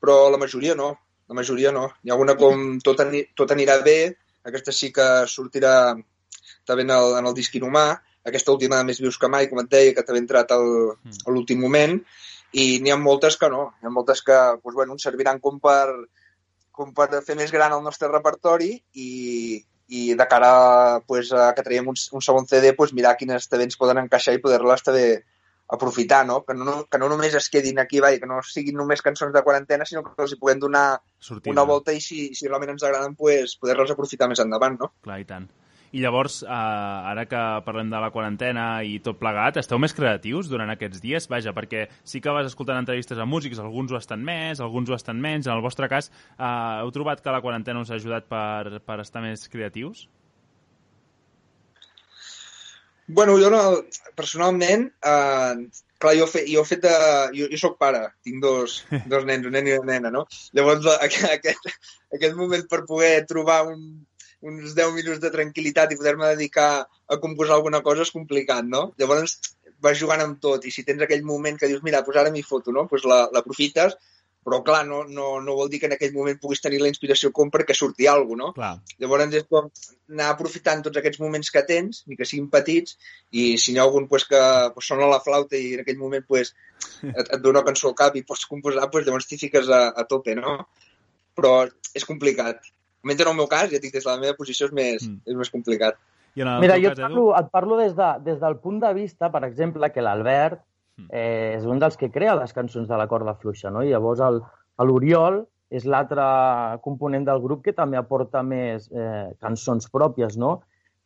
però 0.00 0.26
la 0.28 0.40
majoria 0.40 0.76
no 0.76 0.92
la 1.30 1.38
majoria 1.38 1.70
no. 1.70 1.86
Hi 2.02 2.10
ha 2.10 2.16
alguna 2.16 2.34
com 2.34 2.80
tot, 2.82 3.00
ani, 3.04 3.22
tot 3.38 3.54
anirà 3.54 3.78
bé, 3.86 3.98
aquesta 4.46 4.72
sí 4.72 4.90
que 4.92 5.06
sortirà 5.28 5.74
també 6.66 6.86
en 6.86 6.94
el, 6.94 7.16
en 7.18 7.28
el 7.28 7.36
disc 7.36 7.54
inhumà, 7.58 7.86
aquesta 8.26 8.52
última 8.52 8.82
més 8.86 9.00
vius 9.00 9.18
que 9.20 9.30
mai, 9.32 9.48
com 9.50 9.60
et 9.62 9.70
deia, 9.72 9.94
que 9.96 10.04
també 10.06 10.20
ha 10.20 10.24
entrat 10.26 10.52
al, 10.56 10.66
mm. 10.96 11.22
a 11.26 11.34
l'últim 11.34 11.60
moment, 11.62 11.98
i 12.52 12.66
n'hi 12.82 12.92
ha 12.92 12.98
moltes 13.00 13.36
que 13.40 13.48
no. 13.52 13.70
Hi 13.80 13.88
ha 13.88 13.94
moltes 13.94 14.22
que 14.26 14.36
doncs, 14.36 14.74
bueno, 14.74 14.96
ens 14.96 15.06
serviran 15.06 15.40
com 15.42 15.60
per, 15.62 15.86
com 16.74 16.94
per 16.96 17.22
fer 17.26 17.36
més 17.38 17.52
gran 17.54 17.74
el 17.76 17.84
nostre 17.84 18.10
repertori 18.10 18.72
i, 18.94 19.10
i 19.88 20.14
de 20.18 20.26
cara 20.30 20.52
pues, 21.06 21.32
a 21.32 21.50
que 21.56 21.64
traiem 21.66 21.88
un, 21.92 21.98
un 22.18 22.24
segon 22.24 22.48
CD, 22.50 22.74
pues, 22.76 22.94
mirar 22.96 23.16
quines 23.20 23.48
també 23.48 23.68
ens 23.68 23.78
poden 23.80 24.02
encaixar 24.02 24.34
i 24.36 24.42
poder-les 24.42 24.86
també 24.86 25.04
aprofitar, 25.70 26.24
no? 26.26 26.42
Que, 26.44 26.54
no, 26.54 26.84
que 26.90 26.98
no 26.98 27.08
només 27.12 27.36
es 27.38 27.48
quedin 27.52 27.78
aquí, 27.78 28.00
vai, 28.02 28.18
que 28.18 28.28
no 28.28 28.40
siguin 28.46 28.76
només 28.78 29.02
cançons 29.06 29.32
de 29.34 29.44
quarantena, 29.46 29.86
sinó 29.86 30.02
que 30.06 30.16
els 30.18 30.34
hi 30.34 30.40
puguem 30.40 30.60
donar 30.62 31.00
Sortida. 31.18 31.54
una 31.54 31.64
volta 31.68 31.94
i 31.94 32.02
si, 32.02 32.30
si 32.34 32.48
realment 32.48 32.74
ens 32.74 32.84
agraden, 32.86 33.14
pues, 33.16 33.56
poder-les 33.60 33.94
aprofitar 33.94 34.28
més 34.30 34.42
endavant, 34.42 34.78
no? 34.80 34.92
Clar, 35.06 35.20
i 35.22 35.26
tant. 35.28 35.48
I 35.90 36.04
llavors, 36.04 36.44
eh, 36.44 36.46
ara 36.46 37.24
que 37.26 37.38
parlem 37.66 37.88
de 37.90 37.98
la 37.98 38.12
quarantena 38.14 38.66
i 38.86 39.00
tot 39.02 39.18
plegat, 39.18 39.56
esteu 39.58 39.78
més 39.82 39.94
creatius 39.94 40.46
durant 40.50 40.70
aquests 40.70 41.02
dies? 41.02 41.26
Vaja, 41.30 41.50
perquè 41.56 41.88
sí 42.06 42.20
que 42.22 42.30
vas 42.30 42.46
escoltant 42.46 42.78
entrevistes 42.78 43.18
a 43.18 43.26
músics, 43.26 43.58
alguns 43.58 43.90
ho 43.90 43.98
estan 43.98 44.22
més, 44.22 44.62
alguns 44.62 44.90
ho 44.90 44.94
estan 44.94 45.18
menys. 45.18 45.48
En 45.48 45.56
el 45.56 45.64
vostre 45.66 45.88
cas, 45.90 46.12
eh, 46.38 46.46
heu 46.84 46.94
trobat 46.94 47.22
que 47.22 47.34
la 47.34 47.42
quarantena 47.42 47.82
us 47.82 47.90
ha 47.90 47.98
ajudat 47.98 48.30
per, 48.30 48.78
per 48.86 49.00
estar 49.02 49.22
més 49.24 49.48
creatius? 49.50 50.06
Bueno, 53.16 53.36
jo 53.42 53.50
no, 53.52 53.60
personalment, 54.18 54.86
eh, 55.12 55.54
clar, 56.00 56.14
jo, 56.18 56.26
fe, 56.30 56.44
jo 56.48 56.62
he 56.62 56.68
fet 56.68 56.84
de... 56.84 56.92
Jo, 57.36 57.48
jo 57.52 57.60
sóc 57.60 57.78
pare, 57.80 58.02
tinc 58.26 58.42
dos, 58.44 58.80
dos 59.12 59.26
nens, 59.28 59.48
un 59.48 59.56
nen 59.56 59.68
i 59.68 59.74
una 59.78 59.92
nena, 59.92 60.12
no? 60.14 60.26
Llavors, 60.56 60.86
aquest, 61.06 61.72
aquest 62.18 62.38
moment 62.38 62.66
per 62.70 62.84
poder 62.88 63.14
trobar 63.30 63.62
un, 63.70 63.82
uns 64.40 64.76
10 64.76 64.94
minuts 64.96 65.22
de 65.22 65.32
tranquil·litat 65.34 65.92
i 65.92 65.98
poder-me 66.00 66.34
dedicar 66.34 66.70
a 66.82 67.18
composar 67.22 67.58
alguna 67.58 67.82
cosa 67.86 68.06
és 68.06 68.14
complicat, 68.14 68.64
no? 68.66 68.90
Llavors 69.00 69.36
vas 69.80 69.98
jugant 69.98 70.22
amb 70.24 70.40
tot 70.44 70.64
i 70.68 70.72
si 70.72 70.84
tens 70.84 71.02
aquell 71.04 71.24
moment 71.26 71.58
que 71.58 71.68
dius, 71.68 71.82
mira, 71.84 72.02
pues 72.06 72.18
ara 72.20 72.32
m'hi 72.32 72.44
foto, 72.46 72.72
no? 72.76 72.86
Pues 72.88 73.06
l'aprofites, 73.08 73.96
però 74.44 74.62
clar, 74.64 74.86
no, 74.88 75.02
no, 75.04 75.34
no 75.44 75.54
vol 75.58 75.68
dir 75.68 75.80
que 75.82 75.88
en 75.90 75.94
aquell 75.96 76.14
moment 76.14 76.38
puguis 76.40 76.62
tenir 76.64 76.80
la 76.80 76.88
inspiració 76.88 77.28
com 77.36 77.50
perquè 77.52 77.76
surti 77.76 78.08
alguna 78.08 78.48
cosa, 78.48 78.52
no? 78.52 78.54
Clar. 78.56 78.96
Llavors 79.02 79.36
és 79.36 79.46
com 79.50 79.68
anar 80.10 80.30
aprofitant 80.32 80.84
tots 80.86 81.00
aquests 81.00 81.20
moments 81.20 81.52
que 81.52 81.62
tens, 81.68 82.02
ni 82.08 82.16
que 82.16 82.28
siguin 82.28 82.48
petits, 82.52 82.96
i 83.36 83.52
si 83.60 83.74
n'hi 83.74 83.82
ha 83.82 83.84
algun 83.84 84.08
pues, 84.08 84.24
que 84.30 84.40
pues, 84.74 84.88
sona 84.88 85.08
la 85.10 85.20
flauta 85.24 85.58
i 85.60 85.74
en 85.76 85.84
aquell 85.84 86.00
moment 86.00 86.24
pues, 86.26 86.54
et, 87.10 87.26
et 87.26 87.36
dona 87.40 87.60
una 87.60 87.66
cançó 87.68 87.90
al 87.90 87.98
cap 87.98 88.16
i 88.16 88.24
pots 88.24 88.46
composar, 88.48 88.88
pues, 88.92 89.04
llavors 89.06 89.28
t'hi 89.28 89.40
fiques 89.44 89.68
a, 89.68 89.82
a 89.92 90.06
tope, 90.08 90.36
no? 90.38 90.56
Però 91.36 91.54
és 91.96 92.08
complicat. 92.08 92.64
Almenys 93.04 93.26
en 93.26 93.32
el 93.32 93.36
meu 93.36 93.48
cas, 93.48 93.68
ja 93.72 93.80
dic, 93.80 93.92
des 93.92 94.04
de 94.04 94.10
la 94.10 94.20
meva 94.20 94.38
posició 94.38 94.68
és 94.68 94.74
més, 94.76 95.04
mm. 95.04 95.28
és 95.28 95.36
més 95.36 95.52
complicat. 95.52 96.00
I 96.38 96.44
Mira, 96.62 96.76
jo 96.78 96.92
cas, 96.92 96.98
et 96.98 97.04
parlo, 97.04 97.28
et 97.36 97.48
parlo 97.52 97.76
des, 97.80 97.94
de, 97.96 98.10
des 98.24 98.36
del 98.40 98.56
punt 98.62 98.78
de 98.80 98.90
vista, 98.94 99.28
per 99.34 99.42
exemple, 99.48 99.88
que 99.92 100.04
l'Albert 100.04 100.62
eh, 101.08 101.56
és 101.56 101.64
un 101.64 101.80
dels 101.80 101.96
que 101.96 102.10
crea 102.12 102.36
les 102.38 102.52
cançons 102.52 102.88
de 102.88 102.98
la 102.98 103.08
corda 103.08 103.34
fluixa, 103.34 103.70
no? 103.70 103.82
I 103.82 103.94
llavors 103.94 104.20
l'Oriol 104.80 105.42
és 105.70 105.86
l'altre 105.86 106.24
component 106.82 107.24
del 107.24 107.40
grup 107.40 107.62
que 107.64 107.74
també 107.76 107.96
aporta 107.96 108.42
més 108.42 108.90
eh, 108.90 109.30
cançons 109.40 109.86
pròpies, 109.92 110.36
no? 110.36 110.60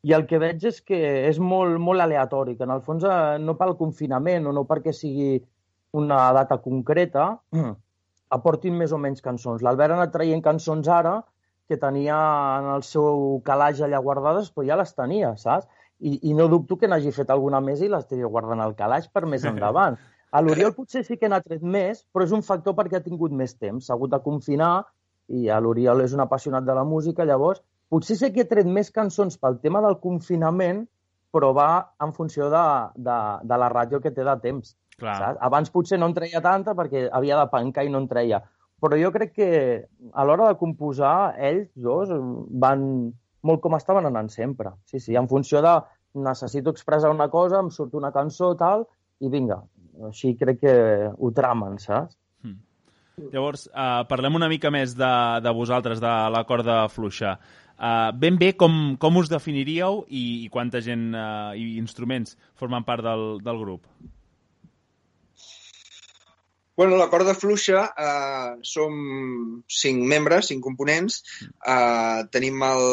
I 0.04 0.12
el 0.16 0.26
que 0.28 0.40
veig 0.40 0.64
és 0.68 0.80
que 0.84 0.98
és 1.28 1.38
molt, 1.40 1.78
molt 1.80 2.04
aleatori, 2.04 2.56
que 2.56 2.64
en 2.64 2.72
el 2.74 2.82
fons 2.84 3.04
eh, 3.08 3.36
no 3.40 3.56
pel 3.60 3.76
confinament 3.76 4.48
o 4.48 4.52
no 4.56 4.64
perquè 4.68 4.92
sigui 4.92 5.38
una 5.96 6.32
data 6.36 6.58
concreta, 6.64 7.30
aportin 8.36 8.76
més 8.76 8.92
o 8.92 8.98
menys 8.98 9.22
cançons. 9.24 9.62
L'Albert 9.62 9.94
ha 9.94 10.00
anat 10.00 10.12
traient 10.16 10.42
cançons 10.44 10.88
ara 10.88 11.20
que 11.68 11.78
tenia 11.80 12.16
en 12.60 12.70
el 12.74 12.82
seu 12.84 13.40
calaix 13.44 13.80
allà 13.80 14.00
guardades, 14.04 14.50
però 14.52 14.66
ja 14.68 14.80
les 14.80 14.92
tenia, 14.96 15.32
saps? 15.40 15.68
I, 16.00 16.18
i 16.30 16.34
no 16.34 16.48
dubto 16.50 16.76
que 16.76 16.88
n'hagi 16.90 17.12
fet 17.14 17.30
alguna 17.30 17.60
més 17.62 17.80
i 17.80 17.88
l'estigui 17.88 18.26
guardant 18.26 18.60
al 18.60 18.74
calaix 18.78 19.06
per 19.08 19.24
més 19.30 19.44
endavant. 19.46 19.96
A 20.34 20.40
l'Oriol 20.42 20.74
potser 20.74 21.04
sí 21.06 21.16
que 21.20 21.28
n'ha 21.30 21.38
tret 21.44 21.62
més, 21.62 22.02
però 22.12 22.26
és 22.26 22.32
un 22.34 22.42
factor 22.42 22.74
perquè 22.74 22.98
ha 22.98 23.04
tingut 23.04 23.32
més 23.32 23.54
temps. 23.54 23.86
S'ha 23.86 23.94
hagut 23.94 24.10
de 24.10 24.18
confinar 24.24 24.72
i 25.30 25.46
a 25.48 25.60
l'Oriol 25.62 26.02
és 26.04 26.16
un 26.16 26.24
apassionat 26.24 26.66
de 26.66 26.74
la 26.74 26.84
música, 26.84 27.24
llavors 27.24 27.62
potser 27.92 28.16
sí 28.18 28.32
que 28.34 28.42
ha 28.42 28.50
tret 28.50 28.66
més 28.66 28.90
cançons 28.90 29.38
pel 29.38 29.60
tema 29.62 29.80
del 29.84 30.00
confinament, 30.02 30.82
però 31.34 31.52
va 31.54 31.68
en 32.02 32.12
funció 32.16 32.48
de, 32.50 32.64
de, 33.06 33.18
de 33.46 33.58
la 33.62 33.70
ràdio 33.70 34.00
que 34.02 34.12
té 34.14 34.26
de 34.26 34.34
temps. 34.42 34.74
Clar. 34.98 35.14
Saps? 35.20 35.40
Abans 35.42 35.70
potser 35.74 35.98
no 35.98 36.10
en 36.10 36.14
treia 36.16 36.42
tanta 36.42 36.74
perquè 36.78 37.08
havia 37.10 37.38
de 37.40 37.48
pencar 37.52 37.86
i 37.86 37.92
no 37.92 38.02
en 38.02 38.10
treia. 38.10 38.42
Però 38.82 38.98
jo 38.98 39.10
crec 39.14 39.32
que 39.38 39.50
a 40.12 40.24
l'hora 40.26 40.50
de 40.50 40.58
composar, 40.60 41.34
ells 41.38 41.70
dos 41.74 42.10
van 42.62 42.84
molt 43.44 43.62
com 43.64 43.76
estaven 43.76 44.08
anant 44.08 44.32
sempre. 44.32 44.74
Sí, 44.90 45.00
sí, 45.00 45.14
en 45.20 45.28
funció 45.30 45.62
de 45.64 45.76
necessito 46.24 46.72
expressar 46.74 47.12
una 47.12 47.28
cosa, 47.30 47.60
em 47.60 47.70
surt 47.74 47.94
una 47.98 48.12
cançó, 48.14 48.54
tal, 48.58 48.86
i 49.20 49.30
vinga. 49.30 49.60
Així 50.08 50.34
crec 50.38 50.60
que 50.64 50.76
ho 51.14 51.30
tramen, 51.34 51.78
saps? 51.82 52.16
Llavors, 53.30 53.68
uh, 53.70 54.02
parlem 54.10 54.34
una 54.34 54.48
mica 54.50 54.72
més 54.74 54.96
de, 54.98 55.12
de 55.44 55.52
vosaltres, 55.54 56.00
de 56.02 56.14
la 56.34 56.42
corda 56.48 56.80
fluixa. 56.90 57.36
Uh, 57.74 58.10
ben 58.18 58.38
bé, 58.38 58.52
com, 58.58 58.96
com 58.98 59.20
us 59.20 59.30
definiríeu 59.30 60.02
i, 60.08 60.24
i 60.46 60.50
quanta 60.50 60.82
gent 60.82 61.12
uh, 61.14 61.54
i 61.58 61.76
instruments 61.78 62.34
formen 62.58 62.86
part 62.86 63.06
del, 63.06 63.24
del 63.42 63.60
grup? 63.62 63.86
Bueno, 66.76 66.96
la 66.96 67.06
corda 67.08 67.36
fluixa 67.38 67.84
eh, 67.96 68.54
som 68.66 68.94
cinc 69.70 70.00
membres, 70.10 70.48
cinc 70.50 70.64
components. 70.64 71.20
Eh, 71.62 72.20
tenim, 72.34 72.58
el, 72.66 72.86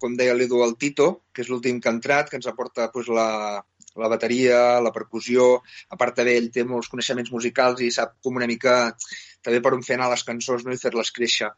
com 0.00 0.16
deia 0.16 0.36
l'Edu, 0.38 0.62
el 0.64 0.76
Tito, 0.80 1.08
que 1.36 1.44
és 1.44 1.50
l'últim 1.52 1.80
que 1.80 1.90
ha 1.90 1.96
entrat, 1.98 2.30
que 2.30 2.40
ens 2.40 2.48
aporta 2.48 2.88
pues, 2.94 3.12
la, 3.12 3.60
la 4.00 4.08
bateria, 4.08 4.80
la 4.80 4.94
percussió. 4.96 5.50
A 5.92 6.00
part 6.00 6.16
també 6.16 6.38
ell 6.40 6.48
té 6.54 6.64
molts 6.64 6.88
coneixements 6.88 7.32
musicals 7.34 7.84
i 7.84 7.92
sap 7.92 8.16
com 8.24 8.40
una 8.40 8.48
mica 8.48 8.96
també 9.44 9.60
per 9.60 9.76
on 9.76 9.84
fer 9.84 10.00
anar 10.00 10.10
les 10.14 10.24
cançons 10.24 10.64
no? 10.64 10.72
i 10.72 10.80
fer-les 10.80 11.12
créixer. 11.20 11.52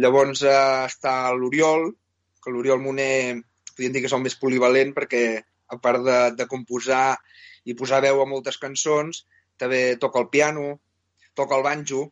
Llavors 0.00 0.40
eh, 0.48 0.58
està 0.88 1.14
l'Oriol, 1.36 1.90
que 2.40 2.52
l'Oriol 2.54 2.80
Moner 2.80 3.42
podríem 3.74 3.92
dir 3.92 4.00
que 4.00 4.08
és 4.08 4.16
el 4.16 4.24
més 4.24 4.40
polivalent 4.40 4.96
perquè 4.96 5.24
a 5.68 5.76
part 5.84 6.00
de, 6.06 6.20
de 6.38 6.48
composar 6.48 7.18
i 7.68 7.76
posar 7.76 8.00
veu 8.08 8.22
a 8.22 8.28
moltes 8.28 8.56
cançons, 8.56 9.26
també 9.60 9.98
toca 10.00 10.24
el 10.24 10.32
piano, 10.32 10.80
toca 11.38 11.56
el 11.58 11.66
banjo, 11.66 12.08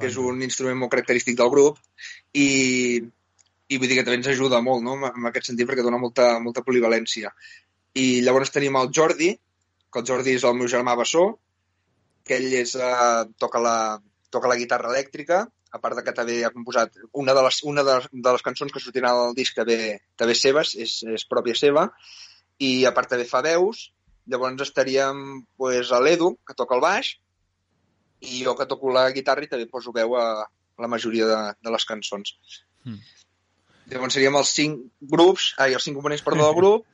que 0.00 0.08
és 0.08 0.16
un 0.20 0.40
instrument 0.44 0.78
molt 0.80 0.92
característic 0.94 1.36
del 1.38 1.50
grup, 1.52 1.80
i, 2.32 2.46
i 3.68 3.78
vull 3.78 3.90
dir 3.90 3.98
que 3.98 4.04
també 4.06 4.20
ens 4.20 4.30
ajuda 4.32 4.62
molt, 4.64 4.84
no?, 4.86 4.96
en 5.10 5.28
aquest 5.28 5.50
sentit, 5.50 5.68
perquè 5.68 5.84
dona 5.84 6.00
molta, 6.00 6.28
molta 6.40 6.64
polivalència. 6.64 7.32
I 8.00 8.22
llavors 8.24 8.54
tenim 8.54 8.78
el 8.80 8.92
Jordi, 8.96 9.32
que 9.92 10.00
el 10.00 10.06
Jordi 10.08 10.36
és 10.38 10.46
el 10.48 10.56
meu 10.56 10.70
germà 10.72 10.96
Bessó, 10.96 11.26
que 12.24 12.38
ell 12.38 12.54
és, 12.62 12.76
eh, 12.76 13.24
toca, 13.42 13.60
la, 13.60 13.76
toca 14.32 14.48
la 14.48 14.56
guitarra 14.56 14.92
elèctrica, 14.94 15.42
a 15.72 15.80
part 15.80 15.96
de 15.96 16.04
que 16.04 16.12
també 16.16 16.42
ha 16.44 16.52
composat 16.52 16.96
una 17.16 17.34
de 17.36 17.42
les, 17.44 17.62
una 17.68 17.84
de, 17.84 17.96
de 18.12 18.32
les 18.34 18.44
cançons 18.44 18.72
que 18.72 18.80
sortiran 18.80 19.10
al 19.12 19.36
disc 19.36 19.56
també, 19.56 19.98
també 20.20 20.36
seves, 20.36 20.74
és, 20.76 20.98
és 21.16 21.24
pròpia 21.28 21.56
seva, 21.58 21.86
i 22.60 22.84
a 22.88 22.92
part 22.96 23.12
també 23.12 23.24
fa 23.28 23.40
veus, 23.44 23.90
llavors 24.28 24.64
estaríem 24.64 25.42
pues, 25.58 25.90
a 25.90 26.00
l'Edu, 26.00 26.34
que 26.46 26.56
toca 26.56 26.76
el 26.76 26.84
baix, 26.84 27.16
i 28.22 28.42
jo 28.44 28.54
que 28.58 28.68
toco 28.70 28.92
la 28.94 29.08
guitarra 29.14 29.44
i 29.44 29.50
també 29.50 29.66
poso 29.70 29.94
veu 29.94 30.14
a 30.18 30.26
la 30.78 30.90
majoria 30.90 31.26
de, 31.28 31.40
de 31.62 31.74
les 31.74 31.84
cançons. 31.88 32.34
Mm. 32.86 33.00
Llavors 33.92 34.16
seríem 34.16 34.38
els 34.38 34.52
cinc 34.56 34.84
grups, 35.14 35.52
ai, 35.60 35.74
els 35.76 35.84
cinc 35.84 35.98
components, 35.98 36.24
perdó, 36.24 36.46
del 36.48 36.58
grup. 36.58 36.86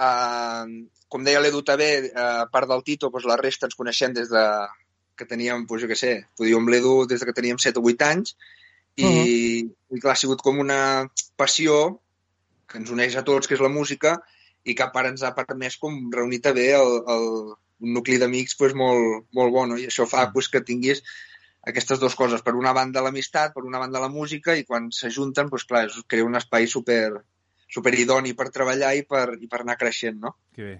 Uh, 0.00 0.86
com 1.12 1.26
deia 1.26 1.42
l'Edu 1.42 1.62
també, 1.66 1.90
uh, 2.10 2.46
a 2.46 2.48
part 2.52 2.70
del 2.70 2.84
Tito, 2.86 3.10
doncs 3.12 3.28
la 3.28 3.38
resta 3.40 3.68
ens 3.68 3.78
coneixem 3.78 4.14
des 4.16 4.30
de 4.32 4.44
que 5.20 5.28
teníem, 5.28 5.66
doncs 5.68 5.84
jo 5.84 5.90
què 5.90 5.98
sé, 5.98 6.12
podíem 6.38 6.62
amb 6.62 6.72
l'Edu 6.72 6.94
des 7.10 7.20
de 7.20 7.28
que 7.28 7.36
teníem 7.36 7.58
7 7.60 7.80
o 7.80 7.84
8 7.92 8.06
anys, 8.08 8.36
i, 8.96 9.04
uh 9.04 9.10
-huh. 9.10 9.96
i 9.96 10.00
clar, 10.00 10.14
ha 10.14 10.22
sigut 10.22 10.40
com 10.42 10.58
una 10.58 11.08
passió 11.36 12.00
que 12.66 12.78
ens 12.78 12.90
uneix 12.90 13.16
a 13.16 13.24
tots, 13.24 13.46
que 13.46 13.54
és 13.54 13.60
la 13.60 13.68
música, 13.68 14.16
i 14.64 14.74
que 14.74 14.82
a 14.82 14.92
part 14.94 15.08
ens 15.08 15.22
ha 15.22 15.34
permès 15.34 15.76
com 15.76 16.10
reunir 16.12 16.40
també 16.40 16.72
el, 16.76 16.92
el, 17.14 17.26
un 17.80 17.96
nucli 17.96 18.18
d'amics 18.20 18.56
pues, 18.60 18.76
molt, 18.76 19.26
molt 19.36 19.54
bo, 19.54 19.66
no? 19.66 19.78
i 19.80 19.88
això 19.88 20.06
fa 20.08 20.28
pues, 20.34 20.48
que 20.52 20.64
tinguis 20.66 21.02
aquestes 21.66 22.00
dues 22.00 22.16
coses. 22.16 22.44
Per 22.44 22.54
una 22.56 22.74
banda 22.76 23.02
l'amistat, 23.04 23.54
per 23.54 23.64
una 23.68 23.80
banda 23.82 24.02
la 24.02 24.12
música, 24.12 24.56
i 24.56 24.64
quan 24.68 24.90
s'ajunten, 24.94 25.50
pues, 25.52 25.66
clar, 25.68 25.86
es 25.88 25.98
crea 26.06 26.26
un 26.26 26.38
espai 26.40 26.68
super, 26.68 27.24
super 27.68 27.96
idoni 27.98 28.34
per 28.36 28.50
treballar 28.52 28.94
i 28.98 29.04
per, 29.08 29.26
i 29.40 29.50
per 29.50 29.64
anar 29.64 29.78
creixent, 29.80 30.20
no? 30.20 30.36
Que 30.56 30.68
bé. 30.68 30.78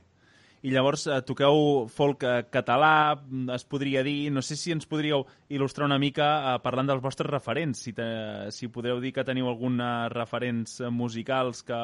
I 0.61 0.75
llavors 0.75 1.07
eh, 1.09 1.23
toqueu 1.25 1.87
folk 1.89 2.25
eh, 2.29 2.43
català, 2.53 3.17
mm, 3.17 3.55
es 3.55 3.63
podria 3.65 4.03
dir, 4.05 4.29
no 4.33 4.43
sé 4.45 4.59
si 4.61 4.75
ens 4.75 4.85
podríeu 4.89 5.25
il·lustrar 5.49 5.87
una 5.89 5.97
mica 6.03 6.27
eh, 6.37 6.59
parlant 6.61 6.91
dels 6.91 7.01
vostres 7.01 7.31
referents, 7.33 7.81
si, 7.87 7.95
te, 7.97 8.05
si 8.53 8.69
podreu 8.69 9.01
dir 9.01 9.15
que 9.17 9.25
teniu 9.25 9.49
alguna 9.49 10.11
referents 10.13 10.83
musicals 10.93 11.65
que, 11.65 11.81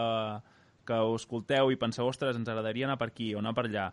que 0.84 1.00
escolteu 1.14 1.72
i 1.72 1.80
penseu, 1.80 2.04
ostres, 2.04 2.36
ens 2.36 2.52
agradaria 2.52 2.84
anar 2.90 2.98
per 3.00 3.08
aquí 3.14 3.32
o 3.32 3.40
anar 3.40 3.54
per 3.56 3.64
allà. 3.70 3.86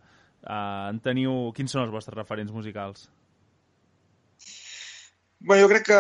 Uh, 0.44 0.92
en 0.92 1.00
teniu... 1.04 1.52
Quins 1.56 1.72
són 1.72 1.86
els 1.86 1.94
vostres 1.94 2.18
referents 2.18 2.52
musicals? 2.52 3.08
Bé, 5.44 5.58
jo 5.60 5.68
crec 5.72 5.90
que 5.90 6.00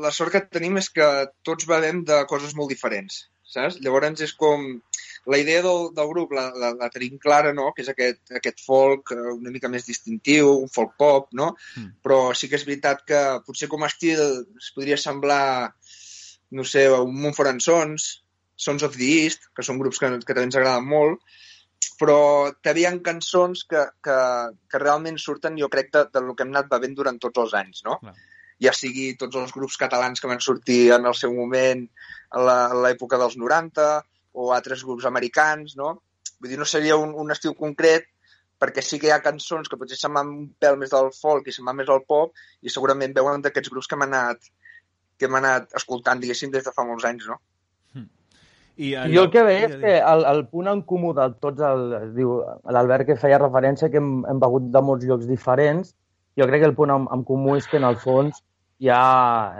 la 0.00 0.12
sort 0.16 0.32
que 0.32 0.40
tenim 0.56 0.78
és 0.80 0.88
que 0.92 1.06
tots 1.44 1.68
bevem 1.68 2.00
de 2.08 2.22
coses 2.28 2.54
molt 2.56 2.72
diferents, 2.72 3.26
saps? 3.44 3.80
Llavors 3.84 4.24
és 4.26 4.36
com... 4.36 4.70
La 5.28 5.36
idea 5.36 5.60
del, 5.60 5.90
del 5.92 6.08
grup 6.08 6.30
la, 6.32 6.46
la, 6.56 6.70
la 6.80 6.86
tenim 6.88 7.18
clara, 7.20 7.50
no?, 7.52 7.66
que 7.76 7.82
és 7.84 7.90
aquest, 7.92 8.22
aquest 8.38 8.62
folk 8.64 9.12
eh, 9.12 9.18
una 9.34 9.52
mica 9.52 9.68
més 9.68 9.84
distintiu, 9.84 10.54
un 10.62 10.70
folk 10.72 10.94
pop, 10.96 11.26
no? 11.36 11.50
Mm. 11.76 11.90
Però 12.00 12.20
sí 12.32 12.48
que 12.48 12.56
és 12.56 12.64
veritat 12.64 13.04
que 13.04 13.20
potser 13.44 13.68
com 13.68 13.84
a 13.84 13.90
estil 13.92 14.22
es 14.40 14.70
podria 14.72 14.96
semblar, 14.96 15.74
no 16.56 16.64
sé, 16.64 16.86
un 16.88 17.12
Montfort 17.20 17.60
Sons, 17.60 18.08
Sons 18.56 18.86
of 18.88 18.96
the 18.96 19.10
East, 19.26 19.50
que 19.52 19.66
són 19.66 19.80
grups 19.80 20.00
que, 20.00 20.08
que 20.24 20.32
també 20.32 20.48
ens 20.48 20.56
agraden 20.56 20.88
molt, 20.88 21.20
però 22.00 22.18
també 22.64 22.82
hi 22.82 22.86
ha 22.88 22.92
cançons 23.04 23.64
que, 23.68 23.84
que, 24.04 24.16
que 24.70 24.80
realment 24.82 25.18
surten, 25.20 25.58
jo 25.60 25.68
crec, 25.72 25.90
de, 25.94 26.04
de 26.12 26.22
lo 26.24 26.34
que 26.36 26.46
hem 26.46 26.52
anat 26.54 26.70
bevent 26.72 26.96
durant 26.96 27.18
tots 27.22 27.42
els 27.44 27.56
anys, 27.60 27.82
no? 27.86 27.98
Clar. 28.02 28.14
Ja 28.60 28.72
sigui 28.76 29.14
tots 29.16 29.38
els 29.40 29.52
grups 29.56 29.78
catalans 29.80 30.20
que 30.20 30.28
van 30.28 30.42
sortir 30.44 30.92
en 30.92 31.08
el 31.08 31.16
seu 31.16 31.32
moment 31.32 31.86
a 32.36 32.42
l'època 32.84 33.20
dels 33.20 33.38
90 33.40 33.86
o 34.36 34.50
altres 34.52 34.84
grups 34.84 35.08
americans, 35.08 35.76
no? 35.80 35.94
Vull 36.40 36.52
dir, 36.52 36.58
no 36.60 36.68
seria 36.68 36.96
un, 37.00 37.14
un 37.16 37.32
estil 37.32 37.56
concret, 37.56 38.08
perquè 38.60 38.84
sí 38.84 39.00
que 39.00 39.08
hi 39.08 39.14
ha 39.14 39.22
cançons 39.24 39.68
que 39.68 39.78
potser 39.80 39.96
se'n 39.96 40.12
van 40.16 40.32
un 40.34 40.48
pèl 40.60 40.76
més 40.80 40.92
del 40.92 41.08
folk 41.16 41.48
i 41.48 41.54
se'n 41.56 41.68
van 41.68 41.78
més 41.78 41.88
al 41.88 42.04
pop 42.08 42.36
i 42.60 42.72
segurament 42.72 43.16
veuen 43.16 43.44
d'aquests 43.44 43.72
grups 43.72 43.88
que 43.88 43.96
hem 43.96 44.04
anat 44.08 44.50
que 45.20 45.28
hem 45.28 45.36
anat 45.36 45.74
escoltant, 45.76 46.20
diguéssim, 46.20 46.52
des 46.52 46.64
de 46.64 46.72
fa 46.72 46.84
molts 46.88 47.04
anys, 47.08 47.26
no? 47.28 47.36
I, 48.80 48.94
I 48.96 49.12
jo 49.12 49.26
el 49.26 49.32
que 49.32 49.42
veia 49.44 49.66
és 49.68 49.74
que 49.82 49.96
el, 49.98 50.22
el 50.30 50.46
punt 50.48 50.70
en 50.70 50.78
comú 50.88 51.10
de 51.16 51.26
tots, 51.42 51.60
el, 51.60 52.12
diu 52.16 52.38
l'Albert 52.72 53.10
que 53.10 53.18
feia 53.20 53.40
referència 53.40 53.90
que 53.92 54.00
hem, 54.00 54.22
hem 54.30 54.40
begut 54.40 54.70
de 54.72 54.80
molts 54.84 55.04
llocs 55.08 55.28
diferents, 55.28 55.92
jo 56.40 56.46
crec 56.48 56.62
que 56.62 56.70
el 56.70 56.76
punt 56.78 56.94
en, 56.94 57.08
en 57.12 57.24
comú 57.28 57.58
és 57.58 57.68
que 57.68 57.76
en 57.76 57.84
el 57.84 57.98
fons 58.00 58.40
hi 58.80 58.88
ha 58.88 59.04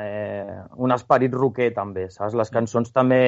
eh, 0.01 0.57
un 0.81 0.95
esperit 0.97 1.35
roquer 1.37 1.69
també, 1.77 2.07
saps? 2.09 2.37
Les 2.39 2.53
cançons 2.55 2.89
també 2.97 3.21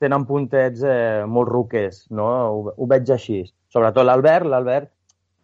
tenen 0.00 0.24
puntets 0.28 0.84
eh, 0.88 1.24
molt 1.28 1.52
roquers, 1.52 2.06
no? 2.16 2.28
Ho, 2.54 2.72
ho 2.72 2.88
veig 2.88 3.12
així. 3.12 3.42
Sobretot 3.72 4.06
l'Albert, 4.06 4.48
l'Albert 4.48 4.90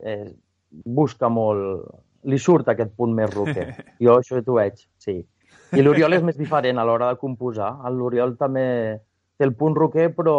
eh, 0.00 0.30
busca 0.70 1.28
molt... 1.28 1.90
Li 2.28 2.36
surt 2.40 2.68
aquest 2.68 2.90
punt 2.96 3.12
més 3.16 3.30
roquer. 3.32 3.68
Jo 4.04 4.18
això 4.20 4.40
t'ho 4.44 4.56
veig, 4.56 4.80
sí. 5.00 5.20
I 5.76 5.84
l'Oriol 5.84 6.16
és 6.16 6.24
més 6.24 6.36
diferent 6.36 6.80
a 6.80 6.84
l'hora 6.84 7.12
de 7.12 7.20
composar. 7.20 7.70
L'Oriol 7.92 8.34
també 8.40 8.66
té 9.40 9.46
el 9.48 9.54
punt 9.56 9.74
roquer, 9.78 10.10
però 10.14 10.36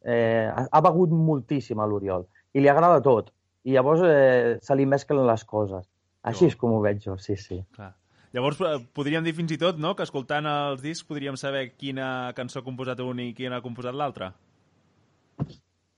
eh, 0.00 0.48
ha 0.48 0.64
ha 0.72 0.80
begut 0.88 1.12
moltíssim 1.12 1.78
a 1.80 1.86
l'Oriol. 1.86 2.24
I 2.56 2.64
li 2.64 2.68
agrada 2.72 3.02
tot. 3.04 3.28
I 3.68 3.74
llavors 3.76 4.00
eh, 4.08 4.56
se 4.64 4.74
li 4.74 4.86
mesclen 4.88 5.26
les 5.28 5.44
coses. 5.44 5.84
Així 6.24 6.46
és 6.48 6.56
com 6.56 6.72
ho 6.72 6.80
veig 6.80 7.02
jo, 7.04 7.18
sí, 7.20 7.36
sí. 7.36 7.60
Clar. 7.76 7.92
Llavors, 8.32 8.60
eh, 8.64 8.78
podríem 8.96 9.24
dir 9.26 9.34
fins 9.36 9.52
i 9.52 9.58
tot, 9.60 9.76
no?, 9.82 9.92
que 9.98 10.04
escoltant 10.06 10.46
els 10.48 10.80
discs 10.84 11.04
podríem 11.08 11.36
saber 11.36 11.66
quina 11.76 12.32
cançó 12.36 12.60
ha 12.60 12.66
composat 12.66 13.00
un 13.04 13.20
i 13.20 13.32
quina 13.36 13.58
ha 13.58 13.64
composat 13.64 13.94
l'altre. 13.94 14.32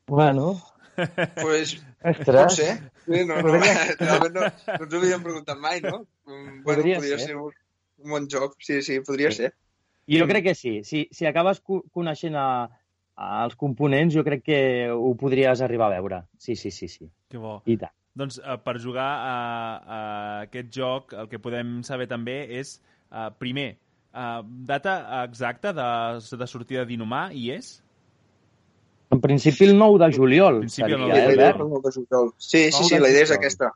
Bueno, 0.06 0.60
Pues, 1.40 1.78
ostres. 2.04 2.26
pot 2.26 2.50
ser. 2.52 2.72
Sí, 3.06 3.24
no, 3.24 3.36
no, 3.38 3.42
Podria- 3.48 3.94
realment 3.98 4.34
no, 4.34 4.40
no 4.42 4.84
ens 4.84 4.92
ho 4.94 4.98
havíem 4.98 5.22
preguntat 5.24 5.58
mai, 5.58 5.80
no? 5.80 6.02
Bueno, 6.26 6.60
Podria 6.66 6.98
podria 7.00 7.18
ser. 7.18 7.28
ser 7.32 7.36
un, 7.40 7.52
un 8.04 8.10
bon 8.16 8.26
joc. 8.30 8.56
Sí, 8.60 8.82
sí, 8.82 8.98
podria 9.00 9.30
Sí. 9.30 9.36
ser. 9.44 9.54
Jo 10.20 10.26
crec 10.28 10.44
que 10.44 10.54
sí. 10.54 10.82
Si, 10.84 11.08
si 11.10 11.26
acabes 11.26 11.60
co- 11.60 11.82
coneixent 11.92 12.34
a, 12.36 12.68
a 13.16 13.44
els 13.44 13.54
components, 13.56 14.14
jo 14.14 14.24
crec 14.24 14.42
que 14.44 14.60
ho 14.92 15.14
podries 15.16 15.60
arribar 15.62 15.88
a 15.90 15.96
veure. 16.00 16.22
Sí, 16.38 16.56
sí, 16.56 16.70
sí, 16.70 16.88
sí. 16.88 17.08
Que 17.28 17.38
bo. 17.38 17.62
I 17.66 17.76
tant. 17.80 17.92
Doncs 18.14 18.36
eh, 18.44 18.58
per 18.60 18.74
jugar 18.82 19.06
a, 19.24 19.36
a 19.96 20.00
aquest 20.42 20.68
joc 20.74 21.14
el 21.16 21.28
que 21.30 21.38
podem 21.40 21.78
saber 21.86 22.06
també 22.10 22.42
és, 22.58 22.74
eh, 23.08 23.30
primer, 23.40 23.70
eh, 24.12 24.42
data 24.68 25.22
exacta 25.24 25.72
de, 25.72 25.86
de 26.36 26.46
sortida 26.50 26.84
d'Inhumà 26.84 27.30
i 27.32 27.50
és? 27.54 27.78
En 29.12 29.20
principi 29.20 29.64
el 29.68 29.76
9 29.78 29.98
de 30.06 30.10
juliol 30.16 30.58
principi 30.60 30.92
el 30.92 30.98
seria, 30.98 31.06
9 31.06 31.14
de 31.14 31.20
eh, 31.20 31.26
La 31.26 31.32
idea 31.32 31.48
és 31.48 31.54
Albert? 31.54 31.60
el 31.60 31.68
9 31.72 31.82
de 31.84 31.92
juliol. 31.96 32.30
Sí, 32.36 32.58
sí, 32.70 32.78
9 32.82 32.88
sí, 32.88 32.94
de 32.94 33.00
la 33.00 33.08
idea 33.10 33.22
és 33.22 33.28
juliol. 33.28 33.40
aquesta. 33.40 33.72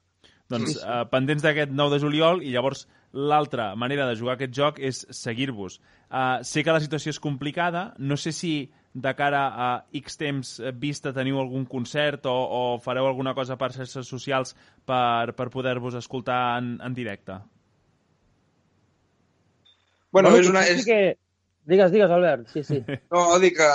Doncs 0.49 0.73
Sí, 0.73 0.79
sí. 0.79 0.85
eh, 0.87 1.05
pendents 1.11 1.43
d'aquest 1.43 1.73
9 1.75 1.97
de 1.97 2.01
juliol 2.03 2.43
i 2.43 2.53
llavors 2.55 2.87
l'altra 3.13 3.75
manera 3.75 4.07
de 4.07 4.17
jugar 4.19 4.37
aquest 4.37 4.55
joc 4.55 4.79
és 4.79 5.07
seguir-vos. 5.11 5.81
Eh, 6.11 6.39
sé 6.43 6.63
que 6.63 6.75
la 6.75 6.81
situació 6.81 7.11
és 7.11 7.21
complicada, 7.23 7.95
no 7.99 8.17
sé 8.17 8.33
si 8.33 8.71
de 8.97 9.13
cara 9.15 9.43
a 9.61 9.69
X 9.93 10.17
temps 10.17 10.55
eh, 10.61 10.73
vista 10.73 11.13
teniu 11.13 11.41
algun 11.41 11.67
concert 11.69 12.25
o, 12.31 12.33
o 12.33 12.63
fareu 12.81 13.07
alguna 13.07 13.35
cosa 13.35 13.59
per 13.61 13.73
xarxes 13.75 14.09
socials 14.09 14.55
per, 14.87 15.35
per 15.37 15.51
poder-vos 15.53 15.99
escoltar 15.99 16.59
en, 16.61 16.77
en 16.81 16.95
directe. 16.95 17.41
Bueno, 20.13 20.31
és 20.31 20.47
potser 20.47 20.53
una... 20.55 20.65
sí 20.65 20.79
És, 20.79 20.87
Que... 20.87 21.01
Digues, 21.67 21.91
digues, 21.91 22.11
Albert. 22.15 22.47
Sí, 22.53 22.63
sí. 22.63 22.79
No, 23.13 23.25
dic 23.43 23.57
que 23.59 23.69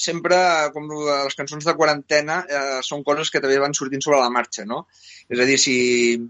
sempre, 0.00 0.36
com 0.72 0.88
les 0.88 1.36
cançons 1.36 1.66
de 1.68 1.74
quarantena, 1.76 2.38
eh, 2.48 2.78
són 2.86 3.04
coses 3.04 3.28
que 3.30 3.42
també 3.44 3.58
van 3.60 3.76
sortint 3.76 4.00
sobre 4.04 4.20
la 4.22 4.32
marxa, 4.32 4.64
no? 4.68 4.86
És 5.28 5.42
a 5.42 5.46
dir, 5.48 5.58
si 5.60 5.76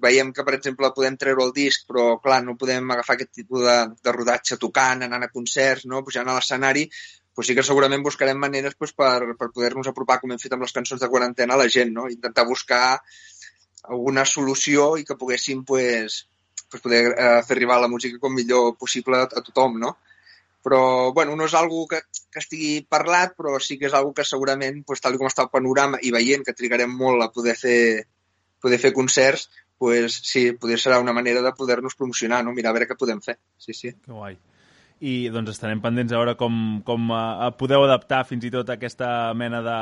veiem 0.02 0.32
que, 0.34 0.44
per 0.48 0.56
exemple, 0.58 0.90
podem 0.96 1.16
treure 1.20 1.46
el 1.46 1.54
disc, 1.54 1.86
però, 1.86 2.16
clar, 2.24 2.40
no 2.42 2.58
podem 2.58 2.90
agafar 2.90 3.16
aquest 3.16 3.32
tipus 3.38 3.62
de, 3.68 3.78
de 4.02 4.16
rodatge 4.18 4.58
tocant, 4.58 5.06
anant 5.06 5.28
a 5.28 5.30
concerts, 5.30 5.86
no? 5.86 6.02
pujant 6.02 6.28
a 6.28 6.36
l'escenari, 6.40 6.88
doncs 7.32 7.48
sí 7.48 7.56
que 7.56 7.64
segurament 7.64 8.02
buscarem 8.02 8.42
maneres 8.42 8.74
doncs, 8.74 8.92
per, 8.98 9.38
per 9.38 9.52
poder-nos 9.54 9.88
apropar, 9.88 10.18
com 10.20 10.34
hem 10.34 10.42
fet 10.42 10.58
amb 10.58 10.66
les 10.66 10.74
cançons 10.74 11.00
de 11.00 11.12
quarantena, 11.14 11.54
a 11.54 11.62
la 11.62 11.70
gent, 11.70 11.94
no? 11.94 12.10
Intentar 12.10 12.44
buscar 12.50 12.98
alguna 13.88 14.26
solució 14.26 14.96
i 14.98 15.06
que 15.06 15.18
poguéssim 15.18 15.62
pues, 15.64 16.24
pues 16.70 16.82
poder 16.82 17.04
eh, 17.12 17.42
fer 17.46 17.56
arribar 17.56 17.80
la 17.80 17.90
música 17.90 18.18
com 18.18 18.34
millor 18.34 18.74
possible 18.78 19.22
a 19.22 19.42
tothom, 19.46 19.78
no? 19.78 19.98
Però 20.62 21.12
bueno, 21.12 21.34
no 21.36 21.48
és 21.48 21.54
algo 21.58 21.84
que, 21.90 22.00
que 22.30 22.40
estigui 22.40 22.86
parlat, 22.88 23.34
però 23.38 23.58
sí 23.60 23.78
que 23.80 23.88
és 23.90 23.96
algo 23.98 24.12
que 24.14 24.26
segurament, 24.26 24.82
pues, 24.86 25.02
tal 25.02 25.18
com 25.18 25.28
està 25.28 25.46
el 25.46 25.52
panorama 25.52 26.00
i 26.02 26.12
veient 26.14 26.46
que 26.46 26.54
trigarem 26.56 26.94
molt 27.02 27.24
a 27.24 27.30
poder 27.34 27.56
fer, 27.58 27.80
poder 28.62 28.78
fer 28.78 28.92
concerts, 28.94 29.48
pues, 29.82 30.20
sí, 30.22 30.52
poder 30.54 30.78
serà 30.78 31.00
una 31.02 31.12
manera 31.12 31.42
de 31.42 31.52
poder-nos 31.58 31.98
promocionar, 31.98 32.44
no? 32.46 32.54
mirar 32.54 32.70
a 32.70 32.78
veure 32.78 32.86
què 32.86 32.98
podem 32.98 33.20
fer. 33.20 33.36
Sí, 33.58 33.74
sí. 33.74 33.90
Que 33.98 34.14
guai. 34.14 34.38
I 35.02 35.14
doncs 35.34 35.56
estarem 35.56 35.80
pendents 35.82 36.14
a 36.14 36.20
veure 36.20 36.36
com, 36.38 36.54
com 36.86 37.10
uh, 37.10 37.50
podeu 37.58 37.82
adaptar 37.82 38.22
fins 38.28 38.46
i 38.46 38.52
tot 38.54 38.70
aquesta 38.70 39.08
mena 39.34 39.58
de, 39.66 39.78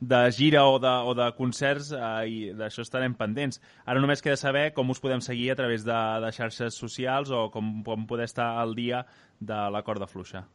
de 0.00 0.30
gira 0.32 0.64
o 0.64 0.78
de, 0.80 0.88
o 0.88 1.12
de 1.14 1.26
concerts 1.36 1.90
uh, 1.92 2.24
i 2.24 2.52
d'això 2.56 2.80
estarem 2.80 3.12
pendents. 3.14 3.60
Ara 3.84 4.00
només 4.00 4.22
queda 4.24 4.36
saber 4.40 4.70
com 4.72 4.88
us 4.90 5.00
podem 5.00 5.20
seguir 5.20 5.50
a 5.52 5.56
través 5.58 5.84
de, 5.84 5.98
de 6.24 6.30
xarxes 6.32 6.74
socials 6.80 7.30
o 7.30 7.50
com, 7.52 7.82
com 7.84 8.06
poder 8.08 8.24
estar 8.24 8.56
al 8.62 8.74
dia 8.74 9.04
de 9.40 9.58
la 9.70 9.82
corda 9.84 10.06
fluixa. 10.08 10.46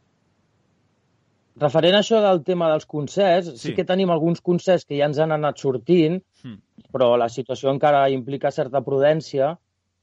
Referent 1.56 1.94
a 1.96 2.00
això 2.02 2.18
del 2.20 2.42
tema 2.44 2.66
dels 2.68 2.84
concerts, 2.84 3.52
sí, 3.54 3.68
Sí. 3.70 3.74
que 3.74 3.84
tenim 3.88 4.10
alguns 4.12 4.42
concerts 4.44 4.84
que 4.84 4.98
ja 4.98 5.06
ens 5.06 5.18
han 5.18 5.32
anat 5.32 5.56
sortint, 5.58 6.18
Hmm. 6.44 6.58
però 6.92 7.16
la 7.16 7.28
situació 7.30 7.70
encara 7.70 8.10
implica 8.10 8.50
certa 8.50 8.82
prudència 8.82 9.56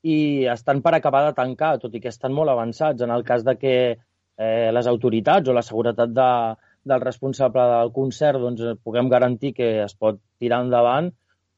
i 0.03 0.45
estan 0.45 0.81
per 0.81 0.95
acabar 0.95 1.27
de 1.27 1.33
tancar, 1.33 1.77
tot 1.79 1.93
i 1.93 1.99
que 2.01 2.09
estan 2.09 2.33
molt 2.33 2.49
avançats. 2.49 3.01
En 3.01 3.11
el 3.11 3.23
cas 3.23 3.43
de 3.43 3.55
que 3.57 3.97
eh, 4.37 4.71
les 4.73 4.87
autoritats 4.87 5.47
o 5.47 5.53
la 5.53 5.61
seguretat 5.61 6.09
de, 6.09 6.55
del 6.85 7.01
responsable 7.01 7.61
del 7.61 7.91
concert 7.95 8.39
doncs, 8.39 8.61
eh, 8.61 8.75
puguem 8.75 9.09
garantir 9.09 9.53
que 9.53 9.83
es 9.83 9.93
pot 9.95 10.19
tirar 10.39 10.61
endavant, 10.65 11.11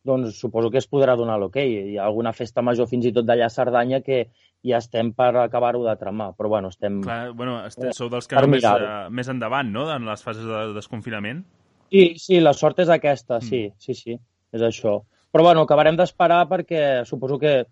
doncs 0.05 0.36
suposo 0.39 0.69
que 0.69 0.78
es 0.78 0.88
podrà 0.89 1.15
donar 1.17 1.39
l'hoquei. 1.41 1.71
Hi 1.93 1.97
ha 1.97 2.05
alguna 2.05 2.32
festa 2.34 2.61
major 2.61 2.86
fins 2.88 3.05
i 3.09 3.11
tot 3.13 3.26
d'allà 3.26 3.47
a 3.47 3.53
Cerdanya 3.53 4.01
que 4.05 4.28
ja 4.65 4.78
estem 4.78 5.11
per 5.13 5.32
acabar-ho 5.41 5.84
de 5.86 5.95
tramar, 5.97 6.34
però 6.38 6.49
bueno, 6.49 6.69
estem... 6.69 7.01
Clar, 7.01 7.32
bueno, 7.34 7.65
est- 7.65 7.82
Eh, 7.84 7.93
sou 7.93 8.09
dels 8.09 8.28
que 8.28 8.36
més, 8.47 8.63
uh, 8.63 9.09
més 9.09 9.28
endavant, 9.30 9.71
no?, 9.71 9.88
en 9.93 10.05
les 10.05 10.21
fases 10.23 10.45
de 10.45 10.73
desconfinament. 10.73 11.43
Sí, 11.91 12.13
sí, 12.17 12.39
la 12.39 12.53
sort 12.53 12.80
és 12.80 12.89
aquesta, 12.89 13.38
Mm. 13.38 13.41
sí, 13.41 13.71
sí, 13.78 13.93
sí, 13.93 14.19
és 14.53 14.61
això. 14.61 14.99
Però 15.32 15.43
bueno, 15.43 15.61
acabarem 15.65 15.95
d'esperar 15.97 16.47
perquè 16.49 17.03
suposo 17.05 17.38
que 17.39 17.65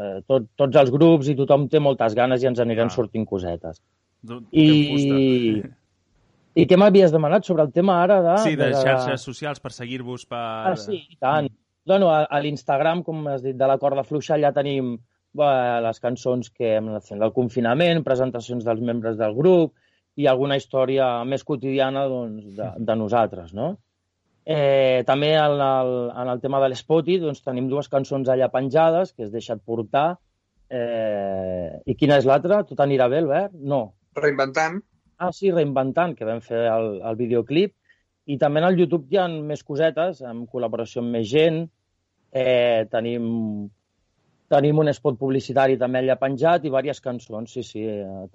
eh, 0.00 0.20
tot, 0.26 0.46
tots 0.56 0.76
els 0.76 0.90
grups 0.90 1.28
i 1.28 1.34
tothom 1.34 1.66
té 1.68 1.80
moltes 1.80 2.14
ganes 2.14 2.42
i 2.42 2.46
ens 2.46 2.60
aniran 2.60 2.86
Ah. 2.86 2.90
sortint 2.94 3.26
cosetes. 3.26 3.80
I. 4.52 5.62
I 6.58 6.64
què 6.66 6.76
m'havies 6.80 7.12
demanat 7.14 7.46
sobre 7.46 7.62
el 7.62 7.70
tema 7.72 8.00
ara 8.02 8.20
de... 8.24 8.36
Sí, 8.42 8.56
de 8.58 8.70
de- 8.72 8.80
xarxes 8.82 9.22
socials 9.22 9.60
per 9.62 9.70
seguir-vos 9.72 10.24
per... 10.26 10.40
Ah, 10.72 10.76
sí, 10.76 11.04
i 11.10 11.16
tant. 11.20 11.48
Bueno, 11.86 12.08
a, 12.12 12.24
a 12.26 12.40
l'Instagram, 12.42 13.04
com 13.06 13.22
has 13.30 13.42
dit, 13.44 13.56
de 13.56 13.66
la 13.70 13.78
corda 13.78 14.02
fluixa, 14.04 14.34
allà 14.36 14.50
tenim 14.56 14.96
bé, 15.32 15.50
les 15.84 16.00
cançons 16.02 16.50
que 16.50 16.74
hem 16.78 16.88
anat 16.90 17.06
fent 17.06 17.22
del 17.22 17.32
confinament, 17.36 18.02
presentacions 18.06 18.66
dels 18.66 18.82
membres 18.82 19.16
del 19.20 19.34
grup 19.38 19.76
i 20.18 20.26
alguna 20.26 20.58
història 20.58 21.22
més 21.24 21.44
quotidiana 21.46 22.02
doncs, 22.10 22.50
de, 22.58 22.66
de 22.82 22.96
nosaltres, 22.98 23.54
no? 23.54 23.76
Eh, 24.50 25.04
també 25.06 25.30
en 25.38 25.60
el, 25.62 25.90
en 26.18 26.28
el 26.34 26.40
tema 26.42 26.58
de 26.60 26.72
l'Spotty 26.72 27.20
doncs, 27.22 27.44
tenim 27.46 27.68
dues 27.70 27.88
cançons 27.92 28.28
allà 28.28 28.48
penjades, 28.50 29.12
que 29.14 29.28
es 29.28 29.30
deixat 29.32 29.62
portar. 29.64 30.16
Eh, 30.70 31.80
I 31.86 31.94
quina 31.98 32.18
és 32.20 32.26
l'altra? 32.28 32.62
Tot 32.66 32.80
anirà 32.82 33.06
bé, 33.10 33.20
Albert? 33.22 33.54
No. 33.54 33.82
Reinventant. 34.18 34.80
Ah, 35.20 35.32
sí, 35.36 35.50
Reinventant, 35.52 36.14
que 36.16 36.24
vam 36.24 36.38
fer 36.40 36.62
el, 36.72 36.86
el 37.04 37.16
videoclip. 37.18 37.74
I 38.32 38.38
també 38.40 38.62
en 38.62 38.66
el 38.70 38.78
YouTube 38.80 39.10
hi 39.12 39.18
ha 39.20 39.26
més 39.28 39.62
cosetes, 39.68 40.22
en 40.24 40.46
col·laboració 40.48 41.02
amb 41.02 41.12
més 41.16 41.26
gent. 41.28 41.58
Eh, 42.42 42.86
tenim, 42.94 43.26
tenim 44.54 44.80
un 44.80 44.92
spot 44.96 45.18
publicitari 45.20 45.76
també 45.82 46.00
allà 46.00 46.16
penjat 46.22 46.64
i 46.64 46.70
diverses 46.70 47.04
cançons, 47.04 47.52
sí, 47.52 47.66
sí. 47.66 47.84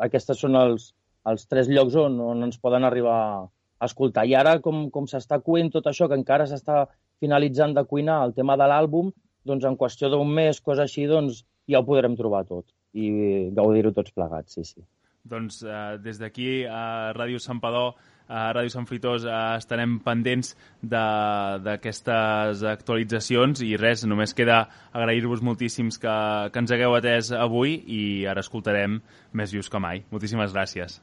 Aquestes 0.08 0.44
són 0.46 0.60
els, 0.60 0.92
els 1.32 1.50
tres 1.50 1.72
llocs 1.74 1.98
on, 2.04 2.20
on 2.22 2.46
ens 2.50 2.62
poden 2.62 2.86
arribar 2.86 3.18
a 3.18 3.90
escoltar. 3.90 4.28
I 4.30 4.38
ara, 4.38 4.58
com, 4.68 4.86
com 4.94 5.10
s'està 5.10 5.42
cuent 5.48 5.74
tot 5.74 5.90
això, 5.90 6.10
que 6.12 6.20
encara 6.22 6.46
s'està 6.52 6.84
finalitzant 7.24 7.74
de 7.74 7.86
cuinar 7.90 8.20
el 8.28 8.38
tema 8.38 8.60
de 8.62 8.70
l'àlbum, 8.70 9.10
doncs 9.48 9.66
en 9.66 9.80
qüestió 9.82 10.14
d'un 10.14 10.38
mes, 10.38 10.62
cosa 10.62 10.86
així, 10.86 11.10
doncs 11.10 11.42
ja 11.72 11.82
ho 11.82 11.88
podrem 11.90 12.14
trobar 12.20 12.46
tot 12.46 12.70
i 12.96 13.10
gaudir-ho 13.58 13.92
tots 13.98 14.14
plegats, 14.16 14.54
sí, 14.54 14.64
sí. 14.64 14.86
Doncs 15.26 15.64
eh, 15.66 15.96
des 16.04 16.22
d'aquí 16.22 16.66
a 16.70 17.14
Ràdio 17.18 17.42
Santpedor 17.42 17.96
a 18.28 18.52
Ràdio 18.56 18.72
Sant 18.74 18.88
Fritós 18.90 19.26
eh, 19.26 19.34
estarem 19.60 20.00
pendents 20.06 20.54
d'aquestes 20.82 22.64
actualitzacions 22.72 23.62
i 23.66 23.76
res, 23.78 24.06
només 24.10 24.34
queda 24.38 24.64
agrair-vos 24.94 25.44
moltíssims 25.46 26.00
que, 26.02 26.16
que 26.52 26.64
ens 26.64 26.74
hagueu 26.74 26.96
atès 26.98 27.32
avui 27.38 27.78
i 27.86 28.02
ara 28.30 28.42
escoltarem 28.46 29.00
més 29.34 29.54
vius 29.54 29.70
que 29.70 29.82
mai. 29.82 30.04
Moltíssimes 30.14 30.56
gràcies. 30.56 31.02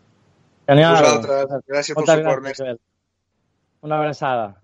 Genial. 0.68 0.98
Vosaltres, 0.98 1.62
gràcies 1.68 1.98
pel 1.98 2.10
suport. 2.10 2.44
Gràcies, 2.48 2.82
Una 3.82 3.98
abraçada. 3.98 4.61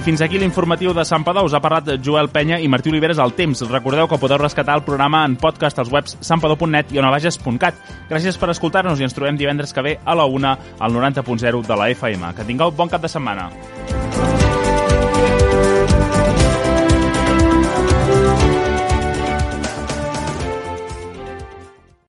Fins 0.00 0.22
aquí 0.24 0.38
l'informatiu 0.40 0.94
de 0.96 1.04
Sant 1.04 1.24
Padó. 1.26 1.42
Us 1.44 1.54
ha 1.54 1.60
parlat 1.60 1.90
Joel 2.04 2.30
Penya 2.32 2.60
i 2.62 2.68
Martí 2.72 2.88
Oliveres 2.88 3.18
al 3.20 3.34
temps. 3.36 3.60
Recordeu 3.68 4.08
que 4.08 4.18
podeu 4.22 4.40
rescatar 4.40 4.78
el 4.78 4.84
programa 4.86 5.24
en 5.28 5.36
podcast 5.36 5.78
als 5.78 5.92
webs 5.92 6.16
santpadó.net 6.24 6.94
i 6.94 7.02
onavages.cat. 7.02 7.84
Gràcies 8.08 8.40
per 8.40 8.50
escoltar-nos 8.54 9.00
i 9.00 9.06
ens 9.08 9.16
trobem 9.16 9.36
divendres 9.36 9.74
que 9.76 9.84
ve 9.84 9.98
a 10.04 10.16
la 10.16 10.24
una 10.24 10.56
al 10.78 10.96
90.0 10.96 11.66
de 11.66 11.76
la 11.76 11.90
FM. 11.92 12.34
Que 12.34 12.48
tingueu 12.48 12.72
bon 12.72 12.88
cap 12.88 13.02
de 13.04 13.12
setmana. 13.12 13.50